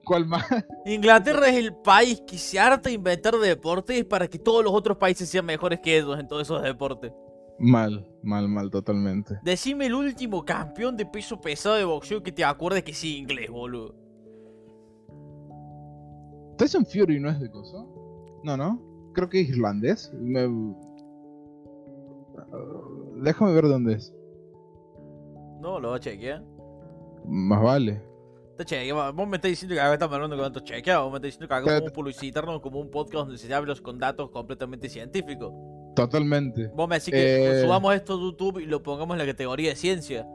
¿cuál 0.05 0.25
más? 0.27 0.45
Inglaterra 0.85 1.47
es 1.49 1.55
el 1.57 1.73
país 1.75 2.21
que 2.27 2.37
se 2.37 2.59
harta 2.59 2.89
de 2.89 2.95
inventar 2.95 3.35
deportes 3.35 4.05
para 4.05 4.27
que 4.27 4.37
todos 4.39 4.63
los 4.63 4.73
otros 4.73 4.97
países 4.97 5.27
sean 5.29 5.45
mejores 5.45 5.79
que 5.79 5.97
ellos 5.97 6.19
en 6.19 6.27
todos 6.27 6.43
esos 6.43 6.61
deportes. 6.63 7.11
Mal, 7.61 8.07
mal, 8.23 8.47
mal, 8.47 8.69
totalmente. 8.69 9.37
Decime 9.43 9.87
el 9.87 9.93
último 9.95 10.45
campeón 10.45 10.95
de 10.95 11.05
peso 11.05 11.41
pesado 11.41 11.75
de 11.75 11.83
boxeo 11.83 12.23
que 12.23 12.31
te 12.31 12.43
acuerdes 12.45 12.83
que 12.83 12.93
sí 12.93 13.17
inglés, 13.17 13.49
boludo. 13.49 13.95
Tyson 16.57 16.85
Fury 16.85 17.19
no 17.19 17.29
es 17.29 17.39
de 17.39 17.49
coso. 17.49 17.87
No, 18.43 18.55
no. 18.57 18.81
Creo 19.13 19.29
que 19.29 19.41
es 19.41 19.49
irlandés. 19.49 20.11
Me- 20.13 20.47
Déjame 23.21 23.53
ver 23.53 23.65
dónde 23.67 23.93
es. 23.95 24.13
No, 25.61 25.79
lo 25.79 25.89
voy 25.89 25.97
a 25.97 25.99
chequear. 25.99 26.43
Más 27.25 27.61
vale. 27.61 28.01
Te 28.57 28.65
chequea, 28.65 29.11
Vos 29.11 29.27
me 29.27 29.37
estás 29.37 29.49
diciendo 29.51 29.75
que 29.75 29.81
acá 29.81 29.93
estamos 29.93 30.15
hablando 30.15 30.35
con 30.35 30.45
tanto 30.45 30.59
chequeado. 30.61 31.03
Vos 31.03 31.11
me 31.13 31.17
estás 31.17 31.27
diciendo 31.29 31.47
que 31.47 31.53
acá 31.53 31.63
Pero- 31.65 31.75
podemos 31.79 31.91
publicitarnos 31.93 32.61
como 32.61 32.79
un 32.79 32.89
podcast 32.91 33.25
donde 33.27 33.37
se 33.37 33.53
habla 33.53 33.73
con 33.81 33.97
datos 33.99 34.29
completamente 34.31 34.89
científicos. 34.89 35.53
Totalmente. 35.95 36.67
Vos 36.75 36.87
me 36.87 36.95
decís 36.95 37.13
que 37.13 37.59
Eh. 37.59 37.61
subamos 37.63 37.93
esto 37.95 38.13
a 38.15 38.19
YouTube 38.19 38.59
y 38.59 38.65
lo 38.65 38.81
pongamos 38.83 39.15
en 39.15 39.19
la 39.19 39.25
categoría 39.25 39.69
de 39.71 39.75
ciencia. 39.75 40.27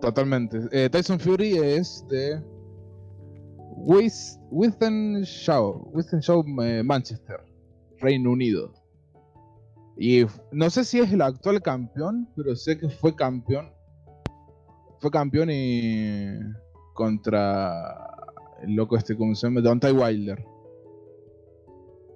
Totalmente. 0.00 0.58
Eh, 0.72 0.88
Tyson 0.90 1.18
Fury 1.20 1.56
es 1.58 2.04
de 2.08 2.40
Withenshaw, 4.50 5.90
Withenshaw, 5.92 6.44
eh, 6.62 6.82
Manchester, 6.82 7.36
Reino 8.00 8.30
Unido. 8.32 8.72
Y 10.02 10.24
no 10.50 10.70
sé 10.70 10.84
si 10.84 10.98
es 10.98 11.12
el 11.12 11.20
actual 11.20 11.60
campeón, 11.60 12.26
pero 12.34 12.56
sé 12.56 12.78
que 12.78 12.88
fue 12.88 13.14
campeón. 13.14 13.70
Fue 14.98 15.10
campeón 15.10 15.50
y 15.52 16.38
contra 16.94 18.08
el 18.62 18.76
loco 18.76 18.96
este, 18.96 19.14
¿cómo 19.14 19.34
se 19.34 19.46
llama? 19.46 19.60
Deontay 19.60 19.92
Wilder. 19.92 20.42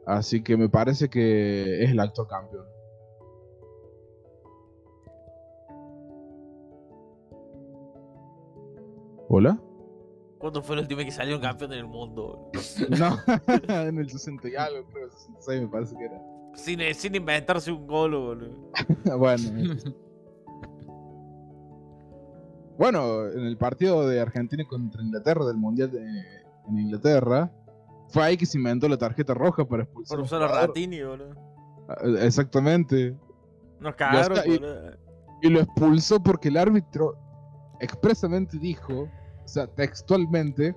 Así 0.07 0.43
que 0.43 0.57
me 0.57 0.71
parece 0.71 1.11
que 1.11 1.85
es 1.85 1.91
el 1.91 2.01
actual 2.01 2.27
campeón. 2.27 2.65
¿Hola? 9.29 9.61
¿Cuándo 10.39 10.63
fue 10.63 10.81
última 10.81 10.99
vez 10.99 11.09
que 11.09 11.13
salió 11.13 11.37
un 11.37 11.43
campeón 11.43 11.71
del 11.71 11.85
mundo? 11.85 12.51
No, 12.99 13.19
en 13.69 13.99
el 13.99 14.09
60 14.09 14.49
y 14.49 14.57
algo, 14.57 14.89
creo, 14.91 15.11
66 15.11 15.61
me 15.61 15.69
parece 15.69 15.95
que 15.99 16.05
era. 16.07 16.34
Sin, 16.55 16.81
sin 16.95 17.15
inventarse 17.15 17.71
un 17.73 17.87
gol, 17.87 18.15
boludo. 18.15 18.71
bueno, 19.19 19.77
bueno, 22.79 23.27
en 23.29 23.41
el 23.41 23.57
partido 23.57 24.07
de 24.09 24.21
Argentina 24.21 24.65
contra 24.69 25.03
Inglaterra, 25.03 25.45
del 25.47 25.57
Mundial 25.57 25.91
de, 25.91 26.01
en 26.69 26.79
Inglaterra, 26.79 27.53
fue 28.09 28.23
ahí 28.23 28.37
que 28.37 28.47
se 28.47 28.59
inventó 28.59 28.89
la 28.89 28.97
tarjeta 28.97 29.35
roja 29.35 29.65
para 29.65 29.85
expulsar 29.85 30.17
Por 30.17 30.25
usar 30.25 30.43
a. 30.43 30.49
Ratini, 30.49 31.03
boludo. 31.03 31.35
Ah, 31.89 31.97
Exactamente. 32.21 33.17
Nos 33.81 33.95
cagaron, 33.95 34.39
y-. 34.47 35.47
Y 35.47 35.51
lo 35.51 35.61
expulsó 35.61 36.23
porque 36.23 36.49
el 36.49 36.57
árbitro 36.57 37.19
expresamente 37.81 38.59
dijo, 38.59 39.03
o 39.03 39.49
sea, 39.49 39.67
textualmente, 39.67 40.75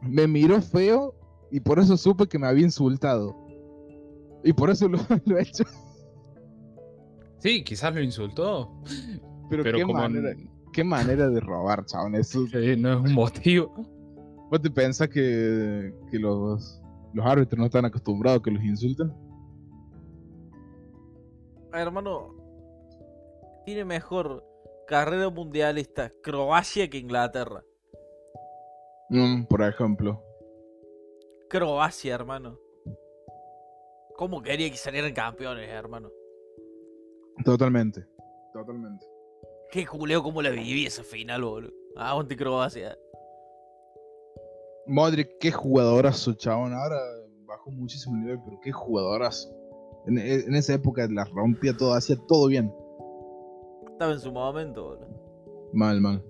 me 0.00 0.26
miró 0.28 0.62
feo 0.62 1.14
y 1.50 1.60
por 1.60 1.78
eso 1.78 1.96
supe 1.96 2.28
que 2.28 2.38
me 2.38 2.46
había 2.46 2.64
insultado. 2.64 3.47
Y 4.48 4.52
por 4.54 4.70
eso 4.70 4.88
lo, 4.88 4.96
lo 5.26 5.36
he 5.36 5.42
hecho. 5.42 5.62
Sí, 7.36 7.62
quizás 7.62 7.94
lo 7.94 8.00
insultó. 8.00 8.72
Pero, 9.50 9.62
Pero 9.62 9.76
qué, 9.76 9.82
como 9.82 9.98
manera, 9.98 10.30
n- 10.30 10.50
qué 10.72 10.82
manera 10.82 11.28
de 11.28 11.38
robar, 11.40 11.84
chabón. 11.84 12.14
Eso, 12.14 12.46
no 12.78 12.92
es 12.94 13.00
un 13.04 13.12
motivo. 13.12 13.74
¿Vos 14.50 14.62
te 14.62 14.70
pensás 14.70 15.10
que, 15.10 15.92
que 16.10 16.18
los, 16.18 16.80
los 17.12 17.26
árbitros 17.26 17.58
no 17.58 17.66
están 17.66 17.84
acostumbrados 17.84 18.40
a 18.40 18.42
que 18.42 18.50
los 18.50 18.64
insulten? 18.64 19.12
Hermano, 21.74 22.34
tiene 23.66 23.84
mejor 23.84 24.42
carrera 24.86 25.28
mundialista 25.28 26.10
Croacia 26.22 26.88
que 26.88 26.96
Inglaterra. 26.96 27.62
Mm, 29.10 29.42
por 29.44 29.60
ejemplo. 29.60 30.22
Croacia, 31.50 32.14
hermano. 32.14 32.58
¿Cómo 34.18 34.42
quería 34.42 34.68
que 34.68 34.76
salieran 34.76 35.12
campeones, 35.14 35.70
hermano? 35.70 36.10
Totalmente. 37.44 38.04
Totalmente. 38.52 39.06
Qué 39.70 39.86
culeo 39.86 40.24
cómo 40.24 40.42
la 40.42 40.50
viví 40.50 40.84
esa 40.86 41.04
final, 41.04 41.44
boludo. 41.44 41.72
Aguante 41.96 42.36
Croacia. 42.36 42.98
Modric, 44.88 45.38
qué 45.38 45.52
jugadorazo, 45.52 46.32
chabón. 46.34 46.72
Ahora 46.72 46.96
bajó 47.44 47.70
muchísimo 47.70 48.16
el 48.16 48.22
nivel, 48.22 48.40
pero 48.44 48.58
qué 48.60 48.72
jugadorazo. 48.72 49.54
En, 50.08 50.18
en 50.18 50.52
esa 50.56 50.74
época 50.74 51.06
la 51.08 51.24
rompía 51.24 51.76
todo, 51.76 51.92
hacía 51.94 52.16
todo 52.26 52.48
bien. 52.48 52.74
Estaba 53.92 54.10
en 54.14 54.20
su 54.20 54.32
momento, 54.32 54.82
boludo. 54.82 55.70
Mal, 55.72 56.00
mal. 56.00 56.24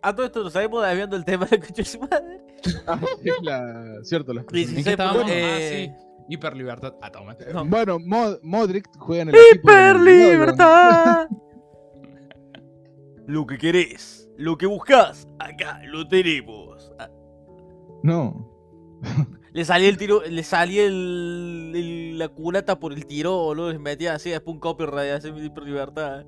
A 0.00 0.14
todo 0.16 0.24
esto 0.24 0.42
nos 0.42 0.54
sabemos 0.54 0.82
desviando 0.86 1.16
el 1.16 1.24
tema 1.26 1.44
de 1.44 1.58
la 1.58 1.66
coche 1.66 1.82
de 1.82 1.84
su 1.84 1.98
madre. 2.00 2.40
Ah, 2.86 2.98
es 3.22 3.42
la, 3.42 3.98
cierto, 4.04 4.32
las 4.32 4.46
Sí, 4.50 4.62
¿En 4.62 4.68
sí, 4.68 4.82
sé, 4.84 4.90
estábamos? 4.92 5.22
porque- 5.24 5.44
Ah, 5.44 5.58
sí. 5.60 6.07
Hiperlibertad. 6.28 6.94
Ah, 7.02 7.10
toma. 7.10 7.36
No. 7.52 7.64
Bueno, 7.64 7.98
Mo- 7.98 8.38
Modric 8.42 8.88
juega 8.98 9.22
en 9.22 9.28
el 9.30 9.36
¡Hiperlibertad! 9.54 11.28
lo 13.26 13.46
que 13.46 13.58
querés, 13.58 14.28
lo 14.36 14.56
que 14.56 14.66
buscas, 14.66 15.26
acá 15.38 15.80
lo 15.86 16.06
tenemos. 16.08 16.92
Ah, 16.98 17.08
No. 18.02 18.46
Le 19.52 19.64
salía 19.64 19.88
el 19.88 19.96
tiro, 19.96 20.22
le 20.28 20.42
salía 20.42 20.84
el, 20.86 21.72
el- 21.74 22.18
la 22.18 22.28
culata 22.28 22.78
por 22.78 22.92
el 22.92 23.06
tiro, 23.06 23.36
boludo. 23.36 23.70
Les 23.72 23.80
metía 23.80 24.14
así, 24.14 24.30
después 24.30 24.54
un 24.54 24.60
copyright, 24.60 25.12
así 25.14 25.32
mi 25.32 25.44
hiperlibertad. 25.46 26.24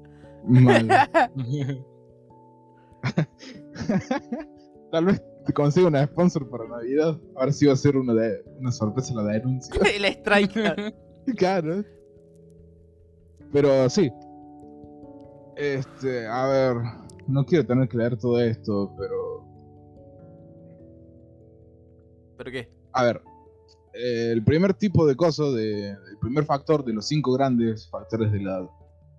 Mal. 0.46 0.88
Tal 4.90 5.04
vez 5.04 5.22
te 5.46 5.52
consiga 5.52 5.88
una 5.88 6.06
sponsor 6.06 6.48
para 6.48 6.68
Navidad. 6.68 7.18
Ahora 7.36 7.52
sí 7.52 7.66
va 7.66 7.72
a 7.72 7.76
ser 7.76 7.96
una, 7.96 8.14
de, 8.14 8.42
una 8.58 8.72
sorpresa 8.72 9.14
la 9.14 9.24
denuncia. 9.24 9.74
el 9.94 10.04
strike. 10.04 10.94
claro. 11.36 11.84
Pero 13.52 13.88
sí. 13.90 14.10
Este, 15.56 16.26
a 16.26 16.46
ver. 16.46 16.76
No 17.26 17.44
quiero 17.44 17.66
tener 17.66 17.88
que 17.88 17.96
leer 17.96 18.18
todo 18.18 18.40
esto, 18.40 18.94
pero. 18.98 19.44
¿Pero 22.36 22.50
qué? 22.50 22.70
A 22.92 23.04
ver. 23.04 23.22
el 23.92 24.42
primer 24.42 24.74
tipo 24.74 25.06
de 25.06 25.14
cosa, 25.14 25.44
de, 25.44 25.90
el 25.90 26.18
primer 26.20 26.44
factor 26.44 26.84
de 26.84 26.92
los 26.92 27.06
cinco 27.06 27.32
grandes 27.32 27.88
factores 27.88 28.32
de 28.32 28.40
la 28.40 28.68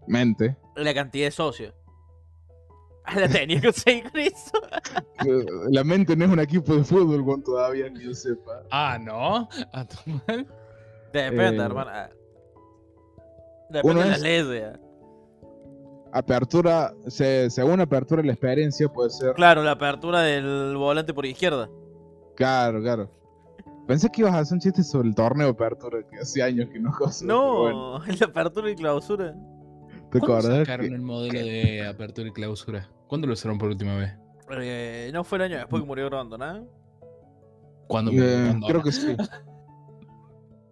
mente. 0.07 0.57
La 0.75 0.93
cantidad 0.93 1.27
de 1.27 1.31
socios. 1.31 1.73
Ah, 3.05 3.19
La 3.21 3.27
tenía 3.27 3.59
que 3.59 3.67
conseguir 3.67 4.11
con 4.11 4.21
eso. 4.21 5.67
La 5.71 5.83
mente 5.83 6.15
no 6.15 6.25
es 6.25 6.31
un 6.31 6.39
equipo 6.39 6.75
de 6.75 6.83
fútbol, 6.83 7.23
Juan, 7.23 7.41
todavía 7.43 7.91
que 7.91 8.03
yo 8.05 8.13
sepa. 8.13 8.63
ah, 8.71 8.97
¿no? 9.01 9.49
Ah, 9.73 9.85
toma. 9.85 10.23
Depende, 11.11 11.57
Eh, 11.57 11.65
hermano. 11.65 11.89
Ah. 11.93 12.09
Depende 13.69 13.91
uno 13.91 13.99
de 14.01 14.07
las 14.09 14.17
es- 14.17 14.23
leyes. 14.23 14.63
ah. 14.75 14.79
Apertura, 16.13 16.93
se- 17.07 17.49
según 17.49 17.79
apertura 17.79 18.21
de 18.21 18.27
la 18.27 18.33
experiencia 18.33 18.89
puede 18.89 19.09
ser. 19.11 19.33
Claro, 19.33 19.63
la 19.63 19.71
apertura 19.71 20.21
del 20.21 20.75
volante 20.75 21.13
por 21.13 21.25
izquierda. 21.25 21.69
Claro, 22.35 22.81
claro. 22.81 23.09
Pensé 23.87 24.09
que 24.09 24.21
ibas 24.21 24.33
a 24.33 24.39
hacer 24.39 24.55
un 24.55 24.59
chiste 24.59 24.83
sobre 24.83 25.07
el 25.07 25.15
torneo 25.15 25.47
de 25.47 25.53
apertura, 25.53 25.99
que 26.09 26.17
hace 26.19 26.43
años 26.43 26.69
que 26.71 26.79
no 26.79 26.91
cosa. 26.91 27.25
pero 27.25 27.61
bueno, 27.61 27.99
No, 27.99 28.05
la 28.19 28.25
apertura 28.25 28.69
y 28.69 28.75
clausura. 28.75 29.33
¿Te 30.19 30.19
sacaron 30.19 30.87
que- 30.87 30.93
el 30.95 31.01
modelo 31.01 31.39
de 31.39 31.87
apertura 31.87 32.27
y 32.27 32.31
clausura? 32.31 32.89
¿Cuándo 33.07 33.27
lo 33.27 33.33
usaron 33.33 33.57
por 33.57 33.69
última 33.69 33.95
vez? 33.95 34.13
Eh, 34.51 35.09
no 35.13 35.23
fue 35.23 35.37
el 35.37 35.43
año 35.45 35.57
después 35.57 35.81
que 35.81 35.87
murió 35.87 36.09
Rondo, 36.09 36.37
¿no? 36.37 36.67
¿Cuándo? 37.87 38.11
Eh, 38.11 38.45
¿Cuándo? 38.47 38.67
creo 38.67 38.83
que 38.83 38.91
sí. 38.91 39.15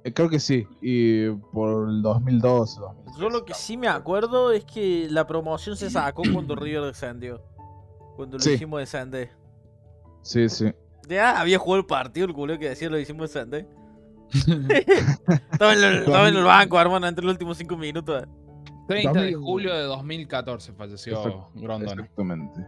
Eh, 0.05 0.13
Creo 0.13 0.29
que 0.29 0.39
sí. 0.39 0.65
Y 0.81 1.29
por 1.51 1.89
el 1.89 2.01
2012. 2.01 2.79
2013. 2.79 3.19
Yo 3.21 3.29
lo 3.29 3.43
que 3.43 3.53
sí 3.53 3.75
me 3.75 3.89
acuerdo 3.89 4.53
es 4.53 4.63
que 4.63 5.07
la 5.09 5.27
promoción 5.27 5.75
se 5.75 5.89
sacó 5.89 6.21
cuando 6.33 6.55
River 6.55 6.83
descendió. 6.83 7.41
Cuando 8.15 8.37
lo 8.37 8.43
Sí. 8.43 8.51
hicimos 8.53 8.79
descender. 8.79 9.31
Sí, 10.21 10.47
sí. 10.47 10.71
Ya 11.09 11.37
había 11.41 11.59
jugado 11.59 11.81
el 11.81 11.85
partido, 11.85 12.27
el 12.27 12.33
culo 12.33 12.57
que 12.57 12.69
decía 12.69 12.89
lo 12.89 12.97
hicimos 12.97 13.33
descender. 13.33 13.67
Estaba 15.51 15.73
en, 15.73 15.83
el, 15.83 15.95
estaba 15.97 16.29
en 16.29 16.35
el 16.37 16.43
banco, 16.45 16.79
hermano, 16.79 17.05
entre 17.05 17.25
los 17.25 17.33
últimos 17.33 17.57
cinco 17.57 17.75
minutos. 17.75 18.23
30 18.89 19.11
de 19.13 19.31
2000. 19.31 19.37
julio 19.37 19.73
de 19.75 19.83
2014 19.83 20.73
falleció 20.73 21.49
Grondona. 21.55 21.91
Exactamente. 22.01 22.59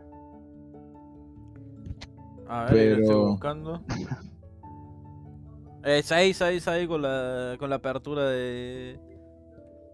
A 2.47 2.65
ver, 2.65 2.73
lo 2.73 3.03
estoy 3.03 3.05
Pero- 3.07 3.27
buscando. 3.29 3.81
Eh, 5.83 6.01
6, 6.03 6.37
6, 6.37 6.63
6 6.63 6.87
con 6.87 7.01
la, 7.01 7.55
con 7.57 7.69
la 7.69 7.77
apertura 7.77 8.25
de. 8.29 8.99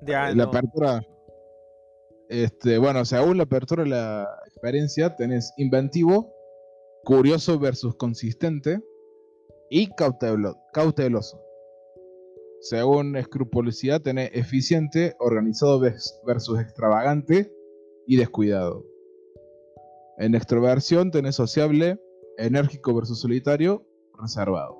De 0.01 0.11
la 0.11 0.25
año. 0.27 0.43
apertura. 0.43 1.01
Este, 2.29 2.77
bueno, 2.77 3.05
según 3.05 3.37
la 3.37 3.43
apertura 3.43 3.83
de 3.83 3.89
la 3.89 4.27
experiencia, 4.47 5.15
tenés 5.15 5.53
inventivo, 5.57 6.33
curioso 7.05 7.57
versus 7.57 7.95
consistente 7.95 8.81
y 9.69 9.87
cautelo- 9.95 10.57
cauteloso. 10.73 11.39
Según 12.69 13.15
escrupulosidad, 13.15 14.01
tenés 14.01 14.29
eficiente, 14.33 15.15
organizado 15.19 15.79
vers- 15.79 16.11
versus 16.25 16.59
extravagante 16.59 17.49
y 18.05 18.17
descuidado. 18.17 18.85
En 20.17 20.35
extroversión 20.35 21.09
tenés 21.11 21.35
sociable, 21.35 21.97
enérgico 22.37 22.93
versus 22.93 23.21
solitario, 23.21 23.85
reservado. 24.19 24.75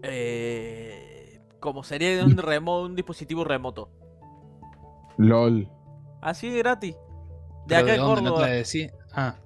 Eh, 0.03 1.41
como 1.61 1.83
sería 1.83 2.17
de 2.17 2.25
un, 2.25 2.37
remo, 2.37 2.83
un 2.83 2.97
dispositivo 2.97 3.45
remoto. 3.45 3.91
LOL. 5.19 5.69
Así 6.23 6.49
de 6.51 6.59
gratis. 6.59 6.95
De 6.95 6.99
¿Pero 7.69 7.81
acá 7.83 7.93
de 7.93 7.99
dónde? 7.99 8.23
¿No 8.23 8.31
Córdoba. 8.31 8.45
te 8.47 8.51
la 8.51 8.57
decí? 8.57 8.91
Ah, 9.13 9.37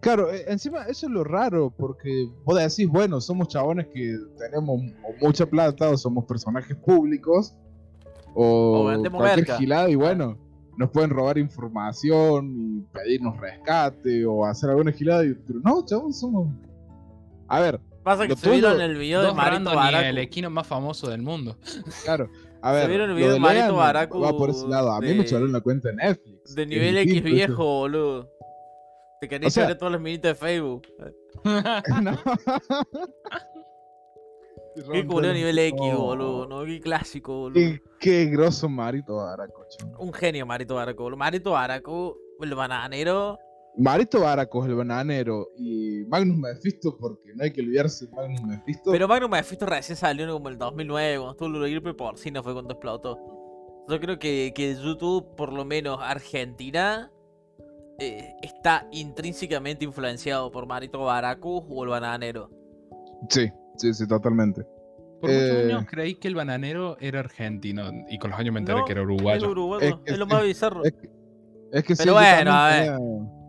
Claro, 0.00 0.32
eh, 0.32 0.44
encima 0.46 0.84
eso 0.84 1.06
es 1.06 1.12
lo 1.12 1.24
raro, 1.24 1.70
porque 1.70 2.28
vos 2.44 2.56
decís, 2.56 2.88
bueno, 2.88 3.20
somos 3.20 3.48
chabones 3.48 3.88
que 3.88 4.16
tenemos 4.38 4.80
mucha 5.20 5.46
plata, 5.46 5.90
o 5.90 5.96
somos 5.96 6.24
personajes 6.26 6.76
públicos, 6.76 7.56
o, 8.34 8.92
O 8.92 9.10
cualquier 9.10 9.46
gilada, 9.56 9.88
y 9.90 9.96
bueno, 9.96 10.38
nos 10.76 10.90
pueden 10.90 11.10
robar 11.10 11.38
información 11.38 12.54
y 12.56 12.80
pedirnos 12.92 13.36
rescate 13.40 14.24
o 14.24 14.44
hacer 14.44 14.70
alguna 14.70 14.92
gilada. 14.92 15.24
y- 15.24 15.34
Pero 15.34 15.58
no, 15.64 15.84
chabón, 15.84 16.12
somos. 16.12 16.48
A 17.48 17.58
ver, 17.60 17.80
Pasa 18.06 18.22
que 18.22 18.28
Lo 18.34 18.36
se 18.36 18.50
vieron 18.50 18.74
tuyo- 18.74 18.84
el 18.84 18.96
video 18.98 19.22
de 19.22 19.34
Marito 19.34 19.74
Baracu. 19.74 20.04
el 20.06 20.18
equino 20.18 20.48
más 20.48 20.64
famoso 20.64 21.10
del 21.10 21.22
mundo. 21.22 21.56
claro. 22.04 22.30
A 22.62 22.70
ver, 22.70 22.88
vieron 22.88 23.10
el 23.10 23.16
video 23.16 23.32
de 23.32 23.40
Marito 23.40 23.64
Lean 23.64 23.76
Baracu 23.76 24.20
va 24.20 24.30
por 24.30 24.50
ese 24.50 24.64
lado. 24.68 24.92
A 24.92 25.00
mí 25.00 25.08
de- 25.08 25.14
me 25.16 25.22
echaron 25.22 25.50
la 25.52 25.60
cuenta 25.60 25.88
de 25.88 25.96
Netflix. 25.96 26.54
De 26.54 26.66
nivel 26.66 26.96
X 26.98 27.22
viejo, 27.24 27.52
eso. 27.52 27.64
boludo. 27.64 28.30
Te 29.20 29.28
quería 29.28 29.48
O 29.48 29.50
sea- 29.50 29.64
echar 29.64 29.78
todos 29.78 29.90
los 29.92 30.00
minitos 30.00 30.30
de 30.30 30.34
Facebook. 30.36 30.86
No. 32.00 32.16
Qué 34.92 35.04
culero 35.06 35.32
nivel 35.34 35.58
X, 35.58 35.80
boludo. 35.96 36.46
No, 36.46 36.64
qué 36.64 36.80
clásico, 36.80 37.32
boludo. 37.36 37.54
Qué, 37.54 37.82
qué 37.98 38.26
grosso 38.26 38.68
Marito 38.68 39.16
Baraco. 39.16 39.66
Un 39.98 40.12
genio, 40.12 40.46
Marito 40.46 40.76
Baracu. 40.76 41.02
boludo. 41.02 41.16
Marito 41.16 41.50
Baracu, 41.52 42.16
el 42.40 42.54
bananero. 42.54 43.38
Marito 43.78 44.20
Baraco 44.20 44.62
es 44.64 44.70
el 44.70 44.74
bananero 44.76 45.48
y 45.58 46.02
Magnus 46.08 46.36
Mephisto, 46.38 46.96
porque 46.98 47.34
no 47.34 47.44
hay 47.44 47.52
que 47.52 47.60
olvidarse 47.60 48.06
de 48.06 48.12
Magnus 48.12 48.42
Mephisto. 48.42 48.90
Pero 48.90 49.06
Magnum 49.06 49.30
Mephisto 49.30 49.66
recién 49.66 49.96
salió 49.96 50.30
como 50.32 50.48
el 50.48 50.56
2009, 50.58 51.16
cuando 51.18 51.32
estuvo 51.32 51.48
la 51.60 51.68
gripe 51.68 51.94
porcina 51.94 52.42
fue 52.42 52.54
cuando 52.54 52.72
explotó. 52.72 53.18
Yo 53.88 54.00
creo 54.00 54.18
que, 54.18 54.52
que 54.54 54.74
YouTube, 54.74 55.34
por 55.36 55.52
lo 55.52 55.64
menos 55.64 55.98
Argentina, 56.00 57.12
eh, 57.98 58.34
está 58.42 58.88
intrínsecamente 58.92 59.84
influenciado 59.84 60.50
por 60.50 60.66
Marito 60.66 61.00
Baracu 61.00 61.64
o 61.68 61.84
el 61.84 61.90
bananero. 61.90 62.50
Sí, 63.28 63.48
sí, 63.76 63.92
sí, 63.94 64.06
totalmente. 64.08 64.62
Por 65.20 65.30
Eh, 65.30 65.34
muchos 65.64 65.64
años 65.78 65.86
creí 65.90 66.14
que 66.16 66.28
el 66.28 66.34
bananero 66.34 66.96
era 67.00 67.20
argentino 67.20 67.90
y 68.08 68.18
con 68.18 68.30
los 68.30 68.40
años 68.40 68.52
me 68.54 68.60
enteré 68.60 68.78
No, 68.78 68.84
que 68.84 68.92
era 68.92 69.02
Es 69.02 69.06
uruguayo. 69.06 69.50
uruguayo, 69.50 69.86
Es 69.86 69.94
que 70.04 70.12
es 70.12 70.18
lo 70.18 70.26
más 70.26 70.42
bizarro. 70.42 70.82
Es 70.84 70.92
que, 70.92 71.10
es 71.72 71.84
que 71.84 71.94
Pero 71.96 72.12
bueno, 72.14 72.52
a 72.52 72.68
ver. 72.68 72.78
tenía, 72.96 72.98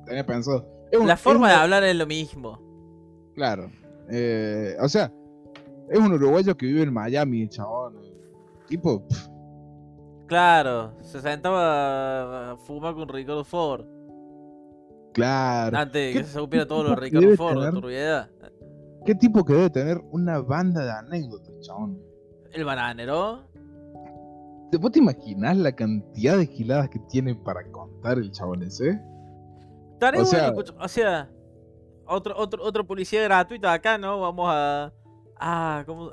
tenía 0.07 0.25
pensado. 0.25 0.65
Es 0.91 0.99
un- 0.99 1.07
La 1.07 1.17
forma 1.17 1.49
de 1.49 1.55
hablar 1.55 1.83
es 1.83 1.95
lo 1.95 2.05
mismo. 2.07 2.59
Claro. 3.35 3.69
Eh, 4.09 4.75
o 4.81 4.87
sea, 4.87 5.11
es 5.89 5.99
un 5.99 6.13
uruguayo 6.13 6.55
que 6.55 6.65
vive 6.65 6.83
en 6.83 6.93
Miami, 6.93 7.47
chabón. 7.49 7.95
Tipo, 8.67 9.05
pf, 9.07 9.29
Claro, 10.27 10.93
se 11.01 11.21
sentaba 11.21 12.51
a 12.51 12.57
fumar 12.57 12.93
con 12.95 13.07
Ricardo 13.07 13.43
Ford. 13.45 13.85
claro. 15.13 15.77
Antes 15.77 15.93
de 15.93 16.11
¿Qué 16.13 16.19
que 16.19 16.25
se 16.25 16.33
supiera 16.37 16.65
todo 16.67 16.83
lo 16.83 16.89
de 16.91 16.95
Ricardo 16.97 17.35
Ford, 17.35 17.55
tener? 17.59 17.73
turbiedad. 17.73 18.29
¿Qué 19.05 19.15
tipo 19.15 19.45
que 19.45 19.53
debe 19.53 19.69
tener 19.69 20.01
una 20.11 20.39
banda 20.39 20.83
de 20.83 20.91
anécdotas, 20.91 21.53
chabón? 21.61 21.97
El 22.51 22.65
bananero. 22.65 23.43
¿Te, 24.69 24.77
¿Vos 24.77 24.91
te 24.91 24.99
imaginás 24.99 25.55
la 25.55 25.71
cantidad 25.71 26.37
de 26.37 26.45
giladas 26.47 26.89
que 26.89 26.99
tiene 27.09 27.33
para 27.35 27.63
contar 27.71 28.17
el 28.17 28.31
chabón 28.31 28.63
ese? 28.63 28.99
O 30.19 30.23
bueno, 30.23 30.25
sea- 30.25 30.47
escucha- 30.47 30.73
o 30.79 30.87
sea, 30.87 31.29
otro, 32.05 32.35
otro, 32.37 32.63
otra 32.63 32.83
publicidad 32.83 33.23
gratuita 33.25 33.73
acá, 33.73 33.97
¿no? 33.97 34.19
Vamos 34.21 34.47
a. 34.49 34.93
A. 35.39 35.83
¿Cómo? 35.85 36.11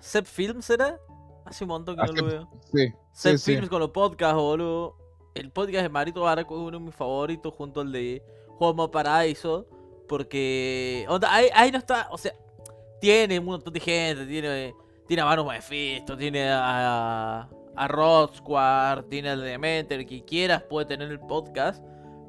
Sep 0.00 0.26
Films, 0.26 0.68
¿era? 0.70 0.98
Hace 1.44 1.64
un 1.64 1.68
montón 1.68 1.96
que 1.96 2.06
no 2.06 2.12
lo 2.12 2.24
veo. 2.26 2.48
Sí, 2.72 2.92
Sep 3.12 3.32
sí, 3.36 3.38
sí. 3.38 3.52
Films 3.54 3.68
con 3.68 3.80
los 3.80 3.90
podcasts, 3.90 4.36
boludo. 4.36 4.96
El 5.34 5.50
podcast 5.50 5.82
de 5.82 5.88
Marito 5.88 6.20
Baraco 6.22 6.54
es 6.54 6.60
uno 6.60 6.78
de 6.78 6.84
mis 6.84 6.94
favoritos 6.94 7.54
junto 7.54 7.80
al 7.80 7.90
de 7.92 8.22
Juego 8.58 8.90
Paraíso. 8.90 9.66
Porque. 10.08 11.06
onda, 11.08 11.32
ahí, 11.32 11.46
ahí 11.54 11.70
no 11.72 11.78
está. 11.78 12.08
O 12.10 12.18
sea, 12.18 12.32
tiene 13.00 13.38
un 13.38 13.46
montón 13.46 13.72
de 13.72 13.80
gente. 13.80 14.26
Tiene, 14.26 14.74
tiene 15.08 15.22
a 15.22 15.24
Manu 15.26 15.44
Mephisto, 15.44 16.16
tiene 16.16 16.50
a. 16.50 17.48
A 17.74 17.88
Rod 17.88 18.34
Squad, 18.34 19.04
tiene 19.06 19.30
al 19.30 19.40
Demeter, 19.40 20.00
el 20.00 20.06
que 20.06 20.22
quieras 20.22 20.62
puede 20.64 20.84
tener 20.84 21.10
el 21.10 21.18
podcast. 21.20 21.82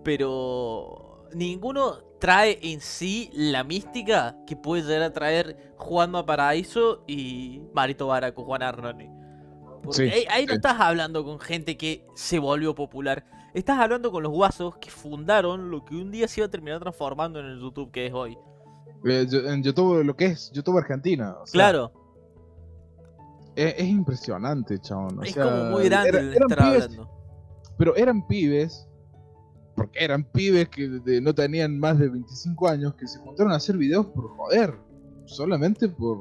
Pero. 0.04 1.10
Ninguno 1.34 1.98
trae 2.20 2.60
en 2.62 2.80
sí 2.80 3.32
la 3.34 3.64
mística 3.64 4.38
que 4.46 4.56
puede 4.56 4.84
llegar 4.84 5.02
a 5.02 5.14
traer 5.14 5.74
Juanma 5.78 6.24
Paraíso 6.26 7.04
y 7.08 7.64
Marito 7.74 8.06
Baraco, 8.06 8.46
Juan 8.46 8.62
Arnoni. 8.62 9.10
Porque 9.84 9.98
Sí, 9.98 10.04
ahí, 10.14 10.26
ahí 10.30 10.46
no 10.46 10.54
estás 10.54 10.80
hablando 10.80 11.26
con 11.26 11.40
gente 11.40 11.76
que 11.76 12.06
se 12.14 12.38
volvió 12.38 12.76
popular. 12.76 13.26
Estás 13.56 13.80
hablando 13.80 14.12
con 14.12 14.22
los 14.22 14.32
guasos 14.32 14.78
que 14.78 14.92
fundaron 14.92 15.72
lo 15.72 15.84
que 15.84 15.96
un 15.96 16.12
día 16.12 16.28
se 16.28 16.42
iba 16.42 16.46
a 16.48 16.52
terminar 16.52 16.80
transformando 16.80 17.40
en 17.40 17.48
el 17.48 17.60
YouTube 17.60 17.90
que 17.92 18.06
es 18.06 18.14
hoy. 18.14 18.38
Eh, 19.06 19.26
yo- 19.28 19.50
en 19.50 19.64
YouTube, 19.64 20.04
lo 20.04 20.16
que 20.16 20.26
es 20.28 20.52
YouTube 20.54 20.78
Argentina. 20.78 21.36
o 21.42 21.48
sea, 21.48 21.52
Claro, 21.52 21.92
Es, 23.56 23.74
es 23.78 23.88
impresionante, 23.88 24.80
chabón. 24.80 25.20
o 25.20 25.24
es 25.24 25.32
sea, 25.34 25.44
como 25.44 25.64
muy 25.72 25.86
grande 25.86 26.10
era- 26.10 26.20
el 26.20 26.34
estar 26.34 26.58
pibes, 26.60 26.84
hablando. 26.84 27.10
Pero 27.78 27.96
eran 27.96 28.28
pibes, 28.28 28.88
porque 29.76 30.04
eran 30.04 30.24
pibes 30.24 30.70
que 30.70 30.88
no 31.22 31.34
tenían 31.34 31.80
más 31.80 31.98
de 32.00 32.10
25 32.10 32.68
años, 32.68 32.94
que 32.96 33.08
se 33.08 33.20
juntaron 33.20 33.52
a 33.54 33.56
hacer 33.56 33.78
videos 33.78 34.06
por 34.08 34.30
joder. 34.36 34.76
Solamente 35.26 35.88
por, 35.90 36.18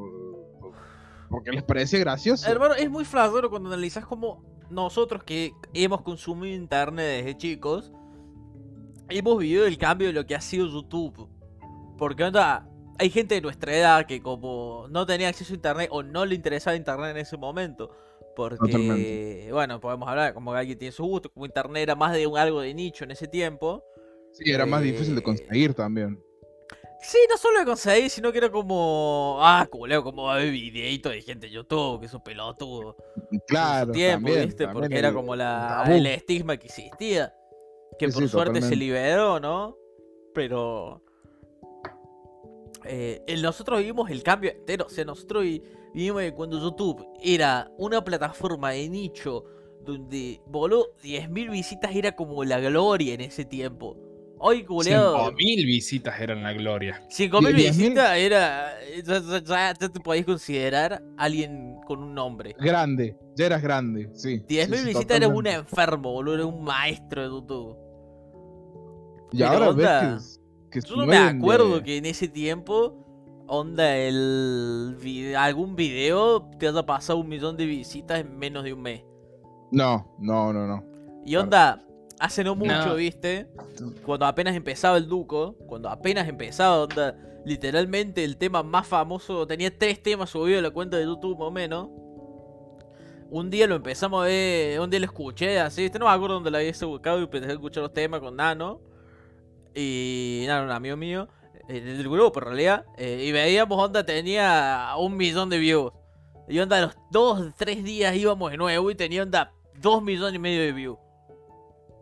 por- 0.60 0.72
porque 1.28 1.50
les 1.50 1.62
parecía 1.62 1.98
gracioso. 1.98 2.48
Hermano, 2.50 2.74
es 2.74 2.88
muy 2.90 3.04
flashero 3.04 3.50
cuando 3.50 3.68
analizas 3.70 4.06
como 4.06 4.44
nosotros 4.70 5.22
que 5.24 5.52
hemos 5.74 6.02
consumido 6.02 6.54
internet 6.54 7.24
desde 7.24 7.36
chicos, 7.36 7.92
hemos 9.08 9.38
vivido 9.38 9.66
el 9.66 9.76
cambio 9.78 10.06
de 10.08 10.12
lo 10.14 10.26
que 10.26 10.34
ha 10.34 10.40
sido 10.40 10.66
YouTube. 10.66 11.28
Porque 11.98 12.24
onda, 12.24 12.66
hay 12.98 13.10
gente 13.10 13.34
de 13.34 13.40
nuestra 13.40 13.74
edad 13.76 14.06
que 14.06 14.22
como 14.22 14.86
no 14.90 15.04
tenía 15.06 15.28
acceso 15.28 15.52
a 15.52 15.56
internet 15.56 15.88
o 15.90 16.02
no 16.02 16.24
le 16.24 16.34
interesaba 16.34 16.76
internet 16.76 17.10
en 17.10 17.16
ese 17.18 17.36
momento. 17.36 17.90
Porque, 18.34 18.56
Totalmente. 18.58 19.52
bueno, 19.52 19.80
podemos 19.80 20.08
hablar 20.08 20.32
como 20.34 20.52
que 20.52 20.58
alguien 20.58 20.78
tiene 20.78 20.92
su 20.92 21.04
gusto, 21.04 21.30
como 21.30 21.44
internet 21.46 21.82
era 21.82 21.94
más 21.94 22.12
de 22.14 22.26
un 22.26 22.38
algo 22.38 22.60
de 22.60 22.72
nicho 22.72 23.04
en 23.04 23.10
ese 23.10 23.28
tiempo. 23.28 23.84
Sí, 24.32 24.50
era 24.50 24.64
más 24.64 24.82
difícil 24.82 25.14
de 25.14 25.20
eh, 25.20 25.24
conseguir 25.24 25.74
también. 25.74 26.18
Sí, 27.02 27.18
no 27.28 27.36
solo 27.36 27.58
de 27.58 27.64
conseguir, 27.66 28.08
sino 28.08 28.30
que 28.32 28.38
era 28.38 28.50
como. 28.50 29.36
Ah, 29.40 29.66
culeo, 29.70 30.02
como 30.02 30.30
haber 30.30 30.50
videíto 30.50 31.08
de 31.10 31.20
gente 31.20 31.46
de 31.48 31.52
YouTube, 31.52 32.00
que 32.00 32.06
es 32.06 32.14
un 32.14 32.22
pelotudo. 32.22 32.96
en 33.30 33.40
Claro, 33.46 33.92
tiempo, 33.92 34.28
también, 34.28 34.46
¿viste? 34.46 34.64
también 34.64 34.82
Porque 34.84 34.98
era 34.98 35.12
como 35.12 35.34
el 35.34 35.38
la, 35.40 35.84
el 35.88 36.06
estigma 36.06 36.56
que 36.56 36.68
existía. 36.68 37.34
Que 37.98 38.06
Sí, 38.06 38.14
por 38.14 38.22
sí, 38.22 38.28
suerte 38.28 38.62
se 38.62 38.76
liberó, 38.76 39.40
¿no? 39.40 39.76
Pero. 40.32 41.02
eh, 42.84 43.24
nosotros 43.42 43.78
vivimos 43.80 44.10
el 44.10 44.22
cambio 44.22 44.50
entero. 44.50 44.86
O 44.86 44.90
sea, 44.90 45.04
nosotros 45.04 45.42
vi- 45.42 45.62
vivimos 45.94 46.22
de 46.22 46.32
cuando 46.34 46.58
YouTube 46.60 47.06
era 47.22 47.70
una 47.78 48.02
plataforma 48.02 48.70
de 48.70 48.88
nicho 48.88 49.44
donde 49.84 50.40
voló 50.46 50.94
10.000 51.02 51.50
visitas, 51.50 51.94
era 51.94 52.12
como 52.12 52.44
la 52.44 52.60
gloria 52.60 53.14
en 53.14 53.20
ese 53.22 53.44
tiempo. 53.44 53.96
Hoy, 54.44 54.64
culeado. 54.64 55.16
5.000 55.32 55.66
visitas 55.66 56.20
eran 56.20 56.42
la 56.42 56.52
gloria. 56.52 57.00
5.000 57.08 57.30
10.000 57.52 57.54
visitas 57.54 58.16
era. 58.16 58.72
Ya, 59.04 59.20
ya- 59.44 59.74
te 59.74 60.00
podéis 60.00 60.24
considerar 60.26 61.00
alguien 61.16 61.76
con 61.86 62.02
un 62.02 62.12
nombre. 62.14 62.54
Grande, 62.58 63.16
ya 63.36 63.46
eras 63.46 63.62
grande, 63.62 64.10
sí. 64.14 64.40
10.000 64.48 64.64
sí, 64.80 64.84
visitas 64.86 65.16
eres 65.16 65.28
un 65.28 65.34
totalmente. 65.36 65.52
enfermo, 65.54 66.12
boludo. 66.12 66.34
Eres 66.34 66.46
un 66.46 66.64
maestro 66.64 67.22
de 67.22 67.28
YouTube. 67.28 67.76
Y 69.32 69.38
pero 69.38 69.48
ahora 69.50 69.70
onda, 69.70 70.14
ves 70.14 70.40
que, 70.70 70.80
que 70.80 70.88
Yo 70.88 70.96
no 70.96 71.06
me 71.06 71.16
de- 71.16 71.22
acuerdo 71.22 71.82
que 71.82 71.96
en 71.98 72.06
ese 72.06 72.26
tiempo. 72.28 72.98
Onda, 73.54 73.98
el. 73.98 74.96
vide- 74.98 75.36
algún 75.36 75.76
video 75.76 76.40
te 76.58 76.68
haya 76.68 76.86
pasado 76.86 77.18
un 77.18 77.28
millón 77.28 77.54
de 77.58 77.66
visitas 77.66 78.18
en 78.20 78.38
menos 78.38 78.64
de 78.64 78.72
un 78.72 78.80
mes. 78.80 79.02
No, 79.70 80.16
no, 80.18 80.54
no, 80.54 80.66
no. 80.66 80.82
Y 81.26 81.36
onda, 81.36 81.84
hace 82.18 82.42
no 82.44 82.54
mucho, 82.54 82.86
No. 82.86 82.94
¿viste? 82.94 83.48
Cuando 84.06 84.24
apenas 84.24 84.56
empezaba 84.56 84.96
el 84.96 85.06
Duco, 85.06 85.54
cuando 85.66 85.90
apenas 85.90 86.26
empezaba, 86.30 86.82
onda, 86.84 87.14
literalmente 87.44 88.24
el 88.24 88.38
tema 88.38 88.62
más 88.62 88.86
famoso, 88.86 89.46
tenía 89.46 89.76
tres 89.76 90.02
temas 90.02 90.30
subidos 90.30 90.60
a 90.60 90.62
la 90.62 90.70
cuenta 90.70 90.96
de 90.96 91.04
YouTube 91.04 91.38
más 91.38 91.48
o 91.48 91.50
menos. 91.50 91.88
Un 93.30 93.50
día 93.50 93.66
lo 93.66 93.74
empezamos 93.74 94.22
a 94.22 94.28
ver, 94.28 94.80
un 94.80 94.88
día 94.88 94.98
lo 95.00 95.04
escuché 95.06 95.60
así, 95.60 95.82
¿viste? 95.82 95.98
no 95.98 96.06
me 96.06 96.10
acuerdo 96.12 96.36
dónde 96.36 96.50
lo 96.50 96.56
había 96.56 96.72
buscado 96.86 97.18
y 97.20 97.24
empecé 97.24 97.48
a 97.50 97.52
escuchar 97.52 97.82
los 97.82 97.92
temas 97.92 98.20
con 98.20 98.34
Nano. 98.34 98.80
Y 99.74 100.44
Nano, 100.46 100.64
un 100.64 100.70
amigo 100.70 100.96
mío, 100.96 101.28
del 101.80 102.08
grupo 102.08 102.40
en 102.40 102.44
realidad. 102.46 102.84
eh, 102.96 103.24
y 103.26 103.32
veíamos, 103.32 103.78
onda, 103.82 104.04
tenía 104.04 104.90
un 104.98 105.16
millón 105.16 105.48
de 105.48 105.58
views. 105.58 105.92
Y 106.48 106.58
onda, 106.58 106.80
los 106.80 106.96
dos, 107.10 107.52
tres 107.56 107.82
días 107.84 108.14
íbamos 108.16 108.50
de 108.50 108.56
nuevo 108.56 108.90
y 108.90 108.94
tenía 108.94 109.22
onda, 109.22 109.52
dos 109.80 110.02
millones 110.02 110.34
y 110.34 110.38
medio 110.38 110.60
de 110.62 110.72
views. 110.72 110.98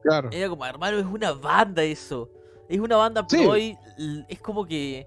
Claro. 0.03 0.31
Era 0.33 0.49
como, 0.49 0.65
hermano, 0.65 0.99
es 0.99 1.05
una 1.07 1.33
banda 1.33 1.83
eso. 1.83 2.31
Es 2.69 2.79
una 2.81 2.97
banda, 2.97 3.27
pero 3.27 3.43
Sí. 3.43 3.49
hoy 3.49 3.79
es 4.29 4.41
como 4.41 4.65
que. 4.65 5.01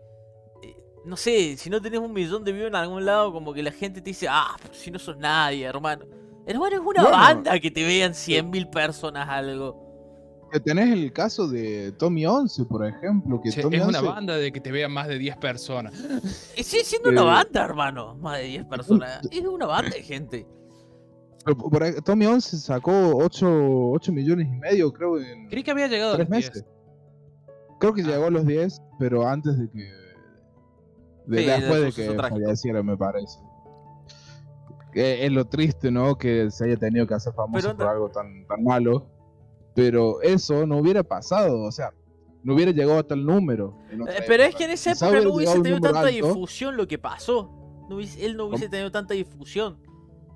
eh, 0.62 0.76
No 1.06 1.18
sé, 1.18 1.58
si 1.58 1.70
no 1.70 1.82
tenés 1.82 2.00
un 2.00 2.14
millón 2.14 2.44
de 2.44 2.52
views 2.52 2.68
en 2.68 2.76
algún 2.76 3.04
lado, 3.04 3.34
como 3.34 3.54
que 3.54 3.64
la 3.64 3.72
gente 3.72 4.02
te 4.02 4.10
dice, 4.12 4.28
ah, 4.30 4.56
pero 4.62 4.74
si 4.74 4.92
no 4.92 5.00
sos 5.00 5.18
nadie, 5.18 5.66
hermano. 5.66 6.06
Hermano, 6.46 6.76
es 6.76 6.82
una 6.82 7.02
Bueno. 7.04 7.18
banda 7.18 7.60
que 7.60 7.72
te 7.72 7.84
vean 7.84 8.14
100.000 8.14 8.70
personas 8.70 9.28
algo. 9.30 9.83
Que 10.54 10.60
tenés 10.60 10.92
el 10.92 11.12
caso 11.12 11.48
de 11.48 11.92
Tommy 11.94 12.28
11, 12.28 12.66
por 12.66 12.86
ejemplo. 12.86 13.42
Que 13.42 13.50
Che, 13.50 13.62
Tommy 13.64 13.78
es 13.78 13.82
una 13.88 14.00
11 14.02 14.12
banda 14.12 14.38
de 14.38 14.52
que 14.52 14.62
te 14.62 14.72
vean 14.72 14.92
más 14.92 15.08
de 15.08 15.18
10 15.18 15.36
personas. 15.38 15.94
Y 16.56 16.64
sigue 16.64 16.84
siendo 16.84 17.10
una 17.10 17.22
Eh, 17.22 17.26
banda, 17.26 17.66
hermano. 17.66 18.16
Más 18.18 18.38
de 18.38 18.44
10 18.46 18.66
personas. 18.66 19.20
Es 19.32 19.42
una 19.48 19.66
banda 19.66 19.90
de 19.90 20.04
gente. 20.04 20.48
Pero 21.44 21.58
por 21.58 21.82
ahí- 21.84 21.96
Tommy 22.06 22.28
11 22.28 22.56
sacó 22.58 22.92
8, 23.18 23.48
8 23.92 24.12
millones 24.14 24.48
y 24.48 24.56
medio, 24.56 24.94
creo, 24.94 25.20
en 25.20 25.48
Creí 25.50 25.64
que 25.64 25.72
había 25.72 25.88
llegado 25.88 26.14
a 26.14 26.18
los 26.20 26.30
10. 26.30 26.52
meses. 26.52 26.66
Creo 27.80 27.94
que 27.96 28.02
Ah. 28.04 28.06
llegó 28.06 28.26
a 28.26 28.30
los 28.30 28.46
10, 28.46 28.80
pero 29.00 29.28
antes 29.28 29.58
de 29.58 29.70
que. 29.72 29.90
de- 31.26 31.38
Sí, 31.40 31.46
después 31.46 31.82
de 31.82 31.92
que 31.94 32.16
falleciera, 32.16 32.84
me 32.84 32.96
parece. 32.96 33.40
Es 34.94 35.32
lo 35.32 35.46
triste, 35.46 35.90
¿no? 35.90 36.16
Que 36.16 36.52
se 36.52 36.66
haya 36.66 36.78
tenido 36.78 37.08
que 37.08 37.16
hacer 37.16 37.34
famoso 37.34 37.66
Pero 37.70 37.78
por 37.78 37.88
algo 37.88 38.10
tan, 38.10 38.46
tan 38.46 38.64
malo. 38.64 39.08
Pero 39.76 40.22
eso 40.22 40.66
no 40.68 40.78
hubiera 40.78 41.04
pasado, 41.04 41.62
o 41.64 41.72
sea, 41.72 41.92
no 42.44 42.54
hubiera 42.54 42.72
llegado 42.72 43.00
a 43.00 43.04
tal 43.04 43.26
número. 43.26 43.78
Eh, 43.92 44.24
Pero 44.28 44.44
es 44.44 44.56
que 44.56 44.66
en 44.66 44.72
esa 44.72 44.92
época 44.92 45.22
no 45.22 45.34
hubiese 45.34 45.60
tenido 45.62 45.80
tanta 45.80 46.00
alto. 46.02 46.12
difusión 46.12 46.78
lo 46.78 46.88
que 46.88 46.98
pasó. 47.00 47.50
No 47.90 47.96
hubiese- 47.98 48.26
él 48.26 48.38
no 48.38 48.46
hubiese 48.46 48.70
tenido 48.70 48.92
tanta 48.92 49.14
difusión. 49.14 49.78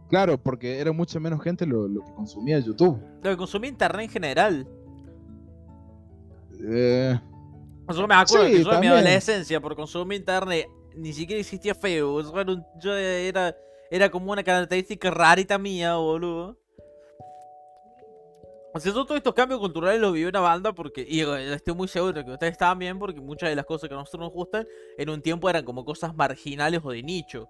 Claro, 0.10 0.38
porque 0.42 0.80
era 0.80 0.92
mucha 0.92 1.20
menos 1.20 1.42
gente 1.44 1.66
lo, 1.66 1.88
lo 1.88 2.04
que 2.04 2.14
consumía 2.14 2.60
YouTube. 2.60 2.98
Lo 3.22 3.30
que 3.32 3.38
consumía 3.38 3.70
internet 3.70 4.06
en 4.06 4.10
general. 4.10 4.68
Eh, 6.60 7.20
Yo 7.94 8.08
me 8.08 8.16
acuerdo 8.16 8.46
Sí, 8.48 8.52
que 8.54 8.64
yo 8.64 8.74
en 8.74 8.80
mi 8.80 8.88
adolescencia, 8.88 9.62
por 9.62 9.76
consumir 9.76 10.20
internet, 10.20 10.68
ni 10.96 11.14
siquiera 11.14 11.40
existía 11.40 11.76
Facebook. 11.76 12.24
Yo 12.34 12.40
era, 12.42 12.52
un- 12.52 12.64
yo 12.82 12.96
era, 12.96 13.56
era 13.92 14.10
como 14.10 14.32
una 14.32 14.44
característica 14.44 15.10
rarita 15.12 15.58
mía, 15.58 15.96
boludo. 15.96 16.58
O 18.78 18.80
sea, 18.80 18.93
yo 18.93 19.03
todos 19.05 19.17
estos 19.17 19.34
cambios 19.34 19.59
culturales 19.59 19.99
los 19.99 20.13
viví 20.13 20.25
una 20.28 20.39
banda 20.39 20.71
porque, 20.71 21.03
y 21.07 21.21
eh, 21.21 21.53
estoy 21.55 21.73
muy 21.73 21.88
seguro 21.88 22.13
de 22.13 22.23
que 22.23 22.32
ustedes 22.32 22.51
estaban 22.51 22.78
bien 22.78 22.99
porque 22.99 23.19
muchas 23.19 23.49
de 23.49 23.55
las 23.55 23.65
cosas 23.65 23.89
que 23.89 23.95
a 23.95 23.97
nosotros 23.97 24.21
nos 24.21 24.34
gustan 24.34 24.67
en 24.97 25.09
un 25.09 25.21
tiempo 25.21 25.49
eran 25.49 25.65
como 25.65 25.84
cosas 25.84 26.15
marginales 26.15 26.82
o 26.84 26.91
de 26.91 27.01
nicho. 27.01 27.49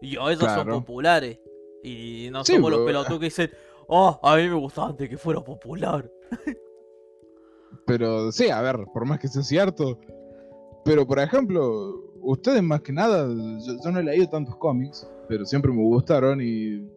Y 0.00 0.16
hoy 0.16 0.32
esas 0.32 0.54
son 0.54 0.64
Claro. 0.64 0.78
populares. 0.80 1.38
Y 1.84 2.28
no 2.32 2.42
Sí, 2.44 2.54
somos 2.54 2.70
los 2.70 2.80
pelotudos 2.86 3.18
que 3.18 3.26
dicen, 3.26 3.50
oh, 3.86 4.18
a 4.22 4.36
mí 4.36 4.48
me 4.48 4.54
gustaba 4.54 4.88
antes 4.88 5.08
que 5.10 5.18
fuera 5.18 5.42
popular. 5.42 6.10
pero 7.86 8.32
sí, 8.32 8.48
a 8.48 8.62
ver, 8.62 8.78
por 8.92 9.04
más 9.04 9.18
que 9.18 9.28
sea 9.28 9.42
cierto. 9.42 9.98
Pero 10.84 11.06
por 11.06 11.18
ejemplo, 11.18 11.94
ustedes 12.22 12.62
más 12.62 12.80
que 12.80 12.92
nada, 12.92 13.26
yo, 13.28 13.74
yo 13.84 13.90
no 13.90 14.00
he 14.00 14.02
leído 14.04 14.28
tantos 14.28 14.56
cómics, 14.56 15.06
pero 15.28 15.44
siempre 15.44 15.70
me 15.70 15.82
gustaron 15.82 16.40
y. 16.40 16.88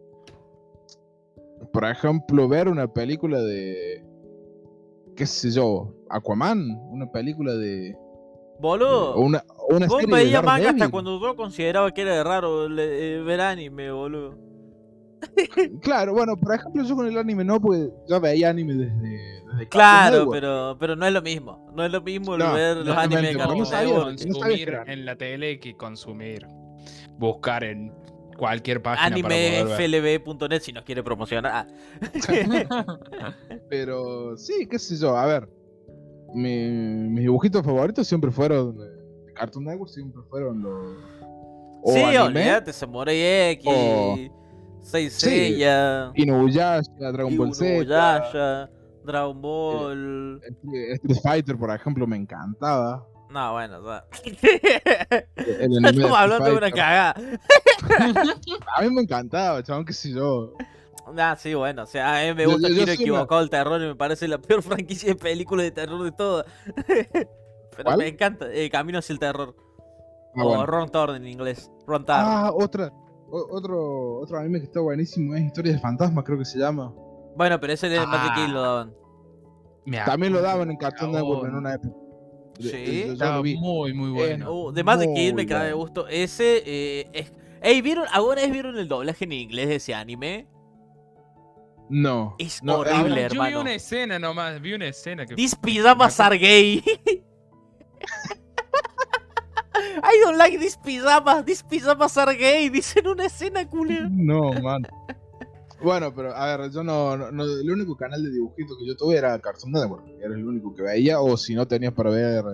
Por 1.72 1.84
ejemplo, 1.84 2.48
ver 2.48 2.68
una 2.68 2.86
película 2.92 3.40
de. 3.40 4.04
qué 5.16 5.26
sé 5.26 5.50
yo, 5.50 5.94
Aquaman, 6.10 6.68
una 6.90 7.10
película 7.10 7.54
de. 7.54 7.96
Boludo. 8.58 9.16
una, 9.16 9.44
una 9.68 9.86
Vos 9.86 10.00
serie 10.00 10.30
de 10.30 10.42
manga 10.42 10.70
hasta 10.70 10.88
cuando 10.88 11.20
yo 11.20 11.36
consideraba 11.36 11.92
que 11.92 12.02
era 12.02 12.24
raro 12.24 12.68
le- 12.68 13.16
eh, 13.16 13.22
ver 13.22 13.40
anime, 13.40 13.90
boludo. 13.90 14.38
Claro, 15.82 16.12
bueno, 16.14 16.36
por 16.36 16.54
ejemplo, 16.54 16.82
yo 16.84 16.94
con 16.96 17.06
el 17.06 17.18
anime 17.18 17.44
no, 17.44 17.60
porque 17.60 17.90
yo 18.08 18.20
veía 18.20 18.50
anime 18.50 18.74
desde. 18.74 19.68
Claro, 19.70 20.28
pero, 20.30 20.76
pero 20.78 20.96
no 20.96 21.06
es 21.06 21.12
lo 21.12 21.22
mismo. 21.22 21.70
No 21.74 21.84
es 21.84 21.90
lo 21.90 22.02
mismo 22.02 22.36
No, 22.36 22.52
ver 22.52 22.76
los 22.78 22.96
animes 22.96 23.22
de 23.32 23.36
Cartoon 23.36 23.58
Network. 23.60 24.16
consumir 24.22 24.78
en 24.86 25.06
la 25.06 25.16
tele 25.16 25.58
que 25.58 25.74
consumir. 25.76 26.46
Buscar 27.18 27.64
en 27.64 27.92
cualquier 28.36 28.82
página. 28.82 29.06
Animeflb.net 29.06 30.60
si 30.60 30.72
nos 30.72 30.84
quiere 30.84 31.02
promocionar. 31.02 31.52
Ah, 31.54 31.66
Pero 33.70 34.36
sí, 34.36 34.66
qué 34.70 34.78
sé 34.78 34.96
yo, 34.96 35.16
a 35.16 35.26
ver. 35.26 35.48
mi- 36.34 36.68
mis 36.70 37.22
dibujitos 37.22 37.64
favoritos 37.64 38.06
siempre 38.06 38.30
fueron. 38.30 38.76
De 38.76 39.32
Cartoon 39.34 39.64
Network 39.64 39.90
siempre 39.90 40.22
fueron 40.30 40.62
los. 40.62 40.96
o 41.82 41.92
sí, 41.92 42.00
anime, 42.02 42.22
olvídate, 42.40 42.72
Samurai 42.72 43.16
X, 43.52 43.66
o- 43.66 44.16
Saint 44.82 45.10
Sí, 45.10 45.28
Seiya, 45.28 46.10
Inuyasha, 46.14 46.90
Dragon 47.12 47.36
Ball 47.36 47.54
Z. 47.54 47.66
Inuyasha, 47.74 48.70
Dragon 49.04 49.40
Ball. 49.42 50.40
Street 50.42 50.92
Street 50.94 51.18
Fighter, 51.22 51.56
por 51.56 51.70
ejemplo, 51.74 52.06
me 52.06 52.16
encantaba. 52.16 53.04
No, 53.30 53.52
bueno, 53.52 53.78
o 53.80 53.84
sea. 53.84 54.04
Estamos 55.36 56.16
hablando 56.16 56.44
de 56.50 56.56
una 56.56 56.70
cagada. 56.70 57.14
A 58.76 58.82
mí 58.82 58.90
me 58.90 59.02
encantaba, 59.02 59.62
chabón, 59.62 59.84
qué 59.84 59.92
sé 59.92 60.10
yo. 60.12 60.52
Ah, 61.16 61.36
sí, 61.38 61.54
bueno, 61.54 61.82
o 61.84 61.86
sea, 61.86 62.20
a 62.20 62.24
mí 62.26 62.34
me 62.34 62.46
gusta 62.46 62.68
yo- 62.68 62.74
yo 62.74 62.82
una- 62.82 62.92
equivocado 62.94 63.40
el 63.40 63.50
terror 63.50 63.80
y 63.80 63.86
me 63.86 63.94
parece 63.94 64.26
la 64.26 64.38
peor 64.38 64.62
franquicia 64.62 65.08
de 65.10 65.14
películas 65.16 65.64
de 65.64 65.70
terror 65.70 66.02
de 66.02 66.12
todas. 66.12 66.46
Pero 66.86 67.84
¿Cuál? 67.84 67.98
me 67.98 68.08
encanta, 68.08 68.46
eh, 68.52 68.70
Camino 68.70 68.98
hacia 68.98 69.12
el 69.12 69.18
terror. 69.18 69.54
Ah, 70.34 70.42
o 70.44 70.48
bueno. 70.48 70.66
Ron 70.66 70.90
Thorn 70.90 71.16
en 71.16 71.26
inglés. 71.28 71.70
Ron 71.86 72.04
Thorn. 72.04 72.20
Ah, 72.20 72.50
otra. 72.52 72.92
o- 73.30 73.46
otro, 73.50 74.18
otro 74.20 74.38
anime 74.38 74.58
que 74.60 74.66
está 74.66 74.80
buenísimo 74.80 75.34
es 75.34 75.42
Historias 75.44 75.76
de 75.76 75.80
Fantasmas, 75.80 76.24
creo 76.24 76.38
que 76.38 76.44
se 76.44 76.58
llama. 76.58 76.92
Bueno, 77.36 77.60
pero 77.60 77.72
ese 77.72 77.88
de 77.88 77.98
Ah. 78.00 78.32
Kill 78.34 78.52
lo 78.54 78.62
daban. 78.62 78.94
También 80.04 80.32
lo 80.32 80.40
daban 80.42 80.70
en 80.70 80.76
Cartoon 80.76 81.12
Network 81.12 81.46
en 81.48 81.54
una 81.54 81.74
época. 81.74 81.94
Sí. 82.58 83.00
yo 83.02 83.06
lo 83.08 83.12
Estaba 83.12 83.40
vi. 83.42 83.56
muy, 83.58 83.92
muy 83.92 84.10
bueno. 84.10 84.50
Uh, 84.52 84.72
de 84.72 84.82
Magic 84.82 85.12
Kill 85.14 85.34
me 85.34 85.46
cae 85.46 85.66
de 85.68 85.72
gusto. 85.74 86.08
Ese 86.08 86.62
eh, 86.66 87.10
es. 87.12 87.32
Ey, 87.66 87.82
¿vieron? 87.82 88.06
¿Alguna 88.12 88.36
vez 88.36 88.52
vieron 88.52 88.78
el 88.78 88.86
doblaje 88.86 89.24
en 89.24 89.32
inglés 89.32 89.68
de 89.68 89.74
ese 89.76 89.92
anime? 89.94 90.46
No. 91.88 92.34
Es 92.38 92.62
no, 92.62 92.78
horrible, 92.78 93.24
Ah, 93.24 93.28
yo 93.28 93.42
vi 93.42 93.48
hermano. 93.48 93.60
una 93.62 93.74
escena 93.74 94.18
nomás, 94.18 94.60
vi 94.60 94.72
una 94.74 94.86
escena 94.86 95.26
que 95.26 95.34
These 95.34 95.56
pijamas 95.56 96.18
are 96.20 96.38
gay. 96.38 96.82
I 100.02 100.20
don't 100.24 100.36
like 100.36 100.58
these 100.58 100.76
pijamas. 100.84 101.44
These 101.44 101.64
pijamas 101.64 102.16
are 102.16 102.34
gay. 102.34 102.68
Dicen 102.68 103.06
una 103.06 103.26
escena, 103.26 103.68
culero. 103.68 104.08
No, 104.10 104.52
man. 104.62 104.86
Bueno, 105.82 106.14
pero 106.14 106.34
a 106.34 106.56
ver, 106.56 106.70
yo 106.70 106.82
no, 106.82 107.16
no, 107.16 107.30
no- 107.30 107.44
El 107.44 107.70
único 107.70 107.96
canal 107.96 108.22
de 108.22 108.30
dibujitos 108.30 108.76
que 108.78 108.86
yo 108.86 108.96
tuve 108.96 109.16
era 109.16 109.38
Cartoon 109.40 109.72
Network. 109.72 110.06
Era 110.20 110.34
el 110.34 110.46
único 110.46 110.74
que 110.74 110.82
veía, 110.82 111.20
o 111.20 111.36
si 111.36 111.54
no 111.54 111.66
tenías 111.66 111.92
para 111.92 112.10
ver 112.10 112.44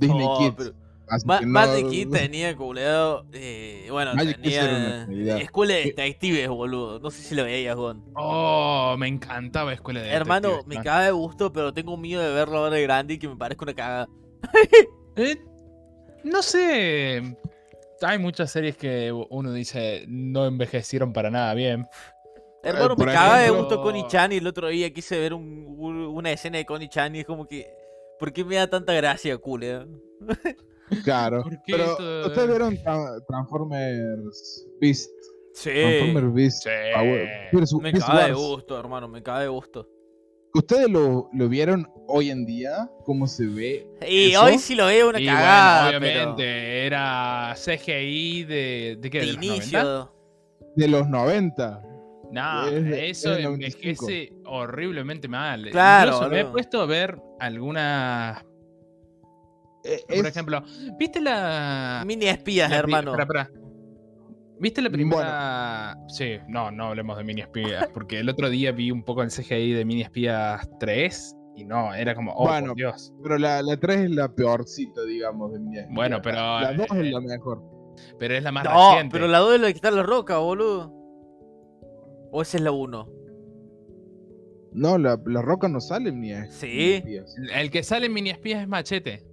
Disney 0.00 0.26
Oh, 0.28 0.38
Kids. 0.38 0.54
pero 0.56 0.74
Así 1.08 1.24
Ma- 1.26 1.38
que 1.38 1.46
no- 1.46 1.52
Magic 1.52 1.88
Kid 1.88 2.10
tenía, 2.10 2.56
culero. 2.56 3.24
Eh, 3.32 3.86
bueno, 3.90 4.14
Magic 4.14 4.40
tenía. 4.40 5.06
Escuela 5.38 5.74
de 5.74 5.84
detectives, 5.84 6.48
boludo. 6.48 6.98
No 6.98 7.10
sé 7.10 7.22
si 7.22 7.34
lo 7.34 7.44
veías, 7.44 7.76
Gon. 7.76 8.04
Oh, 8.14 8.96
me 8.98 9.06
encantaba 9.08 9.72
Escuela 9.72 10.02
de 10.02 10.08
Hermano, 10.10 10.48
Detectives, 10.48 10.66
me 10.68 10.74
man. 10.76 10.84
caga 10.84 11.04
de 11.04 11.10
gusto, 11.12 11.52
pero 11.52 11.72
tengo 11.72 11.96
miedo 11.96 12.22
de 12.22 12.32
verlo 12.32 12.58
ahora 12.58 12.74
de 12.76 12.82
grande 12.82 13.14
y 13.14 13.18
que 13.18 13.28
me 13.28 13.36
parezca 13.36 13.64
una 13.64 13.74
cagada. 13.74 14.08
Eh, 15.18 15.36
no 16.24 16.42
sé. 16.42 17.36
Hay 18.02 18.18
muchas 18.18 18.50
series 18.50 18.76
que 18.76 19.10
uno 19.30 19.50
dice 19.52 20.04
no 20.08 20.44
envejecieron 20.44 21.14
para 21.14 21.30
nada 21.30 21.54
bien. 21.54 21.86
Hermano, 22.62 22.96
por 22.96 23.06
me 23.06 23.12
caga 23.14 23.38
de 23.38 23.48
gusto 23.50 23.80
Connie 23.80 24.06
Chan 24.08 24.32
y 24.32 24.36
el 24.36 24.46
otro 24.46 24.68
día 24.68 24.92
quise 24.92 25.18
ver 25.18 25.32
un- 25.32 25.74
un- 25.78 26.06
una 26.08 26.32
escena 26.32 26.58
de 26.58 26.66
Connie 26.66 26.90
Chan 26.90 27.16
y 27.16 27.20
es 27.20 27.24
como 27.26 27.46
que. 27.46 27.66
¿Por 28.18 28.30
qué 28.32 28.44
me 28.44 28.56
da 28.56 28.68
tanta 28.68 28.92
gracia, 28.92 29.38
culero? 29.38 29.86
Claro. 31.04 31.42
¿Por 31.42 31.52
qué 31.62 31.72
Pero, 31.72 31.84
esto- 31.84 32.26
¿ustedes 32.28 32.48
vieron 32.48 32.76
Tra- 32.78 33.24
Transformers 33.26 34.66
Beast? 34.80 35.10
Sí. 35.54 35.70
Transformers 35.70 36.34
Beast. 36.34 36.62
Sí. 36.64 36.70
Power- 36.94 37.28
Me 37.82 37.92
Beast 37.92 38.08
de 38.08 38.32
gusto, 38.32 38.78
hermano, 38.78 39.08
me 39.08 39.22
caga 39.22 39.40
de 39.40 39.48
gusto. 39.48 39.88
¿Ustedes 40.54 40.88
lo, 40.88 41.28
lo 41.34 41.48
vieron 41.50 41.86
hoy 42.08 42.30
en 42.30 42.46
día? 42.46 42.90
¿Cómo 43.04 43.26
se 43.26 43.46
ve? 43.46 43.86
Y 44.08 44.30
¿Eso? 44.32 44.44
hoy 44.44 44.58
sí 44.58 44.74
lo 44.74 44.86
veo 44.86 45.10
una 45.10 45.20
Y 45.20 45.26
cagada, 45.26 45.82
bueno, 45.82 45.98
obviamente, 45.98 46.34
pero. 46.42 46.86
era 46.86 47.54
CGI 47.56 48.44
de. 48.44 48.96
¿De 49.00 49.10
qué? 49.10 49.20
De 49.20 49.26
¿De 49.26 49.32
los 49.32 49.36
90? 49.42 49.54
inicio. 49.56 50.12
De 50.76 50.88
los 50.88 51.08
90. 51.08 51.82
No, 52.32 52.66
eso 52.68 53.38
95. 53.38 53.48
envejece 54.08 54.32
horriblemente 54.46 55.28
mal. 55.28 55.68
Claro, 55.70 56.12
Incluso 56.12 56.30
me 56.30 56.40
he 56.40 56.44
puesto 56.46 56.80
a 56.80 56.86
ver 56.86 57.18
algunas. 57.38 58.42
Eh, 59.86 60.04
Por 60.08 60.16
es- 60.16 60.26
ejemplo, 60.26 60.62
¿viste 60.98 61.20
la. 61.20 62.02
Mini 62.06 62.26
espías, 62.26 62.70
la 62.70 62.82
pri- 62.82 62.92
hermano. 62.94 63.18
espera, 63.18 63.42
espera. 63.42 63.60
¿Viste 64.58 64.80
la 64.82 64.90
primera.? 64.90 65.96
Sí, 66.08 66.38
no, 66.48 66.70
no 66.70 66.86
hablemos 66.88 67.16
de 67.18 67.24
mini 67.24 67.42
espías. 67.42 67.88
Porque 67.92 68.18
el 68.20 68.28
otro 68.28 68.48
día 68.48 68.72
vi 68.72 68.90
un 68.90 69.02
poco 69.04 69.22
el 69.22 69.30
CGI 69.30 69.72
de 69.72 69.84
mini 69.84 70.02
espías 70.02 70.66
3 70.80 71.36
y 71.56 71.64
no, 71.64 71.92
era 71.94 72.14
como. 72.14 72.32
Oh, 72.32 72.46
Bueno, 72.48 72.68
por 72.68 72.76
Dios. 72.76 73.12
Pero 73.22 73.38
la, 73.38 73.62
la 73.62 73.76
3 73.76 73.96
es 74.04 74.10
la 74.10 74.28
peorcita, 74.34 75.02
digamos, 75.04 75.52
de 75.52 75.60
mi 75.60 75.76
Bueno, 75.90 76.20
pero, 76.22 76.36
La 76.36 76.72
2 76.72 76.86
eh, 76.90 77.00
es 77.06 77.12
la 77.12 77.20
mejor. 77.20 77.62
Pero 78.18 78.34
es 78.34 78.42
la 78.42 78.52
más 78.52 78.64
No, 78.64 78.90
reciente. 78.92 79.12
pero 79.12 79.28
la 79.28 79.38
2 79.38 79.54
es 79.56 79.60
la 79.60 79.66
que 79.68 79.72
está 79.74 79.88
en 79.88 79.96
la 79.96 80.02
roca, 80.02 80.38
boludo. 80.38 80.92
O 82.32 82.42
esa 82.42 82.56
es 82.56 82.62
la 82.62 82.72
1. 82.72 83.08
No, 84.72 84.98
la, 84.98 85.18
la 85.24 85.40
roca 85.42 85.68
no 85.68 85.80
sale 85.80 86.12
ni 86.12 86.32
a 86.32 86.50
Sí. 86.50 86.94
espías. 86.94 87.34
El 87.54 87.70
que 87.70 87.82
sale 87.82 88.06
en 88.06 88.12
mini 88.12 88.30
espías 88.30 88.60
es 88.62 88.68
Machete. 88.68 89.24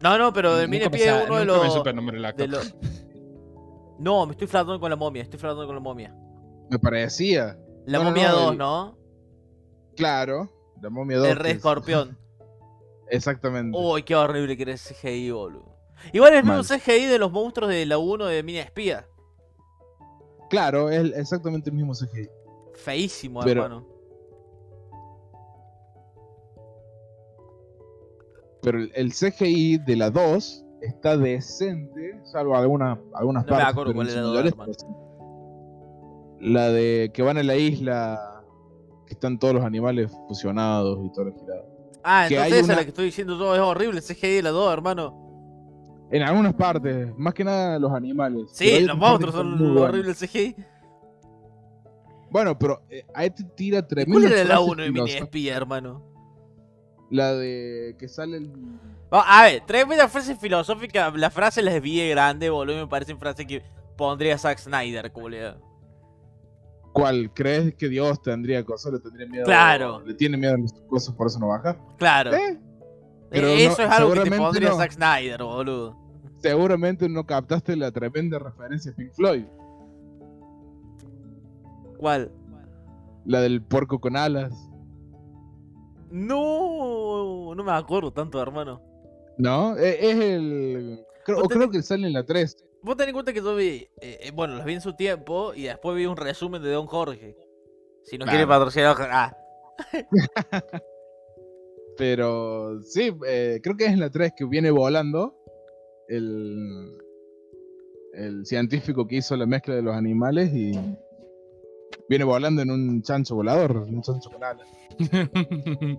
No, 0.00 0.16
no, 0.18 0.32
pero 0.32 0.58
el 0.60 0.68
mini 0.68 0.84
sa- 0.84 0.90
es 1.22 1.26
uno 1.26 1.34
de 1.38 1.40
me 1.40 1.44
los. 1.46 1.72
supe 1.74 1.90
el 1.90 1.96
nombre 1.96 2.20
de 2.20 2.72
No, 3.98 4.26
me 4.26 4.32
estoy 4.32 4.46
flatando 4.46 4.78
con 4.78 4.90
la 4.90 4.96
momia, 4.96 5.22
estoy 5.22 5.38
flatando 5.40 5.66
con 5.66 5.74
la 5.74 5.80
momia. 5.80 6.14
Me 6.70 6.78
parecía. 6.78 7.58
La 7.86 7.98
No, 7.98 8.04
no, 8.04 8.10
momia 8.10 8.28
no, 8.30 8.36
2, 8.40 8.52
el- 8.52 8.58
¿no? 8.58 8.98
Claro. 9.96 10.48
La 10.80 10.90
momia 10.90 11.18
2. 11.18 11.28
El 11.28 11.36
rey 11.36 11.52
escorpión. 11.52 12.16
Exactamente. 13.10 13.76
Uy, 13.76 14.02
qué 14.02 14.14
horrible 14.14 14.56
que 14.56 14.62
era 14.64 14.72
ese 14.74 14.94
CGI, 14.94 15.30
boludo. 15.32 15.74
Igual 16.12 16.32
es 16.34 16.38
el 16.40 16.44
mismo 16.44 16.58
Mal. 16.62 16.80
CGI 16.80 17.06
de 17.06 17.18
los 17.18 17.32
monstruos 17.32 17.70
de 17.70 17.84
la 17.86 17.98
1 17.98 18.26
de 18.26 18.42
Mini 18.44 18.58
Espía. 18.58 19.08
Claro, 20.50 20.90
es 20.90 21.12
exactamente 21.16 21.70
el 21.70 21.76
mismo 21.76 21.92
CGI. 21.94 22.28
Feísimo, 22.74 23.40
Pero- 23.40 23.64
hermano. 23.64 23.86
Pero 28.70 28.86
el, 28.94 29.12
CGI 29.14 29.78
de 29.78 29.96
la 29.96 30.10
2 30.10 30.62
está 30.82 31.16
decente, 31.16 32.20
salvo 32.24 32.54
alguna, 32.54 33.00
algunas 33.14 33.46
No 33.46 33.52
me 33.52 33.56
partes. 33.56 33.72
acuerdo 33.72 33.92
pero 33.94 33.96
cuál 33.96 34.08
era 34.10 34.22
la. 34.44 34.66
La 36.40 36.68
de 36.68 37.10
que 37.14 37.22
van 37.22 37.38
a 37.38 37.42
la 37.42 37.56
isla, 37.56 38.42
que 39.06 39.14
están 39.14 39.38
todos 39.38 39.54
los 39.54 39.64
animales 39.64 40.12
fusionados 40.28 40.98
y 41.02 41.10
todo 41.14 41.24
lo 41.24 41.32
girado. 41.32 41.64
Ah, 42.04 42.26
que 42.28 42.34
entonces 42.34 42.52
esa 42.52 42.60
es 42.60 42.64
una- 42.66 42.76
la 42.76 42.82
que 42.82 42.88
estoy 42.90 43.04
diciendo 43.06 43.38
yo, 43.38 43.54
es 43.54 43.60
horrible 43.62 44.00
el 44.00 44.04
CGI 44.04 44.34
de 44.36 44.42
las 44.42 44.52
dos, 44.52 44.70
hermano. 44.70 46.06
En 46.10 46.22
algunas 46.22 46.52
partes, 46.52 47.10
más 47.16 47.32
que 47.32 47.44
nada 47.44 47.78
los 47.78 47.92
animales. 47.92 48.50
Sí, 48.52 48.80
los 48.80 48.98
monstruos 48.98 49.34
son 49.34 49.78
horribles 49.78 50.20
el 50.20 50.28
CGI. 50.28 50.56
Bueno, 52.30 52.58
pero 52.58 52.82
eh, 52.90 53.06
ahí 53.14 53.30
te 53.30 53.44
tira 53.44 53.78
¿Y 53.78 53.82
tremenda 53.84 54.20
¿Cuál 54.28 54.32
era 54.34 54.44
la 54.44 54.56
frase 54.56 54.70
1 54.72 54.82
de 54.82 54.92
Mini. 54.92 55.10
Espía, 55.12 55.56
hermano? 55.56 56.02
La 57.10 57.32
de 57.34 57.96
que 57.98 58.08
sale 58.08 58.36
el... 58.38 58.50
A 59.10 59.44
ver, 59.44 59.62
tremenda 59.64 60.08
frase 60.08 60.36
filosófica. 60.36 61.10
La 61.16 61.30
frase 61.30 61.62
la 61.62 61.78
vi 61.80 62.06
grande, 62.10 62.50
boludo. 62.50 62.76
y 62.76 62.80
Me 62.80 62.86
parecen 62.86 63.18
frases 63.18 63.46
que 63.46 63.62
pondría 63.96 64.36
Zack 64.36 64.58
Snyder, 64.58 65.10
culiao. 65.12 65.56
¿Cuál? 66.92 67.30
¿Crees 67.32 67.74
que 67.74 67.88
Dios 67.88 68.20
tendría 68.22 68.64
cosas? 68.64 68.92
¿Le 68.92 68.98
tendría 69.00 69.26
miedo? 69.28 69.44
Claro. 69.44 70.02
¿Le 70.04 70.14
tiene 70.14 70.36
miedo 70.36 70.54
a 70.54 70.58
las 70.58 70.72
cosas 70.88 71.14
por 71.14 71.28
eso 71.28 71.38
no 71.38 71.48
baja? 71.48 71.76
Claro. 71.96 72.32
¿Eh? 72.34 72.50
Eh, 72.50 72.58
pero 73.30 73.46
Eso 73.48 73.82
no- 73.82 73.84
es 73.84 73.90
algo 73.90 74.12
que 74.14 74.30
te 74.30 74.36
pondría 74.36 74.68
no. 74.70 74.76
Zack 74.76 74.92
Snyder, 74.92 75.42
boludo. 75.42 75.96
Seguramente 76.40 77.08
no 77.08 77.24
captaste 77.26 77.74
la 77.76 77.90
tremenda 77.90 78.38
referencia 78.38 78.92
a 78.92 78.94
Pink 78.94 79.12
Floyd. 79.12 79.44
¿Cuál? 81.98 82.30
La 83.24 83.40
del 83.40 83.62
puerco 83.62 83.98
con 84.00 84.16
alas. 84.16 84.67
No, 86.10 87.54
no 87.54 87.64
me 87.64 87.72
acuerdo 87.72 88.12
tanto, 88.12 88.40
hermano. 88.40 88.82
¿No? 89.38 89.76
E- 89.76 90.10
Es 90.10 90.16
el... 90.18 91.04
Creo, 91.24 91.38
o 91.40 91.48
creo 91.48 91.62
tenés- 91.68 91.72
que 91.72 91.82
sale 91.82 92.06
en 92.06 92.12
la 92.14 92.24
3. 92.24 92.56
Vos 92.82 92.96
ten 92.96 93.08
en 93.08 93.12
cuenta 93.14 93.32
que 93.32 93.40
yo 93.42 93.54
vi, 93.56 93.88
eh, 94.00 94.18
eh, 94.22 94.30
bueno, 94.34 94.54
los 94.56 94.64
vi 94.64 94.74
en 94.74 94.80
su 94.80 94.94
tiempo 94.94 95.52
y 95.54 95.64
después 95.64 95.96
vi 95.96 96.06
un 96.06 96.16
resumen 96.16 96.62
de 96.62 96.70
Don 96.70 96.86
Jorge. 96.86 97.36
Si 98.04 98.16
no 98.16 98.24
quiere 98.24 98.46
Claro. 98.46 98.60
patrocinar, 98.60 98.96
ah, 99.10 99.36
Pero 101.96 102.80
sí, 102.82 103.12
eh, 103.26 103.60
creo 103.62 103.76
que 103.76 103.86
es 103.86 103.92
en 103.92 104.00
la 104.00 104.10
3 104.10 104.32
que 104.36 104.44
viene 104.44 104.70
volando 104.70 105.34
el, 106.08 106.96
el 108.14 108.46
científico 108.46 109.06
que 109.06 109.16
hizo 109.16 109.36
la 109.36 109.46
mezcla 109.46 109.74
de 109.74 109.82
los 109.82 109.94
animales 109.94 110.50
y 110.54 110.72
viene 112.08 112.24
volando 112.24 112.62
en 112.62 112.70
un 112.70 113.02
chancho 113.02 113.34
volador, 113.36 113.76
un 113.78 114.02
chancho 114.02 114.30
con 114.30 114.42
alas. 114.44 114.66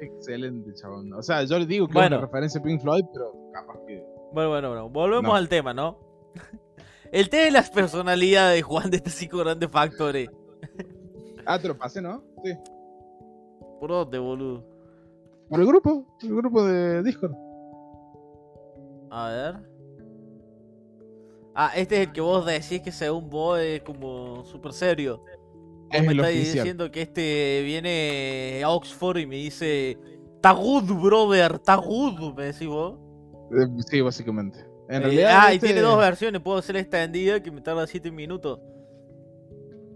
Excelente, 0.00 0.74
chabón. 0.74 1.12
O 1.14 1.22
sea, 1.22 1.42
yo 1.44 1.58
le 1.58 1.66
digo 1.66 1.86
que 1.86 1.92
es 1.92 1.94
Bueno. 1.94 2.16
una 2.18 2.26
referencia 2.26 2.60
a 2.60 2.62
Pink 2.64 2.80
Floyd, 2.82 3.04
pero 3.12 3.32
capaz 3.52 3.78
que... 3.86 4.04
Bueno, 4.32 4.50
bueno, 4.50 4.68
bueno. 4.68 4.88
Volvemos 4.90 5.24
No. 5.30 5.34
al 5.34 5.48
tema, 5.48 5.72
¿no? 5.72 5.98
El 7.12 7.28
tema 7.30 7.44
de 7.44 7.50
las 7.52 7.70
personalidades, 7.70 8.62
Juan, 8.64 8.90
de 8.90 8.96
este 8.98 9.10
cinco 9.10 9.38
grandes 9.38 9.70
factores. 9.70 10.28
Ah, 11.46 11.58
te 11.58 11.68
lo 11.68 11.78
pasé, 11.78 12.02
¿no? 12.02 12.22
Sí. 12.44 12.52
¿Por 13.80 13.90
dónde, 13.90 14.18
boludo? 14.18 14.64
Por 15.48 15.60
el 15.60 15.66
grupo, 15.66 16.04
el 16.22 16.34
grupo 16.36 16.64
de 16.66 17.02
Discord. 17.04 17.32
A 19.10 19.28
ver. 19.30 19.54
Ah, 21.58 21.70
este 21.74 22.02
es 22.02 22.08
el 22.08 22.12
que 22.12 22.20
vos 22.20 22.44
decís 22.44 22.82
que 22.82 22.92
según 22.92 23.30
vos 23.30 23.58
es 23.58 23.80
como 23.82 24.44
súper 24.44 24.72
serio. 24.74 25.24
Es 25.90 26.02
me 26.02 26.08
oficial. 26.20 26.34
diciendo 26.34 26.90
que 26.90 27.00
este 27.02 27.62
viene 27.64 28.60
a 28.62 28.68
Oxford 28.70 29.16
y 29.18 29.26
me 29.26 29.36
dice... 29.36 29.96
Good, 30.42 30.92
brother, 31.02 31.60
good, 31.84 32.34
me 32.34 32.44
decís 32.44 32.68
vos. 32.68 32.98
Eh, 33.50 33.66
sí, 33.88 34.00
básicamente. 34.00 34.60
En 34.88 34.96
Eh, 34.96 35.00
realidad, 35.00 35.30
ah, 35.32 35.52
y 35.52 35.56
este- 35.56 35.66
tiene 35.68 35.80
dos 35.80 35.98
versiones, 35.98 36.40
puedo 36.42 36.58
hacer 36.58 36.76
extendida 36.76 37.42
que 37.42 37.50
me 37.50 37.60
tarda 37.62 37.84
7 37.86 38.12
minutos. 38.12 38.60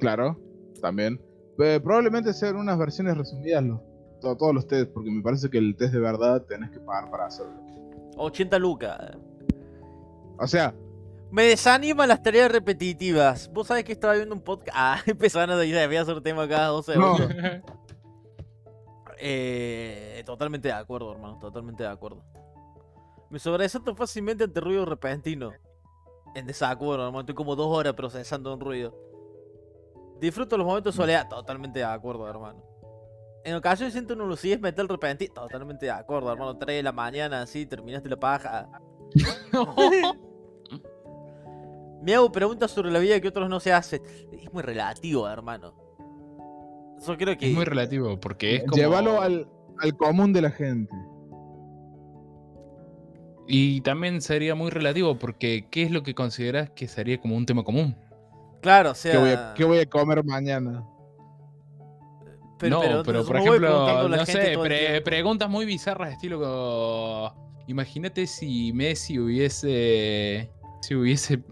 Claro, 0.01 0.41
también. 0.81 1.21
Eh, 1.59 1.79
probablemente 1.83 2.33
sean 2.33 2.57
unas 2.57 2.79
versiones 2.79 3.17
resumidas 3.17 3.63
los, 3.63 3.81
to- 4.21 4.37
todos 4.37 4.55
los 4.55 4.67
tests, 4.67 4.91
porque 4.93 5.11
me 5.11 5.23
parece 5.23 5.49
que 5.51 5.59
el 5.59 5.77
test 5.77 5.93
de 5.93 6.01
verdad 6.01 6.43
tenés 6.49 6.71
que 6.71 6.81
pagar 6.81 7.11
para 7.11 7.27
hacerlo. 7.27 7.53
80 8.17 8.59
lucas. 8.59 8.99
O 10.39 10.47
sea, 10.47 10.75
Me 11.31 11.45
desaniman 11.45 12.09
las 12.09 12.23
tareas 12.23 12.51
repetitivas. 12.51 13.49
Vos 13.53 13.69
sabés 13.69 13.85
que 13.85 13.93
estaba 13.93 14.15
viendo 14.15 14.35
un 14.35 14.41
podcast. 14.43 14.77
Ah, 14.79 14.99
empezaron 15.07 15.51
a 15.51 15.57
decir, 15.57 15.75
voy 15.87 15.97
a 15.97 16.01
hacer 16.03 16.21
tema 16.23 16.49
cada 16.49 16.69
dos 16.69 16.89
No. 16.89 17.17
segundos. 17.17 17.31
Eh, 19.23 20.23
totalmente 20.25 20.69
de 20.69 20.73
acuerdo, 20.73 21.13
hermano. 21.13 21.39
Totalmente 21.39 21.83
de 21.83 21.91
acuerdo. 21.91 22.25
Me 23.29 23.39
sobresalto 23.39 23.95
fácilmente 23.95 24.45
ante 24.45 24.61
ruido 24.61 24.87
repentino. 24.87 25.53
En 26.35 26.47
desacuerdo, 26.47 27.05
hermano. 27.05 27.21
Estoy 27.21 27.35
como 27.35 27.55
dos 27.55 27.67
horas 27.67 27.93
procesando 27.93 28.55
un 28.55 28.61
ruido. 28.61 28.97
Disfruto 30.21 30.57
los 30.57 30.67
momentos 30.67 30.95
de 30.95 31.03
soledad. 31.03 31.29
Totalmente 31.29 31.81
de 31.81 31.85
acuerdo, 31.85 32.27
hermano. 32.31 32.63
En 33.45 33.55
ocasiones 33.57 33.93
siento 33.93 34.15
una 34.15 34.25
lucidez 34.25 34.59
mental 34.59 34.89
repentina. 34.89 35.35
Totalmente 35.35 35.85
de 35.85 35.93
acuerdo, 35.93 36.33
hermano. 36.33 36.57
3 36.57 36.77
de 36.77 36.83
la 36.83 36.93
mañana, 36.93 37.43
así, 37.43 37.67
terminaste 37.67 38.09
la 38.09 38.17
paja. 38.17 38.71
Me 42.03 42.15
hago 42.15 42.33
preguntas 42.33 42.71
sobre 42.71 42.91
la 42.91 42.99
vida 42.99 43.21
que 43.21 43.29
otros 43.29 43.49
no 43.49 43.61
se 43.61 43.73
hacen. 43.73 44.03
Es 44.33 44.53
muy 44.53 44.63
relativo, 44.63 45.29
hermano. 45.29 45.75
Yo 47.07 47.17
creo 47.17 47.37
que. 47.37 47.51
Es 47.51 47.55
muy 47.55 47.65
relativo, 47.65 48.19
porque 48.19 48.57
es 48.57 48.65
como... 48.65 48.77
llévalo 48.77 49.21
al, 49.21 49.49
al 49.79 49.97
común 49.97 50.33
de 50.33 50.43
la 50.43 50.51
gente. 50.51 50.95
Y 53.47 53.81
también 53.81 54.21
sería 54.21 54.55
muy 54.55 54.71
relativo, 54.71 55.19
porque 55.19 55.67
¿qué 55.71 55.83
es 55.83 55.91
lo 55.91 56.03
que 56.03 56.15
consideras 56.15 56.71
que 56.71 56.87
sería 56.87 57.21
como 57.21 57.37
un 57.37 57.47
tema 57.47 57.65
común? 57.65 57.97
Claro, 58.63 58.93
o 58.93 58.95
sea. 58.95 59.13
¿Qué, 59.13 59.19
voy 59.19 59.31
a, 59.31 59.55
qué 59.57 59.65
voy 59.65 59.79
a 59.79 59.87
comer 59.87 60.25
mañana? 60.25 60.87
pero, 62.59 62.77
no, 62.77 62.83
pero, 62.83 63.03
pero, 63.03 63.25
por 63.25 63.37
ejemplo, 63.37 63.59
preguntando 63.59 64.07
a 64.07 64.09
la 64.11 64.17
no 64.19 64.27
sé, 64.27 64.59
pre- 64.63 65.01
preguntas 65.01 65.49
muy 65.49 65.65
bizarras, 65.65 66.13
estilo 66.13 66.39
como... 66.39 67.55
Imagínate 67.67 68.27
si 68.27 68.73
Messi 68.73 69.19
hubiese... 69.19 70.51
Si 70.83 70.95
hubiese 70.95 71.43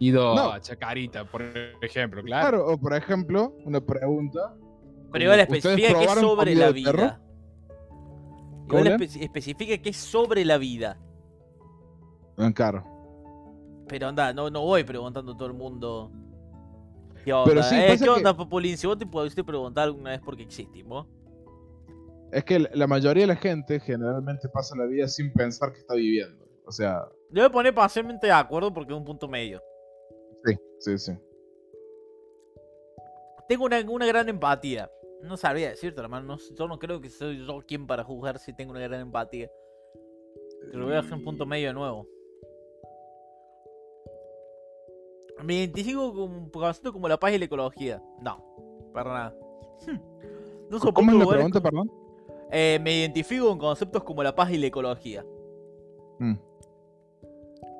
ido 0.00 0.34
No. 0.34 0.50
a 0.50 0.60
Chacarita, 0.60 1.24
por 1.24 1.42
ejemplo, 1.82 2.22
claro. 2.24 2.48
Claro, 2.48 2.66
o 2.72 2.78
por 2.78 2.94
ejemplo, 2.94 3.54
una 3.64 3.80
pregunta. 3.80 4.56
Pero 5.12 5.24
igual 5.24 5.46
como, 5.46 5.58
¿ustedes 5.58 5.64
especifica 5.76 5.98
que 5.98 6.04
es 6.04 6.10
probaron 6.12 6.24
sobre 6.24 6.54
la 6.56 6.70
vida. 6.72 6.90
Igual 6.90 7.20
¿Cómo, 8.66 8.82
espe- 8.96 9.22
especifica 9.22 9.78
que 9.78 9.88
es 9.90 9.96
sobre 9.96 10.44
la 10.44 10.58
vida. 10.58 10.98
Ah, 12.38 12.50
Claro. 12.54 12.84
Pero 13.88 14.06
anda, 14.08 14.32
no, 14.32 14.48
no 14.50 14.60
voy 14.62 14.84
preguntando 14.84 15.32
a 15.32 15.36
todo 15.36 15.48
el 15.48 15.54
mundo. 15.54 16.12
¿Qué 17.24 17.32
onda? 17.32 17.44
Pero 17.50 17.62
sí, 17.64 17.74
Eh, 17.74 17.86
¿Qué 17.98 18.04
que- 18.04 18.08
onda, 18.08 18.36
Popolín? 18.36 18.76
Si 18.78 18.86
vos 18.86 18.96
te 18.96 19.04
pudiste 19.04 19.42
preguntar 19.42 19.84
alguna 19.84 20.10
vez 20.10 20.20
por 20.20 20.36
qué 20.36 20.44
existimos. 20.44 21.06
Es 22.30 22.44
que 22.44 22.60
la- 22.60 22.86
mayoría 22.86 23.24
de 23.24 23.26
la 23.26 23.36
gente 23.36 23.80
generalmente 23.80 24.48
pasa 24.48 24.76
la 24.76 24.86
vida 24.86 25.08
sin 25.08 25.32
pensar 25.32 25.72
que 25.72 25.80
está 25.80 25.94
viviendo. 25.94 26.46
O 26.64 26.70
sea, 26.70 27.02
Yo 27.30 27.42
voy 27.42 27.44
a 27.46 27.50
poner 27.50 27.74
parcialmente 27.74 28.28
de 28.28 28.32
acuerdo 28.32 28.72
porque 28.72 28.92
es 28.92 28.98
un 28.98 29.04
punto 29.04 29.26
medio. 29.26 29.60
Sí, 30.44 30.58
sí, 30.78 30.98
sí. 30.98 31.12
Tengo 33.48 33.64
una, 33.64 33.80
una 33.80 34.06
gran 34.06 34.28
empatía. 34.28 34.90
No 35.22 35.36
sabría 35.36 35.70
decirte, 35.70 36.00
hermano. 36.00 36.36
No, 36.36 36.54
yo 36.54 36.68
no 36.68 36.78
creo 36.78 37.00
que 37.00 37.10
soy 37.10 37.44
yo 37.44 37.60
quien 37.66 37.86
para 37.86 38.04
juzgar 38.04 38.38
si 38.38 38.54
tengo 38.54 38.70
una 38.70 38.80
gran 38.80 39.00
empatía. 39.00 39.50
Pero 40.70 40.84
voy 40.84 40.94
a 40.94 41.02
dejar 41.02 41.14
un 41.18 41.24
punto 41.24 41.46
medio 41.46 41.68
de 41.68 41.74
nuevo. 41.74 42.06
Me 45.42 45.54
identifico 45.54 46.12
con 46.12 46.30
un 46.30 46.50
concepto 46.50 46.92
como 46.92 47.08
la 47.08 47.18
paz 47.18 47.32
y 47.32 47.38
la 47.38 47.46
ecología. 47.46 48.02
No, 48.22 48.90
para 48.92 49.12
nada. 49.12 49.36
No 50.70 50.78
¿Cómo 50.78 51.10
es 51.10 51.18
la 51.18 51.26
pregunta, 51.26 51.60
perdón? 51.60 51.90
Eh, 52.52 52.78
me 52.80 52.94
identifico 52.96 53.48
con 53.48 53.58
conceptos 53.58 54.04
como 54.04 54.22
la 54.22 54.32
paz 54.32 54.52
y 54.52 54.56
la 54.56 54.68
ecología. 54.68 55.26
Mm, 56.20 56.34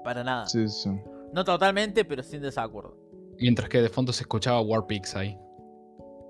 Para 0.02 0.24
nada. 0.24 0.48
sí, 0.48 0.66
sí. 0.66 0.90
No 1.32 1.44
totalmente, 1.44 2.04
pero 2.04 2.22
sin 2.22 2.42
desacuerdo. 2.42 2.96
Mientras 3.38 3.68
que 3.68 3.80
de 3.80 3.88
fondo 3.88 4.12
se 4.12 4.22
escuchaba 4.22 4.60
Warpix 4.60 5.16
ahí. 5.16 5.38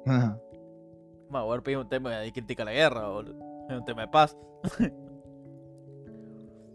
Ajá. 0.07 0.39
Bueno, 1.29 1.47
Warpig 1.49 1.75
es 1.75 1.81
un 1.81 1.89
tema 1.89 2.19
de 2.19 2.33
crítica 2.33 2.63
a 2.63 2.67
la 2.67 2.73
guerra, 2.73 3.09
boludo. 3.09 3.39
Es 3.69 3.77
un 3.77 3.85
tema 3.85 4.03
de 4.03 4.09
paz. 4.09 4.37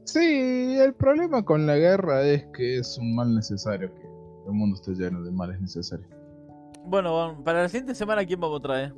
Sí, 0.05 0.77
el 0.79 0.93
problema 0.93 1.43
con 1.43 1.65
la 1.65 1.77
guerra 1.77 2.21
es 2.21 2.45
que 2.53 2.77
es 2.77 2.97
un 2.99 3.15
mal 3.15 3.33
necesario, 3.33 3.91
que 3.95 4.07
el 4.45 4.53
mundo 4.53 4.75
esté 4.75 4.91
lleno 4.93 5.23
de 5.23 5.31
males 5.31 5.59
necesarios. 5.59 6.07
Bueno, 6.85 7.11
bueno, 7.11 7.43
para 7.43 7.63
la 7.63 7.69
siguiente 7.69 7.95
semana, 7.95 8.23
¿quién 8.23 8.39
vamos 8.39 8.59
a 8.59 8.61
traer? 8.61 8.93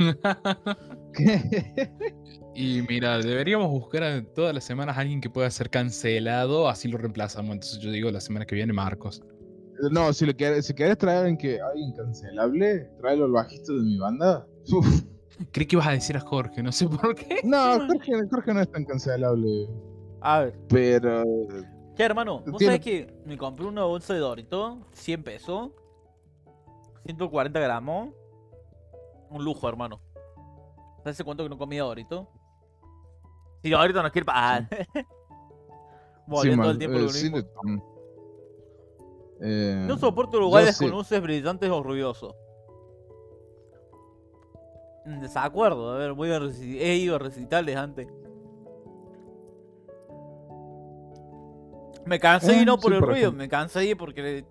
Y 2.54 2.82
mira, 2.82 3.18
deberíamos 3.18 3.70
buscar 3.70 4.02
a 4.02 4.22
todas 4.22 4.54
las 4.54 4.64
semanas 4.64 4.96
a 4.96 5.00
alguien 5.00 5.20
que 5.20 5.30
pueda 5.30 5.50
ser 5.50 5.70
cancelado, 5.70 6.68
así 6.68 6.88
lo 6.88 6.98
reemplazamos. 6.98 7.52
Entonces 7.52 7.78
yo 7.78 7.90
digo 7.90 8.10
la 8.10 8.20
semana 8.20 8.44
que 8.44 8.54
viene 8.54 8.72
Marcos. 8.72 9.22
No, 9.90 10.12
si, 10.12 10.26
le 10.26 10.36
quieres, 10.36 10.66
si 10.66 10.74
quieres 10.74 10.98
traer 10.98 11.16
a 11.16 11.20
alguien, 11.20 11.38
que, 11.38 11.58
alguien 11.60 11.92
cancelable, 11.94 12.90
tráelo 12.98 13.24
al 13.26 13.30
bajista 13.30 13.72
de 13.72 13.80
mi 13.80 13.98
banda. 13.98 14.46
Uf. 14.72 15.04
Creí 15.52 15.66
que 15.66 15.76
ibas 15.76 15.88
a 15.88 15.92
decir 15.92 16.16
a 16.16 16.20
Jorge, 16.20 16.62
no 16.62 16.70
sé 16.70 16.86
por 16.86 17.14
qué. 17.14 17.40
No, 17.44 17.78
Jorge, 17.86 18.12
Jorge 18.30 18.52
no 18.52 18.60
es 18.60 18.70
tan 18.70 18.84
cancelable. 18.84 19.66
A 20.20 20.40
ver, 20.40 20.58
Pero. 20.68 21.24
¿qué 21.96 22.02
hermano? 22.02 22.42
¿Vos 22.46 22.58
Tiene- 22.58 22.74
sabés 22.74 22.84
que 22.84 23.14
me 23.24 23.38
compré 23.38 23.64
una 23.64 23.84
bolsa 23.84 24.12
de 24.12 24.20
Dorito? 24.20 24.86
100 24.92 25.22
pesos. 25.22 25.70
140 27.06 27.58
gramos. 27.58 28.10
Un 29.30 29.44
lujo, 29.44 29.68
hermano. 29.68 30.00
¿Sabes 30.98 31.16
hace 31.16 31.24
cuánto 31.24 31.42
que 31.42 31.48
no 31.48 31.56
comía 31.56 31.82
Dorito? 31.82 32.28
Si 33.62 33.70
Dorito 33.70 34.02
no 34.02 34.10
quiere 34.10 34.24
pagar. 34.24 34.68
Volviendo 36.26 36.62
todo 36.62 36.72
el 36.72 36.78
tiempo 36.78 36.98
eh, 36.98 37.02
lo 37.02 37.08
sí, 37.08 37.30
mismo. 37.30 37.48
Eh, 39.40 39.84
No 39.88 39.96
soporto 39.96 40.38
lugares 40.38 40.78
con 40.78 40.90
luces 40.90 41.20
brillantes 41.22 41.70
o 41.70 41.82
ruidosos. 41.82 42.34
Desacuerdo, 45.06 45.92
a 45.94 45.98
ver, 45.98 46.12
voy 46.12 46.30
a 46.30 46.38
he 46.38 46.96
ido 46.96 47.16
a 47.16 47.18
recitales 47.18 47.76
antes. 47.76 48.06
Me 52.04 52.20
cansé 52.20 52.52
y 52.56 52.60
Ah, 52.60 52.64
no 52.64 52.78
por 52.78 52.92
sí, 52.92 52.96
el 52.96 53.02
ruido, 53.02 53.32
me 53.32 53.48
cansé 53.48 53.86
y 53.86 53.94
porque 53.94 54.44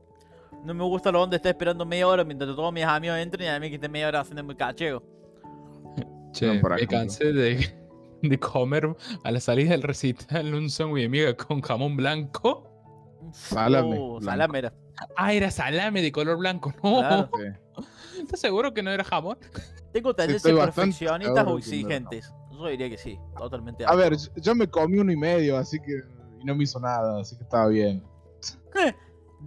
no 0.64 0.74
me 0.74 0.84
gusta 0.84 1.12
lo 1.12 1.20
donde 1.20 1.38
está 1.38 1.50
esperando 1.50 1.86
media 1.86 2.08
hora 2.08 2.24
mientras 2.24 2.56
todos 2.56 2.72
mis 2.74 2.84
amigos 2.84 3.18
entren 3.18 3.46
y 3.46 3.50
a 3.50 3.60
mí 3.60 3.70
que 3.70 3.76
esté 3.76 3.90
media 3.90 4.08
hora 4.10 4.20
haciendo 4.22 4.44
muy 4.44 4.56
cacheo. 4.56 5.04
Che, 6.32 6.60
No, 6.62 6.70
me 6.70 6.88
cansé 6.88 7.34
de, 7.34 7.76
de 8.22 8.40
comer 8.40 8.96
a 9.24 9.32
la 9.32 9.40
salida 9.40 9.72
del 9.72 9.82
recital 9.84 10.54
un 10.54 10.70
sándwich 10.70 11.04
de 11.04 11.10
miga 11.10 11.34
con 11.36 11.62
jamón 11.62 11.96
blanco. 11.96 12.66
Salame 13.34 13.88
Uh, 13.98 14.12
blanco. 14.20 14.22
salame 14.22 14.60
era. 14.60 14.74
Ah, 15.16 15.34
era 15.34 15.50
salame 15.52 16.02
de 16.02 16.12
color 16.12 16.38
blanco. 16.38 16.74
No, 16.84 17.00
Claro. 17.00 17.30
¿estás 18.20 18.40
seguro 18.40 18.74
que 18.74 18.84
no 18.84 18.92
era 18.92 19.04
jamón? 19.04 19.38
Tengo 19.92 20.14
tendencias 20.14 20.54
perfeccionistas 20.54 21.48
o 21.48 21.58
exigentes. 21.58 22.34
Yo 22.52 22.68
diría 22.68 22.90
que 22.90 22.98
sí, 22.98 23.18
totalmente. 23.38 23.86
A 23.86 23.96
ver, 23.96 24.16
yo 24.36 24.54
me 24.54 24.68
comí 24.68 25.00
uno 25.00 25.12
y 25.12 25.18
medio, 25.18 25.58
así 25.58 25.80
que. 25.80 26.02
Y 26.42 26.46
no 26.46 26.56
me 26.56 26.64
hizo 26.64 26.80
nada, 26.80 27.20
así 27.22 27.36
que 27.38 27.44
estaba 27.44 27.68
bien. 27.70 28.04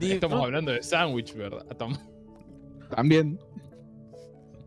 Estamos 0.01 0.43
hablando 0.43 0.72
de 0.72 0.82
sándwich, 0.82 1.34
¿verdad? 1.34 1.64
Tom- 1.78 1.97
También. 2.95 3.38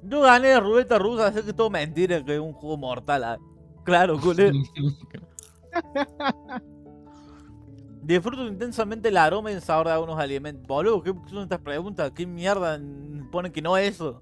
Yo 0.03 0.21
gané 0.21 0.49
de 0.49 0.59
ruleta 0.59 0.99
rusa, 0.99 1.31
sé 1.33 1.43
que 1.43 1.53
todo 1.53 1.69
mentira, 1.69 2.23
que 2.23 2.35
es 2.35 2.39
un 2.39 2.53
juego 2.53 2.77
mortal. 2.77 3.23
ah. 3.23 3.37
Claro, 3.83 4.19
culé. 4.19 4.51
Disfruto 8.03 8.45
intensamente 8.47 9.09
el 9.09 9.17
aroma 9.17 9.51
y 9.51 9.55
el 9.55 9.61
sabor 9.61 9.87
de 9.87 9.93
algunos 9.93 10.19
alimentos. 10.19 10.65
Boludo, 10.67 11.01
¿qué 11.01 11.11
son 11.27 11.43
estas 11.43 11.59
preguntas? 11.59 12.11
¿Qué 12.11 12.25
mierda 12.27 12.79
ponen 13.31 13.51
que 13.51 13.61
no 13.63 13.75
es 13.77 13.95
eso? 13.95 14.21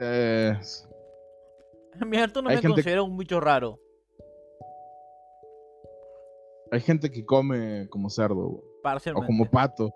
Eh, 0.00 0.58
Mi 2.04 2.16
harto 2.16 2.42
no 2.42 2.48
Hay 2.48 2.56
me 2.56 2.62
gente- 2.62 2.74
considera 2.74 3.02
un 3.04 3.16
bicho 3.16 3.38
raro. 3.38 3.78
hay 6.72 6.80
gente 6.80 7.10
que 7.12 7.24
come 7.24 7.86
como 7.90 8.08
cerdo 8.10 8.64
o 8.82 8.84
Parcialmente. 8.84 9.26
como 9.26 9.48
pato. 9.50 9.94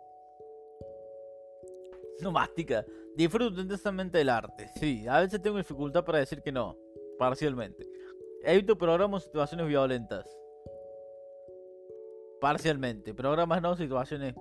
No 2.20 2.30
mastica. 2.32 2.84
Disfruto 3.16 3.60
intensamente 3.60 4.18
del 4.18 4.28
arte. 4.28 4.70
Sí, 4.76 5.06
a 5.08 5.20
veces 5.20 5.40
tengo 5.42 5.56
dificultad 5.58 6.04
para 6.04 6.18
decir 6.18 6.40
que 6.42 6.52
no. 6.52 6.76
Parcialmente. 7.18 7.86
Evito 8.44 8.76
programas 8.78 9.24
situaciones 9.24 9.66
violentas. 9.66 10.24
Parcialmente. 12.40 13.12
Programas 13.14 13.60
no, 13.62 13.76
situaciones. 13.76 14.34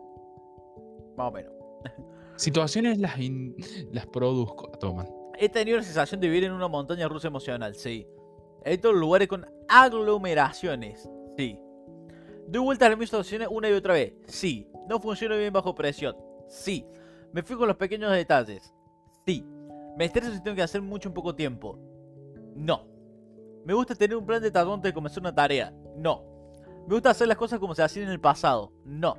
Más 1.16 1.30
o 1.30 1.32
menos. 1.32 1.54
Situaciones 2.38 2.98
las, 2.98 3.18
in- 3.18 3.56
las 3.94 4.06
produzco. 4.08 4.70
Toman. 4.80 5.08
He 5.40 5.48
tenido 5.48 5.78
la 5.78 5.84
sensación 5.84 6.20
de 6.20 6.28
vivir 6.28 6.44
en 6.44 6.52
una 6.52 6.68
montaña 6.68 7.08
rusa 7.08 7.30
emocional, 7.30 7.76
sí. 7.76 8.06
Evito 8.66 8.92
lugares 8.92 9.28
con 9.30 9.46
aglomeraciones, 9.70 11.10
sí. 11.38 11.58
Doy 12.48 12.62
vueltas 12.62 12.86
a 12.86 12.90
las 12.90 13.00
mismas 13.00 13.10
situaciones 13.10 13.48
una 13.52 13.70
y 13.70 13.74
otra 13.74 13.94
vez, 13.94 14.14
sí. 14.28 14.70
No 14.88 15.00
funciona 15.00 15.36
bien 15.36 15.52
bajo 15.52 15.74
presión, 15.74 16.16
sí. 16.48 16.86
Me 17.34 17.42
fijo 17.42 17.64
en 17.64 17.70
los 17.70 17.78
pequeños 17.78 18.12
detalles, 18.12 18.74
sí. 19.26 19.46
Me 19.98 20.06
estreso 20.06 20.32
si 20.32 20.44
tengo 20.44 20.56
que 20.56 20.62
hacer 20.62 20.82
mucho 20.82 21.10
en 21.10 21.14
poco 21.14 21.34
tiempo, 21.36 21.80
no. 22.56 22.88
Me 23.66 23.74
gusta 23.74 23.96
tener 23.96 24.16
un 24.16 24.26
plan 24.26 24.42
detallado 24.42 24.74
antes 24.74 24.90
de 24.90 24.94
comenzar 24.94 25.22
una 25.22 25.34
tarea, 25.34 25.74
no. 25.98 26.24
Me 26.88 26.94
gusta 26.94 27.10
hacer 27.10 27.28
las 27.28 27.38
cosas 27.38 27.60
como 27.60 27.74
se 27.74 27.82
hacían 27.82 28.06
en 28.06 28.12
el 28.12 28.22
pasado, 28.22 28.72
no. 28.84 29.18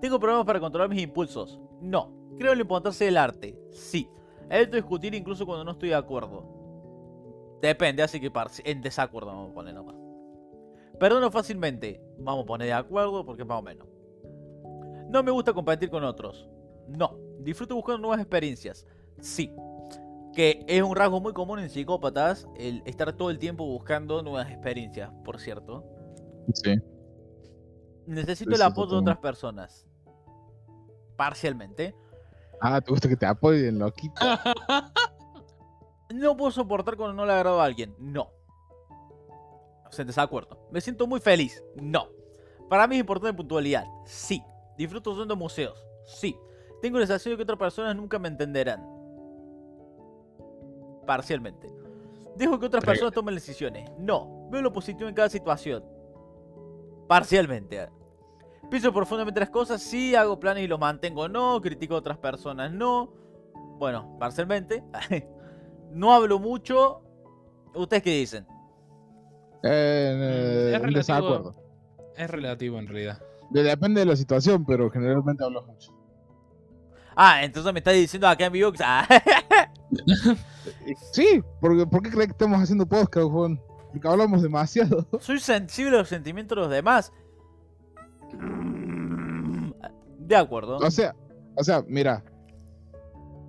Tengo 0.00 0.20
problemas 0.20 0.44
para 0.44 0.60
controlar 0.60 0.90
mis 0.90 1.02
impulsos, 1.02 1.58
no. 1.80 2.12
Creo 2.38 2.52
en 2.52 2.58
la 2.58 2.62
importancia 2.62 3.06
del 3.06 3.16
arte, 3.16 3.58
sí. 3.70 4.10
Evito 4.50 4.76
discutir 4.76 5.14
incluso 5.14 5.46
cuando 5.46 5.64
no 5.64 5.72
estoy 5.72 5.88
de 5.88 5.94
acuerdo. 5.94 6.44
Depende, 7.62 8.02
así 8.02 8.20
que 8.20 8.30
en 8.64 8.82
desacuerdo 8.82 9.28
vamos 9.28 9.50
a 9.50 9.54
poner 9.54 9.74
nomás. 9.74 10.05
Perdono 10.98 11.30
fácilmente. 11.30 12.00
Vamos 12.18 12.44
a 12.44 12.46
poner 12.46 12.68
de 12.68 12.72
acuerdo 12.72 13.24
porque 13.24 13.44
más 13.44 13.58
o 13.58 13.62
menos. 13.62 13.86
No 15.08 15.22
me 15.22 15.30
gusta 15.30 15.52
compartir 15.52 15.90
con 15.90 16.04
otros. 16.04 16.48
No. 16.88 17.18
Disfruto 17.40 17.74
buscando 17.74 17.98
nuevas 17.98 18.20
experiencias. 18.20 18.86
Sí. 19.20 19.52
Que 20.34 20.64
es 20.66 20.82
un 20.82 20.96
rasgo 20.96 21.20
muy 21.20 21.32
común 21.32 21.58
en 21.58 21.70
psicópatas 21.70 22.46
el 22.58 22.82
estar 22.86 23.12
todo 23.12 23.30
el 23.30 23.38
tiempo 23.38 23.64
buscando 23.66 24.22
nuevas 24.22 24.50
experiencias, 24.50 25.10
por 25.24 25.38
cierto. 25.38 25.84
Sí. 26.54 26.76
Necesito 28.06 28.50
Sí, 28.50 28.56
el 28.56 28.62
apoyo 28.62 28.92
de 28.92 28.98
otras 28.98 29.18
personas. 29.18 29.86
Parcialmente. 31.16 31.94
Ah, 32.60 32.80
¿te 32.80 32.90
gusta 32.90 33.08
que 33.08 33.16
te 33.16 33.26
apoyen, 33.26 33.78
loquito? 33.78 34.14
No 36.14 36.36
puedo 36.36 36.52
soportar 36.52 36.96
cuando 36.96 37.14
no 37.14 37.26
le 37.26 37.32
agrado 37.32 37.60
a 37.60 37.64
alguien. 37.64 37.94
No. 37.98 38.30
En 39.98 40.06
desacuerdo. 40.06 40.58
Me 40.70 40.80
siento 40.80 41.06
muy 41.06 41.20
feliz. 41.20 41.62
No. 41.76 42.08
Para 42.68 42.86
mí 42.86 42.96
es 42.96 43.00
importante 43.00 43.36
puntualidad. 43.36 43.84
Sí. 44.04 44.42
Disfruto 44.76 45.16
yendo 45.16 45.34
a 45.34 45.36
museos. 45.36 45.86
Sí. 46.04 46.36
Tengo 46.82 46.98
la 46.98 47.06
sensación 47.06 47.32
de 47.32 47.36
que 47.36 47.42
otras 47.44 47.58
personas 47.58 47.96
nunca 47.96 48.18
me 48.18 48.28
entenderán. 48.28 48.84
Parcialmente. 51.06 51.72
Dejo 52.36 52.58
que 52.58 52.66
otras 52.66 52.84
personas 52.84 53.14
tomen 53.14 53.34
decisiones. 53.34 53.90
No. 53.98 54.48
Veo 54.50 54.62
lo 54.62 54.72
positivo 54.72 55.08
en 55.08 55.14
cada 55.14 55.28
situación. 55.28 55.84
Parcialmente. 57.08 57.88
Pienso 58.70 58.92
profundamente 58.92 59.40
las 59.40 59.50
cosas. 59.50 59.80
Sí. 59.80 60.14
Hago 60.14 60.38
planes 60.38 60.64
y 60.64 60.66
los 60.66 60.78
mantengo. 60.78 61.28
No. 61.28 61.60
Critico 61.62 61.94
a 61.94 61.98
otras 61.98 62.18
personas. 62.18 62.72
No. 62.72 63.12
Bueno, 63.78 64.16
parcialmente. 64.18 64.84
no 65.92 66.12
hablo 66.12 66.38
mucho. 66.38 67.02
¿Ustedes 67.74 68.02
qué 68.02 68.10
dicen? 68.10 68.46
Eh, 69.68 70.68
es 70.70 70.74
en 70.76 70.82
relativo. 70.82 70.98
desacuerdo. 70.98 71.56
Es 72.16 72.30
relativo 72.30 72.78
en 72.78 72.86
realidad. 72.86 73.22
De- 73.50 73.62
Depende 73.62 74.00
de 74.00 74.06
la 74.06 74.16
situación, 74.16 74.64
pero 74.64 74.90
generalmente 74.90 75.44
hablo 75.44 75.62
mucho. 75.62 75.92
Ah, 77.14 77.42
entonces 77.44 77.72
me 77.72 77.78
está 77.80 77.92
diciendo 77.92 78.28
acá 78.28 78.46
en 78.46 78.52
vivo 78.52 78.72
que... 78.72 78.82
Ah, 78.84 79.06
Sí, 81.12 81.40
porque, 81.60 81.86
¿por 81.86 82.02
qué 82.02 82.10
crees 82.10 82.26
que 82.26 82.32
estamos 82.32 82.60
haciendo 82.60 82.86
podcast, 82.86 83.26
Juan? 83.30 83.60
Porque 83.92 84.08
hablamos 84.08 84.42
demasiado. 84.42 85.06
soy 85.20 85.38
sensible 85.38 85.94
a 85.96 86.00
los 86.00 86.08
sentimientos 86.08 86.56
de 86.56 86.62
los 86.62 86.70
demás. 86.70 87.12
De 90.18 90.36
acuerdo. 90.36 90.76
O 90.78 90.90
sea, 90.90 91.14
o 91.54 91.62
sea, 91.64 91.84
mira. 91.86 92.22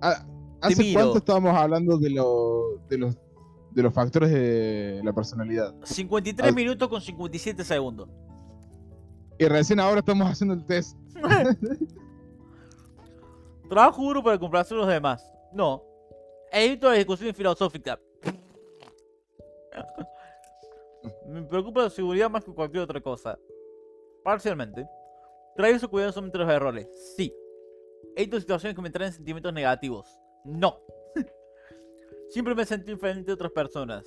a- 0.00 0.24
¿Hace 0.60 0.92
cuánto 0.92 1.18
estábamos 1.18 1.54
hablando 1.56 1.98
de, 1.98 2.10
lo- 2.10 2.78
de 2.88 2.98
los 2.98 3.16
de 3.78 3.84
los 3.84 3.94
factores 3.94 4.28
de 4.32 5.00
la 5.04 5.12
personalidad? 5.12 5.72
53 5.84 6.48
Al- 6.48 6.54
minutos 6.54 6.88
con 6.88 7.00
57 7.00 7.62
segundos. 7.62 8.08
Y 9.38 9.44
recién 9.46 9.78
ahora 9.78 10.00
estamos 10.00 10.28
haciendo 10.28 10.54
el 10.54 10.66
test. 10.66 10.98
Trabajo 13.68 14.02
duro 14.02 14.24
para 14.24 14.36
complacer 14.36 14.76
a 14.76 14.80
los 14.80 14.88
demás. 14.88 15.32
No. 15.52 15.84
Evito 16.50 16.88
la 16.88 16.94
discusión 16.96 17.32
filosófica. 17.32 18.00
Me 21.28 21.42
preocupa 21.42 21.82
la 21.84 21.90
seguridad 21.90 22.28
más 22.28 22.44
que 22.44 22.52
cualquier 22.52 22.82
otra 22.82 23.00
cosa. 23.00 23.38
Parcialmente. 24.24 24.88
Traigo 25.54 25.88
cuidadosamente 25.88 26.36
los 26.38 26.50
errores. 26.50 26.88
Sí. 27.16 27.32
Evito 28.16 28.40
situaciones 28.40 28.74
que 28.74 28.82
me 28.82 28.90
traen 28.90 29.12
sentimientos 29.12 29.52
negativos. 29.52 30.18
No. 30.44 30.80
Siempre 32.28 32.54
me 32.54 32.64
sentí 32.64 32.92
diferente 32.92 33.26
de 33.26 33.32
otras 33.32 33.52
personas. 33.52 34.06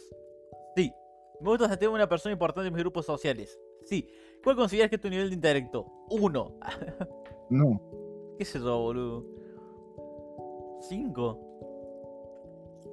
Sí. 0.76 0.92
Me 1.40 1.50
gusta 1.50 1.68
sentirme 1.68 1.96
una 1.96 2.08
persona 2.08 2.34
importante 2.34 2.68
en 2.68 2.74
mis 2.74 2.84
grupos 2.84 3.06
sociales. 3.06 3.60
Sí. 3.86 4.08
¿Cuál 4.44 4.56
consideras 4.56 4.90
que 4.90 4.96
es 4.98 5.02
tu 5.02 5.10
nivel 5.10 5.30
de 5.30 5.36
intelecto? 5.36 5.86
Uno. 6.10 6.54
No. 7.50 7.82
¿Qué 8.38 8.46
sé 8.46 8.60
yo, 8.60 8.80
boludo? 8.80 9.26
¿Cinco? 10.88 11.38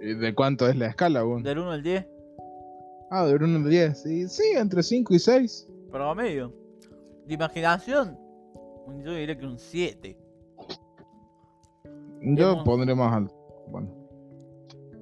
¿Y 0.01 0.15
¿De 0.15 0.35
cuánto 0.35 0.67
es 0.69 0.75
la 0.77 0.87
escala, 0.89 1.23
Juan? 1.25 1.45
Del 1.45 1.59
1 1.61 1.71
al 1.71 1.83
10, 1.85 2.07
Ah, 3.11 3.25
de 3.25 3.35
1 3.37 3.65
a 3.67 3.69
10. 3.69 4.03
Sí, 4.03 4.29
sí, 4.29 4.43
entre 4.57 4.83
5 4.83 5.15
y 5.15 5.19
6. 5.21 5.69
pero 5.93 6.11
a 6.11 6.15
medio. 6.17 6.53
De 7.25 7.35
imaginación, 7.35 8.19
Yo 9.05 9.13
diría 9.13 9.39
que 9.39 9.47
un 9.47 9.61
7. 9.61 10.19
Yo 12.23 12.65
pondré 12.65 12.95
más 12.97 13.13
alto. 13.15 13.35
Bueno, 13.69 13.89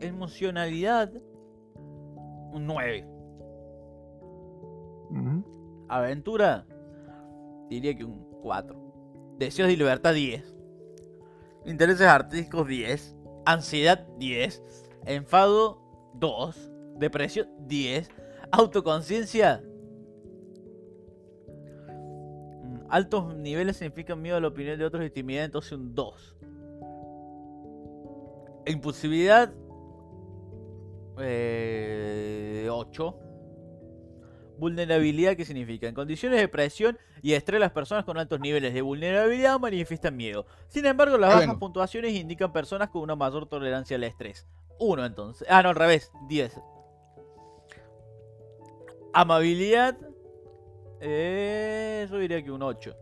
Emocionalidad, 0.00 1.12
un 2.52 2.66
9. 2.66 3.06
ujú. 5.10 5.84
Aventura, 5.88 6.66
diría 7.70 7.96
que 7.96 8.04
un 8.04 8.26
4. 8.42 8.76
Deseos 9.38 9.68
de 9.68 9.76
libertad, 9.76 10.14
10. 10.14 10.54
Intereses 11.64 12.06
artísticos, 12.06 12.66
10. 12.66 13.16
Ansiedad, 13.44 14.06
10. 14.18 14.62
Enfado, 15.04 15.80
2. 16.14 16.72
Depresión, 16.98 17.48
10. 17.66 18.08
Autoconciencia. 18.52 19.62
mm, 22.62 22.78
Altos 22.88 23.34
niveles 23.36 23.76
significan 23.76 24.20
miedo 24.22 24.36
a 24.36 24.40
la 24.40 24.48
opinión 24.48 24.78
de 24.78 24.84
otros 24.84 25.04
y 25.04 25.10
timidez, 25.10 25.44
entonces 25.46 25.72
un 25.72 25.94
2. 25.94 26.36
Impulsividad, 28.66 29.52
eh, 31.20 32.68
8. 32.70 33.18
Vulnerabilidad, 34.58 35.36
¿qué 35.36 35.44
significa? 35.44 35.86
En 35.86 35.94
condiciones 35.94 36.40
de 36.40 36.48
presión 36.48 36.98
y 37.22 37.34
estrés, 37.34 37.60
las 37.60 37.72
personas 37.72 38.04
con 38.04 38.16
altos 38.16 38.40
niveles 38.40 38.72
de 38.72 38.80
vulnerabilidad 38.80 39.58
manifiestan 39.58 40.16
miedo. 40.16 40.46
Sin 40.68 40.86
embargo, 40.86 41.18
las 41.18 41.34
bajas 41.34 41.56
puntuaciones 41.56 42.14
indican 42.14 42.52
personas 42.52 42.88
con 42.88 43.02
una 43.02 43.16
mayor 43.16 43.46
tolerancia 43.46 43.96
al 43.96 44.04
estrés. 44.04 44.46
Uno 44.78 45.04
entonces. 45.04 45.46
Ah, 45.50 45.62
no, 45.62 45.70
al 45.70 45.76
revés. 45.76 46.10
10. 46.28 46.60
Amabilidad. 49.12 49.96
Eh, 51.00 52.06
yo 52.10 52.18
diría 52.18 52.42
que 52.42 52.50
un 52.50 52.62
8. 52.62 52.94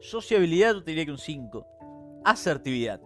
Sociabilidad, 0.00 0.74
yo 0.74 0.80
diría 0.82 1.04
que 1.04 1.10
un 1.10 1.18
5. 1.18 1.66
Asertividad. 2.24 3.00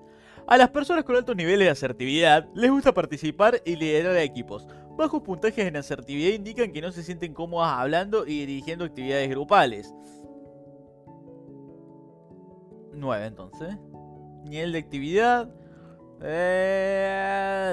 A 0.51 0.59
las 0.59 0.71
personas 0.71 1.05
con 1.05 1.15
altos 1.15 1.37
niveles 1.37 1.61
de 1.61 1.71
asertividad 1.71 2.49
les 2.55 2.73
gusta 2.73 2.93
participar 2.93 3.63
y 3.65 3.77
liderar 3.77 4.17
equipos. 4.17 4.67
Bajos 4.99 5.23
puntajes 5.23 5.65
en 5.65 5.77
asertividad 5.77 6.35
indican 6.35 6.73
que 6.73 6.83
no 6.83 6.91
se 6.91 7.05
sienten 7.05 7.33
cómodas 7.33 7.73
hablando 7.79 8.27
y 8.27 8.47
dirigiendo 8.47 8.85
actividades 8.85 9.31
grupales. 9.31 9.95
9 12.93 13.27
entonces. 13.27 13.79
Nivel 14.43 14.73
de 14.73 14.79
actividad. 14.79 15.49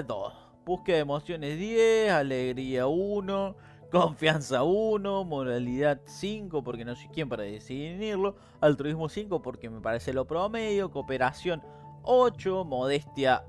2. 0.06 0.34
Búsqueda 0.64 0.98
de 0.98 1.02
emociones 1.02 1.58
10. 1.58 2.12
Alegría 2.12 2.86
1. 2.86 3.56
Confianza 3.92 4.62
1. 4.62 5.24
Moralidad 5.24 6.00
5 6.06 6.64
porque 6.64 6.86
no 6.86 6.96
soy 6.96 7.08
quien 7.08 7.28
para 7.28 7.42
definirlo. 7.42 8.36
Altruismo 8.62 9.10
5 9.10 9.42
porque 9.42 9.68
me 9.68 9.82
parece 9.82 10.14
lo 10.14 10.28
promedio. 10.28 10.92
Cooperación 10.92 11.64
8. 12.08 12.66
Modestia. 12.66 13.44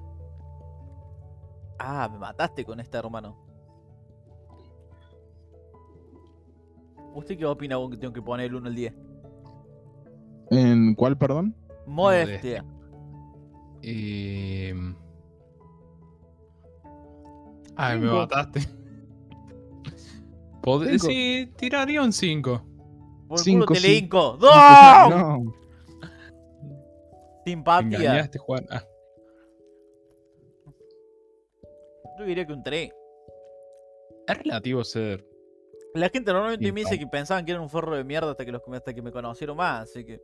Ah, 1.78 2.08
me 2.10 2.18
mataste 2.18 2.64
con 2.64 2.80
este 2.80 2.98
hermano. 2.98 3.36
¿Usted 7.14 7.38
qué 7.38 7.46
opina 7.46 7.76
vos 7.76 7.90
que 7.90 7.96
tengo 7.96 8.12
que 8.12 8.22
poner 8.22 8.46
el 8.46 8.56
1 8.56 8.68
al 8.68 8.74
10? 8.74 8.94
¿En 10.50 10.94
cuál, 10.94 11.16
perdón? 11.16 11.54
Modestia. 11.86 12.64
Eh... 13.82 14.74
Ay, 17.76 17.98
me 18.00 18.12
mataste. 18.12 18.60
Sí, 20.98 21.50
tiraría 21.56 22.02
un 22.02 22.12
5. 22.12 22.62
Por 23.28 23.38
el 23.38 23.44
Cinco, 23.44 23.66
culo 23.66 23.74
te 23.74 23.80
sí. 23.80 23.86
le 23.86 23.94
hinco. 23.94 24.38
¡No! 24.40 25.54
Simpatía. 27.48 27.98
Engañaste, 27.98 28.38
Juan. 28.38 28.66
Ah, 28.70 28.84
Yo 32.18 32.24
diría 32.24 32.46
que 32.46 32.52
un 32.52 32.62
3. 32.62 32.90
es 34.26 34.38
relativo 34.38 34.84
ser. 34.84 35.24
La 35.94 36.10
gente 36.10 36.32
normalmente 36.32 36.70
me 36.72 36.80
dice 36.80 36.98
que 36.98 37.06
pensaban 37.06 37.46
que 37.46 37.52
era 37.52 37.60
un 37.60 37.70
forro 37.70 37.96
de 37.96 38.04
mierda 38.04 38.32
hasta 38.32 38.44
que, 38.44 38.52
los, 38.52 38.60
hasta 38.72 38.92
que 38.92 39.00
me 39.00 39.10
conocieron 39.10 39.56
más, 39.56 39.88
así 39.88 40.04
que... 40.04 40.20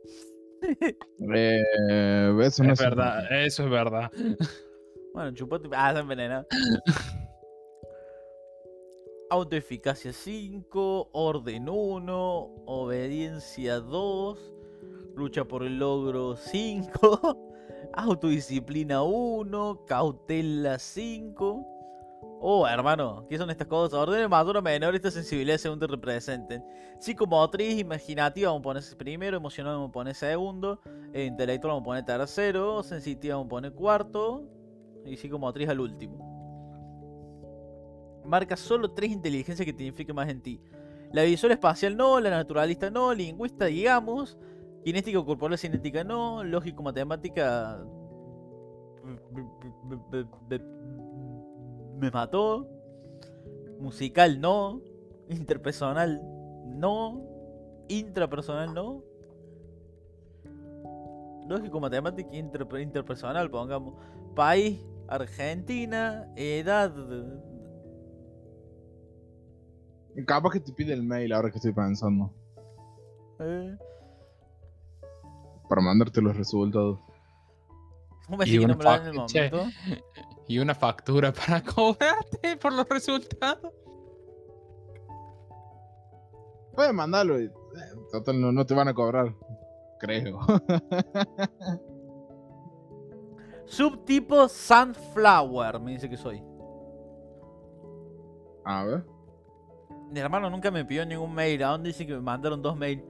Eh, 1.33 2.33
eso 2.41 2.63
no 2.63 2.73
es 2.73 2.79
es 2.79 2.85
verdad, 2.85 3.43
eso 3.43 3.63
es 3.63 3.69
verdad. 3.69 4.11
Bueno, 5.13 5.31
chupate... 5.31 5.69
Ah, 5.71 5.93
se 5.93 5.99
envenena. 5.99 6.45
Autoeficacia 9.29 10.11
5, 10.11 11.11
orden 11.13 11.69
1, 11.69 12.63
obediencia 12.65 13.79
2, 13.79 14.54
lucha 15.15 15.45
por 15.45 15.63
el 15.63 15.79
logro 15.79 16.35
5, 16.35 17.37
autodisciplina 17.93 19.03
1, 19.03 19.85
cautela 19.85 20.77
5. 20.77 21.71
Oh, 22.41 22.67
hermano, 22.67 23.25
¿qué 23.29 23.37
son 23.37 23.49
estas 23.49 23.67
cosas? 23.67 23.97
Orden 23.97 24.29
mayor 24.29 24.57
o 24.57 24.61
menor, 24.61 24.93
esta 24.93 25.09
sensibilidad 25.09 25.57
según 25.57 25.79
te 25.79 25.87
representen. 25.87 26.63
Psicomotriz, 26.99 27.79
imaginativa, 27.79 28.49
vamos 28.49 28.61
a 28.61 28.63
poner 28.63 28.83
primero, 28.97 29.37
emocional, 29.37 29.75
vamos 29.75 29.89
a 29.89 29.93
poner 29.93 30.15
segundo, 30.15 30.79
e 31.13 31.23
intelectual, 31.23 31.71
vamos 31.71 31.83
a 31.83 31.85
poner 31.85 32.05
tercero, 32.05 32.83
sensitiva, 32.83 33.35
vamos 33.35 33.47
a 33.47 33.49
poner 33.49 33.73
cuarto, 33.73 34.43
y 35.05 35.15
psicomotriz 35.15 35.69
al 35.69 35.79
último. 35.79 36.33
Marca 38.25 38.57
solo 38.57 38.91
tres 38.91 39.11
inteligencias 39.11 39.65
que 39.65 39.73
te 39.73 39.83
identifiquen 39.83 40.15
más 40.15 40.29
en 40.29 40.41
ti. 40.41 40.59
La 41.11 41.23
visual 41.23 41.51
espacial 41.53 41.95
no, 41.95 42.19
la 42.19 42.29
naturalista 42.29 42.89
no, 42.89 43.13
lingüista 43.13 43.65
digamos, 43.65 44.37
kinética 44.85 45.25
corporal 45.25 45.57
cinética 45.57 46.03
no, 46.03 46.43
lógico 46.43 46.83
matemática 46.83 47.83
me 51.99 52.11
mató, 52.11 52.67
musical 53.79 54.39
no, 54.39 54.79
interpersonal 55.27 56.21
no, 56.67 57.19
intrapersonal 57.87 58.73
no, 58.75 59.01
lógico 61.47 61.79
matemática 61.79 62.29
inter- 62.35 62.67
interpersonal 62.79 63.49
pongamos, 63.49 63.95
país 64.35 64.79
Argentina, 65.07 66.31
edad. 66.35 66.93
Capaz 70.27 70.51
que 70.51 70.59
te 70.59 70.71
pide 70.71 70.93
el 70.93 71.01
mail 71.03 71.33
ahora 71.33 71.49
que 71.49 71.57
estoy 71.57 71.73
pensando. 71.73 72.31
eh, 73.39 73.75
Para 75.67 75.81
mandarte 75.81 76.21
los 76.21 76.35
resultados. 76.35 76.99
¿Cómo 78.25 78.37
me 78.37 78.47
Y 78.47 78.57
no 78.65 78.75
una? 78.75 79.11
Y 80.47 80.59
una 80.59 80.75
factura 80.75 81.33
para 81.33 81.63
cobrarte 81.75 82.55
por 82.57 82.71
los 82.73 82.87
resultados. 82.87 83.73
Puedes 86.75 86.93
mandarlo 86.93 87.39
y. 87.39 87.45
eh, 87.45 87.51
Total, 88.11 88.39
no, 88.39 88.51
no 88.51 88.65
te 88.65 88.75
van 88.75 88.87
a 88.87 88.93
cobrar. 88.93 89.33
Creo. 89.99 90.39
Subtipo 93.65 94.47
Sunflower, 94.47 95.79
me 95.79 95.93
dice 95.93 96.07
que 96.09 96.17
soy. 96.17 96.43
A 98.65 98.83
ver. 98.83 99.03
Mi 100.11 100.19
hermano 100.19 100.49
nunca 100.49 100.69
me 100.69 100.85
pidió 100.85 101.05
ningún 101.05 101.33
mail. 101.33 101.63
¿A 101.63 101.69
dónde 101.69 101.87
dice 101.89 102.05
que 102.05 102.13
me 102.13 102.21
mandaron 102.21 102.61
dos 102.61 102.77
mails? 102.77 103.03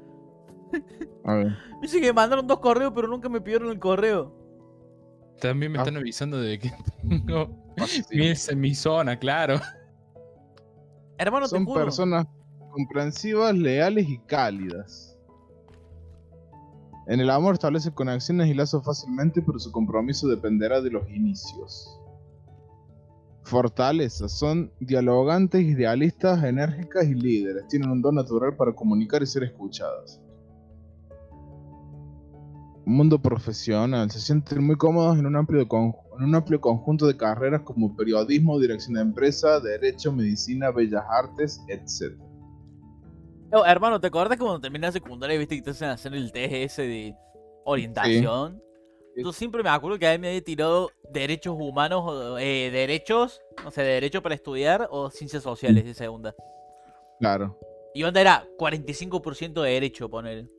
A 1.24 1.34
ver. 1.36 1.58
Dice 1.82 2.00
que 2.00 2.08
me 2.08 2.14
mandaron 2.14 2.48
dos 2.48 2.60
correos, 2.60 2.92
pero 2.96 3.08
nunca 3.08 3.30
me 3.30 3.42
pidieron 3.42 3.70
el 3.70 3.80
correo. 3.80 4.34
También 5.42 5.72
me 5.72 5.78
Ah. 5.80 5.82
están 5.82 5.98
avisando 5.98 6.40
de 6.40 6.60
que 6.60 6.72
tengo 7.02 7.50
sí. 7.88 8.02
miles 8.12 8.48
en 8.50 8.60
mi 8.60 8.74
zona, 8.74 9.18
claro. 9.20 9.60
Hermano, 11.18 11.46
te 11.46 11.50
Son 11.52 11.66
juro. 11.66 11.84
personas 11.84 12.26
comprensivas, 12.72 13.54
leales 13.56 14.08
y 14.10 14.18
cálidas. 14.20 15.18
En 17.08 17.20
el 17.20 17.30
amor 17.30 17.54
establece 17.54 17.94
conexiones 17.94 18.48
y 18.50 18.54
lazos 18.54 18.84
fácilmente, 18.84 19.42
pero 19.42 19.60
su 19.60 19.72
compromiso 19.72 20.28
dependerá 20.28 20.82
de 20.82 20.90
los 20.90 21.08
inicios. 21.10 22.00
Fortalezas. 23.44 24.32
Son 24.32 24.72
dialogantes, 24.80 25.62
idealistas, 25.62 26.44
enérgicas 26.44 27.06
y 27.06 27.14
líderes. 27.14 27.68
Tienen 27.68 27.92
un 27.92 28.02
don 28.02 28.16
natural 28.16 28.56
para 28.56 28.74
comunicar 28.74 29.22
y 29.22 29.28
ser 29.28 29.44
escuchadas. 29.44 30.20
Mundo 32.86 33.20
profesional. 33.20 34.10
Se 34.12 34.20
sienten 34.20 34.64
muy 34.64 34.76
cómodos 34.76 35.18
en 35.18 35.26
un 35.26 35.36
amplio, 35.36 35.68
con- 35.68 35.94
en 36.20 36.26
un 36.26 36.36
amplio 36.36 36.62
conjunto 36.62 37.08
de 37.08 37.18
carreras 37.18 37.62
como 37.64 37.96
periodismo, 37.96 38.60
dirección 38.60 38.94
de 38.94 39.02
empresa, 39.02 39.60
derecho, 39.60 40.12
medicina, 40.12 40.72
bellas 40.72 41.04
artes, 41.10 41.60
etc. 41.68 42.16
Oh, 43.52 43.66
hermano, 43.66 44.00
¿te 44.00 44.08
acuerdas 44.08 44.38
cuando 44.38 44.60
terminé 44.60 44.88
la 44.88 44.92
secundaria 44.92 45.36
y 45.36 45.40
viste 45.40 45.56
que 45.56 45.62
te 45.64 45.70
hacen 45.72 45.90
hacer 45.90 46.14
el 46.14 46.32
ese 46.34 46.84
de 46.84 47.16
orientación? 47.66 48.62
Sí. 49.16 49.24
Yo 49.24 49.32
siempre 49.32 49.64
me 49.64 49.70
acuerdo 49.70 49.98
que 49.98 50.08
a 50.08 50.12
mí 50.12 50.18
me 50.20 50.28
había 50.28 50.44
tirado 50.44 50.90
derechos 51.12 51.56
humanos, 51.58 52.04
o, 52.06 52.38
eh, 52.38 52.70
derechos, 52.70 53.40
no 53.64 53.72
sé, 53.72 53.82
derecho 53.82 54.22
para 54.22 54.36
estudiar 54.36 54.88
o 54.92 55.10
ciencias 55.10 55.42
sociales 55.44 55.86
de 55.86 55.94
segunda. 55.94 56.36
Claro. 57.20 57.58
Y 57.94 58.04
onda 58.04 58.20
era 58.20 58.46
45% 58.58 59.62
de 59.62 59.72
derecho, 59.72 60.10
poner. 60.10 60.50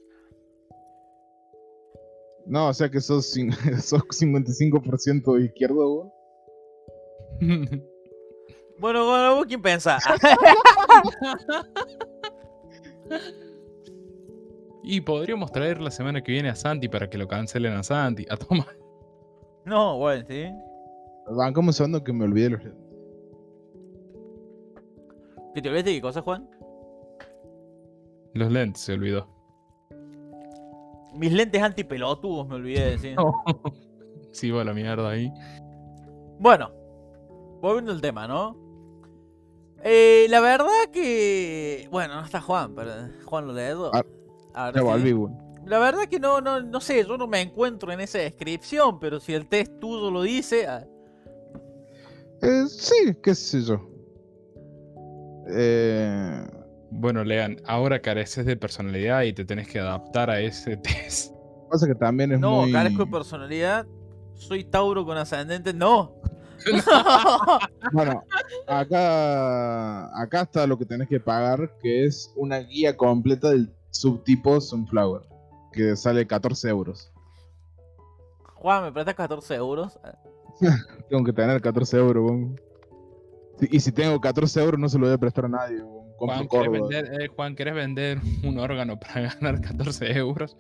No, 2.47 2.69
o 2.69 2.75
sea 2.75 2.89
que 2.89 3.01
sos, 3.01 3.27
sos 3.83 4.03
55% 4.03 5.45
izquierdo, 5.45 6.13
weón. 7.41 7.85
Bueno, 8.79 9.07
bueno, 9.07 9.37
¿vos 9.37 9.47
quién 9.47 9.63
pensás? 9.63 10.05
y 14.85 15.01
podríamos 15.01 15.51
traer 15.51 15.81
la 15.81 15.91
semana 15.91 16.23
que 16.23 16.33
viene 16.33 16.51
a 16.51 16.55
Santi 16.55 16.89
para 16.89 17.11
que 17.11 17.19
lo 17.19 17.27
cancelen 17.27 17.73
a 17.73 17.83
Santi. 17.83 18.25
A 18.31 18.37
Tomás. 18.37 18.69
no, 19.65 19.99
bueno, 19.99 20.25
sí. 20.29 20.45
Bancame 21.29 21.67
un 21.69 21.73
segundo 21.73 22.05
que 22.05 22.13
me 22.13 22.25
olvidé 22.25 22.51
los 22.51 22.63
lentes. 22.63 22.85
¿Que 25.55 25.63
te 25.63 25.69
olvidaste 25.69 25.91
de 25.91 25.97
qué 25.97 26.03
cosa, 26.03 26.23
Juan? 26.23 26.49
Los 28.35 28.53
lentes 28.53 28.83
se 28.83 28.93
olvidó. 28.93 29.36
Mis 31.17 31.33
lentes 31.33 31.63
antipelotudos, 31.63 32.47
me 32.49 32.55
olvidé 32.57 32.85
de 32.85 32.91
decir. 32.93 33.17
Sí, 34.33 34.51
va 34.51 34.63
la 34.65 34.75
mierda 34.75 35.09
ahí. 35.09 35.33
Bueno, 36.39 36.71
volviendo 37.63 37.91
al 37.93 38.03
tema, 38.03 38.29
¿no? 38.29 38.55
Eh, 39.83 40.27
la 40.29 40.41
verdad 40.41 40.91
que. 40.93 41.89
Bueno, 41.91 42.17
no 42.17 42.25
está 42.27 42.43
Juan, 42.43 42.75
pero 42.75 42.91
Juan 43.25 43.47
lo 43.47 43.55
leedor. 43.55 43.93
Ah, 43.95 44.73
sí. 44.75 45.15
La 45.65 45.79
verdad 45.79 46.03
que 46.11 46.21
no, 46.21 46.43
no, 46.43 46.61
no 46.61 46.81
sé, 46.81 47.03
yo 47.07 47.17
no 47.17 47.27
me 47.27 47.41
encuentro 47.41 47.91
en 47.93 48.01
esa 48.01 48.19
descripción, 48.19 49.01
pero 49.01 49.21
si 49.21 49.33
el 49.33 49.49
test 49.49 49.79
tuyo 49.81 50.11
lo 50.11 50.21
dice. 50.21 50.67
ah, 50.67 50.87
Eh, 52.43 52.65
sí, 52.69 53.17
qué 53.23 53.35
sé 53.35 53.63
yo. 53.63 53.81
Eh, 55.49 56.47
Bueno, 56.91 57.25
Lean, 57.25 57.57
ahora 57.67 58.01
careces 58.01 58.47
de 58.47 58.57
personalidad 58.57 59.23
y 59.23 59.33
te 59.33 59.45
tenés 59.45 59.69
que 59.69 59.81
adaptar 59.81 60.31
a 60.31 60.41
ese 60.41 60.77
test. 60.77 61.35
pasa 61.71 61.87
que 61.87 61.95
también 61.95 62.33
es 62.33 62.41
No, 62.41 62.63
muy... 62.63 62.73
carezco 62.73 63.05
de 63.05 63.11
personalidad. 63.11 63.87
Soy 64.35 64.65
Tauro 64.65 65.05
con 65.05 65.17
ascendente. 65.17 65.73
No. 65.75 66.15
Bueno, 67.93 68.25
acá, 68.67 70.21
acá 70.23 70.41
está 70.43 70.67
lo 70.67 70.79
que 70.79 70.87
tenés 70.87 71.07
que 71.09 71.21
pagar, 71.21 71.77
que 71.83 72.05
es 72.07 72.33
una 72.37 72.59
guía 72.59 72.97
completa 72.97 73.51
del 73.51 73.73
subtipo 73.91 74.61
Sunflower, 74.61 75.23
que 75.73 75.95
sale 75.97 76.27
14 76.27 76.69
euros. 76.71 77.13
Juan, 78.55 78.85
¿me 78.85 78.93
prestas 78.93 79.15
14 79.15 79.55
euros? 79.55 79.99
Tengo 81.11 81.25
que 81.25 81.33
tener 81.33 81.61
14 81.61 81.99
euros. 81.99 82.33
Sí, 83.61 83.69
Y 83.71 83.81
si 83.81 83.93
tengo 83.93 84.21
14 84.21 84.63
euros 84.63 84.81
no 84.81 84.89
se 84.89 84.99
lo 84.99 85.07
voy 85.07 85.15
a 85.15 85.19
prestar 85.19 85.45
a 85.45 85.49
nadie, 85.49 85.83
weón. 85.83 85.96
Juan, 86.19 86.49
¿querés 86.49 86.69
Córdoba. 86.69 86.89
vender, 86.89 87.23
eh, 87.23 87.29
Juan, 87.29 87.55
¿querés 87.55 87.75
vender 87.75 88.19
un 88.43 88.59
órgano 88.59 88.99
para 88.99 89.21
ganar 89.35 89.61
14 89.61 90.13
euros? 90.17 90.57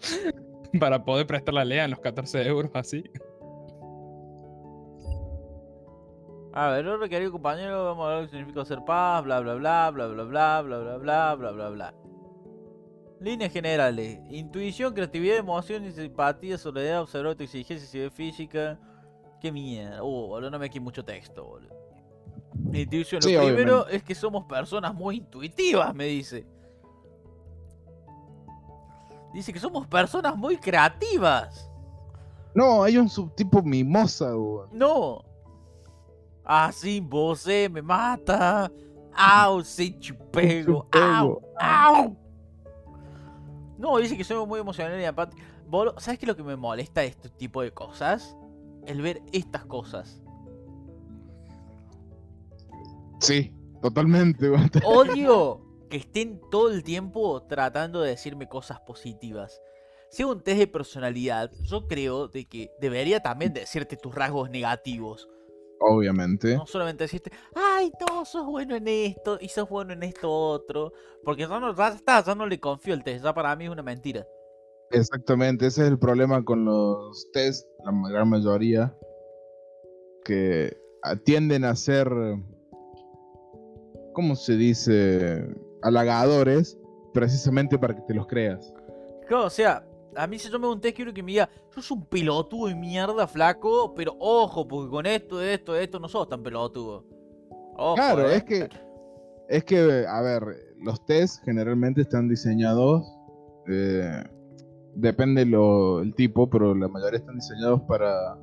para 0.78 1.04
poder 1.04 1.26
prestarle 1.26 1.60
a 1.60 1.64
Lean 1.64 1.90
los 1.90 2.00
14 2.00 2.46
euros 2.46 2.70
así. 2.74 3.04
A 6.52 6.70
ver, 6.70 6.88
ahora 6.88 7.08
querido 7.08 7.32
compañero, 7.32 7.84
vamos 7.84 8.06
a 8.06 8.08
ver 8.08 8.18
lo 8.18 8.24
que 8.24 8.30
significa 8.30 8.64
ser 8.64 8.82
paz, 8.84 9.22
bla 9.24 9.40
bla 9.40 9.54
bla, 9.54 9.90
bla 9.90 10.06
bla 10.06 10.24
bla, 10.24 10.62
bla 10.62 10.78
bla 10.78 10.96
bla, 10.96 11.34
bla 11.34 11.50
bla 11.52 11.68
bla. 11.68 11.94
Líneas 13.20 13.52
generales. 13.52 14.20
Intuición, 14.30 14.94
creatividad, 14.94 15.36
emoción, 15.36 15.90
simpatía, 15.92 16.56
soledad, 16.56 17.02
observar 17.02 17.34
tu 17.34 17.44
exigencia, 17.44 17.86
ciudad 17.86 18.10
física. 18.10 18.78
Qué 19.40 19.52
mierda. 19.52 20.02
Uh, 20.02 20.28
boludo, 20.28 20.50
no 20.50 20.58
me 20.58 20.66
aquí 20.66 20.80
mucho 20.80 21.04
texto, 21.04 21.44
boludo. 21.44 21.75
Intuición. 22.82 23.20
Lo 23.22 23.28
Sí, 23.28 23.36
primero 23.36 23.74
obviamente. 23.82 23.96
es 23.96 24.02
que 24.02 24.14
somos 24.14 24.44
personas 24.44 24.94
muy 24.94 25.16
intuitivas, 25.16 25.94
me 25.94 26.04
dice. 26.06 26.46
Dice 29.32 29.52
que 29.52 29.58
somos 29.60 29.86
personas 29.86 30.36
muy 30.36 30.56
creativas. 30.56 31.70
No, 32.54 32.82
hay 32.82 32.96
un 32.96 33.08
subtipo 33.08 33.62
mimosa. 33.62 34.30
No. 34.72 35.22
Ah, 36.44 36.70
sí, 36.72 37.00
vos 37.00 37.46
eh, 37.46 37.68
me 37.68 37.82
mata. 37.82 38.70
Au, 39.14 39.62
sí, 39.62 39.98
chupego. 39.98 40.88
Au, 40.92 41.42
au. 41.60 42.16
No, 43.76 43.98
dice 43.98 44.16
que 44.16 44.24
soy 44.24 44.44
muy 44.46 44.60
emocional 44.60 44.98
y 45.00 45.04
aparte. 45.04 45.36
¿Sabes 45.98 46.18
qué 46.18 46.24
es 46.24 46.28
lo 46.28 46.36
que 46.36 46.42
me 46.44 46.56
molesta 46.56 47.00
de 47.02 47.08
este 47.08 47.28
tipo 47.28 47.60
de 47.60 47.72
cosas? 47.72 48.36
El 48.86 49.02
ver 49.02 49.20
estas 49.32 49.66
cosas. 49.66 50.22
Sí, 53.20 53.52
totalmente. 53.82 54.48
Odio 54.84 55.62
que 55.88 55.98
estén 55.98 56.40
todo 56.50 56.70
el 56.70 56.82
tiempo 56.82 57.42
tratando 57.48 58.00
de 58.00 58.10
decirme 58.10 58.48
cosas 58.48 58.80
positivas. 58.80 59.60
Si 60.10 60.22
hago 60.22 60.32
un 60.32 60.42
test 60.42 60.58
de 60.58 60.66
personalidad, 60.66 61.50
yo 61.62 61.86
creo 61.86 62.28
de 62.28 62.46
que 62.46 62.70
debería 62.80 63.20
también 63.20 63.52
decirte 63.52 63.96
tus 63.96 64.14
rasgos 64.14 64.50
negativos. 64.50 65.28
Obviamente. 65.78 66.56
No 66.56 66.66
solamente 66.66 67.04
decirte, 67.04 67.30
ay, 67.54 67.92
no, 68.00 68.24
sos 68.24 68.46
bueno 68.46 68.76
en 68.76 68.88
esto 68.88 69.38
y 69.40 69.48
sos 69.48 69.68
bueno 69.68 69.92
en 69.92 70.02
esto 70.02 70.30
otro. 70.30 70.92
Porque 71.24 71.42
ya 71.42 71.60
no, 71.60 71.74
ya 71.74 71.88
está, 71.88 72.24
ya 72.24 72.34
no 72.34 72.46
le 72.46 72.58
confío 72.58 72.94
el 72.94 73.04
test, 73.04 73.24
ya 73.24 73.34
para 73.34 73.54
mí 73.56 73.64
es 73.64 73.70
una 73.70 73.82
mentira. 73.82 74.26
Exactamente, 74.90 75.66
ese 75.66 75.82
es 75.82 75.88
el 75.88 75.98
problema 75.98 76.44
con 76.44 76.64
los 76.64 77.30
test, 77.32 77.66
la 77.84 77.92
gran 78.08 78.28
mayoría, 78.28 78.96
que 80.24 80.76
tienden 81.24 81.64
a 81.64 81.74
ser, 81.74 82.08
¿cómo 84.16 84.34
se 84.34 84.56
dice? 84.56 85.46
Halagadores, 85.82 86.78
precisamente 87.12 87.78
para 87.78 87.94
que 87.94 88.00
te 88.00 88.14
los 88.14 88.26
creas. 88.26 88.72
Claro, 89.28 89.44
o 89.44 89.50
sea, 89.50 89.86
a 90.16 90.26
mí 90.26 90.38
si 90.38 90.50
yo 90.50 90.58
me 90.58 90.66
un 90.68 90.80
quiero 90.80 91.12
que 91.12 91.22
me 91.22 91.32
diga, 91.32 91.50
sos 91.70 91.90
un 91.90 92.06
pelotudo 92.06 92.68
de 92.68 92.74
mierda, 92.74 93.26
flaco, 93.26 93.92
pero 93.94 94.16
ojo, 94.18 94.66
porque 94.66 94.90
con 94.90 95.04
esto, 95.04 95.42
esto, 95.42 95.76
esto 95.76 96.00
no 96.00 96.08
sos 96.08 96.30
tan 96.30 96.42
pelotudo. 96.42 97.04
Ojo, 97.76 97.96
Claro, 97.96 98.30
eh. 98.30 98.36
es 98.36 98.44
que, 98.44 98.68
es 99.50 99.64
que, 99.64 100.06
a 100.08 100.22
ver, 100.22 100.42
los 100.82 101.04
test 101.04 101.44
generalmente 101.44 102.00
están 102.00 102.26
diseñados, 102.26 103.06
eh, 103.68 104.24
depende 104.94 105.44
lo, 105.44 106.00
el 106.00 106.14
tipo, 106.14 106.48
pero 106.48 106.74
la 106.74 106.88
mayoría 106.88 107.18
están 107.18 107.34
diseñados 107.34 107.82
para 107.82 108.38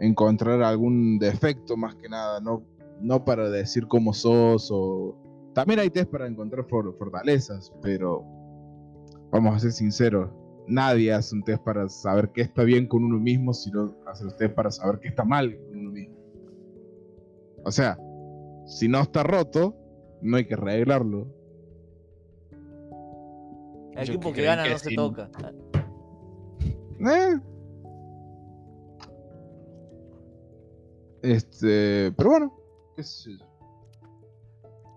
encontrar 0.00 0.62
algún 0.62 1.18
defecto 1.18 1.76
más 1.76 1.94
que 1.96 2.08
nada, 2.08 2.40
no, 2.40 2.62
no 3.00 3.24
para 3.24 3.50
decir 3.50 3.86
cómo 3.86 4.12
sos 4.12 4.70
o... 4.72 5.16
También 5.54 5.78
hay 5.80 5.90
test 5.90 6.10
para 6.10 6.26
encontrar 6.26 6.66
for- 6.68 6.96
fortalezas, 6.98 7.72
pero 7.80 8.24
vamos 9.30 9.54
a 9.54 9.58
ser 9.60 9.72
sinceros, 9.72 10.30
nadie 10.66 11.12
hace 11.12 11.34
un 11.34 11.44
test 11.44 11.62
para 11.62 11.88
saber 11.88 12.30
qué 12.32 12.42
está 12.42 12.64
bien 12.64 12.88
con 12.88 13.04
uno 13.04 13.18
mismo, 13.18 13.52
sino 13.52 13.94
hace 14.06 14.24
un 14.24 14.36
test 14.36 14.54
para 14.54 14.70
saber 14.70 14.98
qué 15.00 15.08
está 15.08 15.24
mal 15.24 15.56
con 15.56 15.78
uno 15.78 15.90
mismo. 15.90 16.16
O 17.64 17.70
sea, 17.70 17.98
si 18.66 18.88
no 18.88 19.00
está 19.00 19.22
roto, 19.22 19.76
no 20.22 20.36
hay 20.36 20.46
que 20.46 20.54
arreglarlo. 20.54 21.28
El 23.92 24.08
equipo 24.08 24.32
que 24.32 24.42
gana 24.42 24.64
que 24.64 24.70
no 24.70 24.78
se 24.78 24.94
toca. 24.94 25.30
Eh. 26.98 27.40
Este, 31.22 32.12
pero 32.16 32.30
bueno, 32.30 32.52
qué 32.94 33.02
sé 33.02 33.36
yo. 33.38 33.44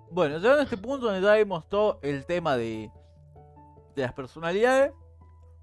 Bueno, 0.10 0.38
ya 0.40 0.54
en 0.54 0.62
este 0.62 0.78
punto 0.78 1.08
donde 1.08 1.22
ya 1.22 1.36
vimos 1.36 1.68
todo 1.68 2.00
el 2.02 2.26
tema 2.26 2.56
de, 2.56 2.90
de 3.96 4.02
las 4.02 4.14
personalidades, 4.14 4.94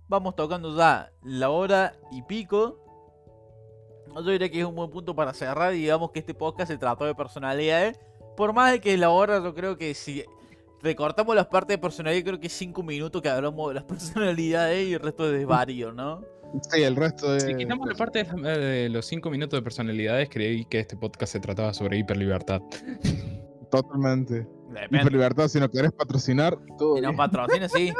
vamos 0.09 0.37
tocando 0.37 0.77
ya 0.77 1.11
la 1.23 1.51
hora 1.51 1.95
y 2.11 2.23
pico. 2.23 2.79
Yo 4.15 4.23
diría 4.23 4.51
que 4.51 4.61
es 4.61 4.67
un 4.67 4.75
buen 4.75 4.91
punto 4.91 5.15
para 5.15 5.33
cerrar 5.33 5.75
y 5.75 5.79
digamos 5.79 6.11
que 6.11 6.21
este 6.21 6.35
podcast 6.35 6.71
se 6.71 6.79
trató 6.79 7.05
de 7.05 7.15
personalidades. 7.15 7.99
Por 8.37 8.53
más 8.53 8.73
de 8.73 8.81
que 8.81 8.97
la 8.97 9.11
hora, 9.11 9.43
yo 9.43 9.55
creo 9.55 9.77
que 9.77 9.95
si 9.95 10.25
recortamos 10.83 11.35
las 11.35 11.47
partes 11.47 11.77
de 11.77 11.79
personalidad, 11.79 12.25
creo 12.25 12.41
que 12.41 12.49
es 12.49 12.53
5 12.53 12.83
minutos 12.83 13.23
que 13.23 13.29
hablamos 13.29 13.69
de 13.69 13.75
las 13.75 13.85
personalidades 13.85 14.87
y 14.89 14.95
el 14.95 15.01
resto 15.01 15.25
de 15.25 15.39
desvarío, 15.39 15.93
¿no? 15.93 16.23
Sí, 16.63 16.83
el 16.83 16.97
resto 16.97 17.33
de. 17.33 17.41
Si 17.41 17.55
quitamos 17.57 17.89
la 17.89 17.95
parte 17.95 18.25
de, 18.25 18.59
de 18.59 18.89
los 18.89 19.07
5 19.07 19.31
minutos 19.31 19.59
de 19.59 19.63
personalidades, 19.63 20.29
creí 20.31 20.65
que 20.65 20.81
este 20.81 20.97
podcast 20.97 21.33
se 21.33 21.41
trataba 21.41 21.75
sobre 21.75 21.99
hiperlibertad. 21.99 22.61
Totalmente. 23.71 24.47
Depende. 24.69 24.99
Hiperlibertad, 24.99 25.49
si 25.49 25.61
no 25.61 25.71
querés 25.71 25.93
patrocinar, 25.93 26.57
todo 26.79 26.97
Si 26.97 27.03
nos 27.03 27.17
patrocina, 27.17 27.69
sí. 27.69 27.93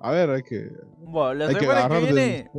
A 0.00 0.10
ver, 0.10 0.30
hay 0.30 0.42
que, 0.42 0.70
Bueno, 0.98 1.34
la 1.34 1.46
hay 1.46 1.54
que 1.54 1.60
semana 1.60 1.80
que 1.80 1.86
agarrar 1.86 2.12
viene 2.12 2.50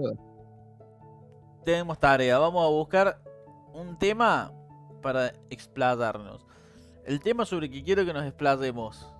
tenemos 1.65 1.99
tarea. 1.99 2.37
Vamos 2.37 2.63
a 2.63 2.69
buscar 2.69 3.19
un 3.73 3.97
tema 3.99 4.53
para 5.01 5.33
explayarnos. 5.49 6.45
El 7.05 7.19
tema 7.19 7.45
sobre 7.45 7.65
el 7.65 7.71
que 7.73 7.83
quiero 7.83 8.05
que 8.05 8.13
nos 8.13 8.25
explayemos 8.25 9.11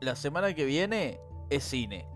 la 0.00 0.16
semana 0.16 0.52
que 0.54 0.64
viene 0.64 1.20
es 1.50 1.62
cine. 1.64 2.06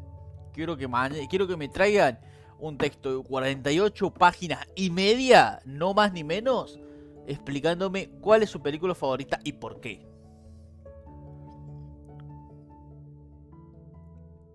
Quiero 0.52 0.76
que, 0.76 0.86
maña- 0.88 1.16
quiero 1.28 1.46
que 1.46 1.56
me 1.56 1.68
traigan 1.68 2.18
un 2.58 2.76
texto 2.78 3.16
de 3.18 3.24
48 3.24 4.10
páginas 4.12 4.60
y 4.76 4.90
media, 4.90 5.60
no 5.64 5.94
más 5.94 6.12
ni 6.12 6.22
menos, 6.24 6.78
explicándome 7.26 8.10
cuál 8.20 8.42
es 8.42 8.50
su 8.50 8.60
película 8.60 8.94
favorita 8.94 9.38
y 9.44 9.52
por 9.54 9.80
qué. 9.80 10.06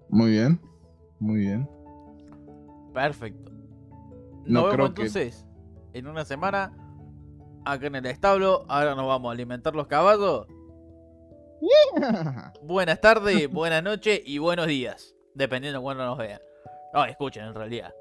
Muy 0.09 0.31
bien, 0.31 0.61
muy 1.19 1.39
bien. 1.39 1.69
Perfecto. 2.93 3.51
No 4.45 4.61
Nos 4.61 4.63
vemos 4.63 4.73
creo 4.73 4.93
que- 4.93 5.01
entonces 5.01 5.45
en 5.93 6.07
una 6.07 6.23
semana 6.23 6.71
acá 7.65 7.87
en 7.87 7.95
el 7.95 8.05
establo. 8.05 8.65
Ahora 8.69 8.95
nos 8.95 9.07
vamos 9.07 9.29
a 9.29 9.33
alimentar 9.33 9.75
los 9.75 9.87
caballos. 9.87 10.47
Buenas 12.63 13.01
tardes, 13.01 13.51
buenas 13.51 13.83
noches 13.83 14.21
y 14.25 14.37
buenos 14.37 14.67
días. 14.67 15.15
Dependiendo 15.37 15.77
de 15.79 15.83
cuándo 15.83 16.03
nos 16.03 16.17
vean. 16.17 16.41
No, 16.93 17.05
escuchen 17.05 17.45
en 17.45 17.53
realidad. 17.53 17.93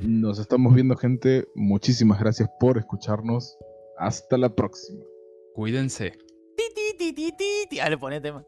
Nos 0.00 0.38
estamos 0.38 0.74
viendo, 0.74 0.96
gente. 0.96 1.44
Muchísimas 1.54 2.18
gracias 2.18 2.48
por 2.58 2.78
escucharnos. 2.78 3.58
Hasta 3.98 4.38
la 4.38 4.48
próxima. 4.48 5.04
Cuídense. 5.54 6.12
Ti, 6.56 6.64
ti, 6.74 6.96
ti, 6.96 7.12
ti, 7.12 7.32
ti, 7.32 7.66
ti. 7.68 7.80
Ah, 7.80 7.90
le 7.90 7.98
ponete 7.98 8.32
más. 8.32 8.46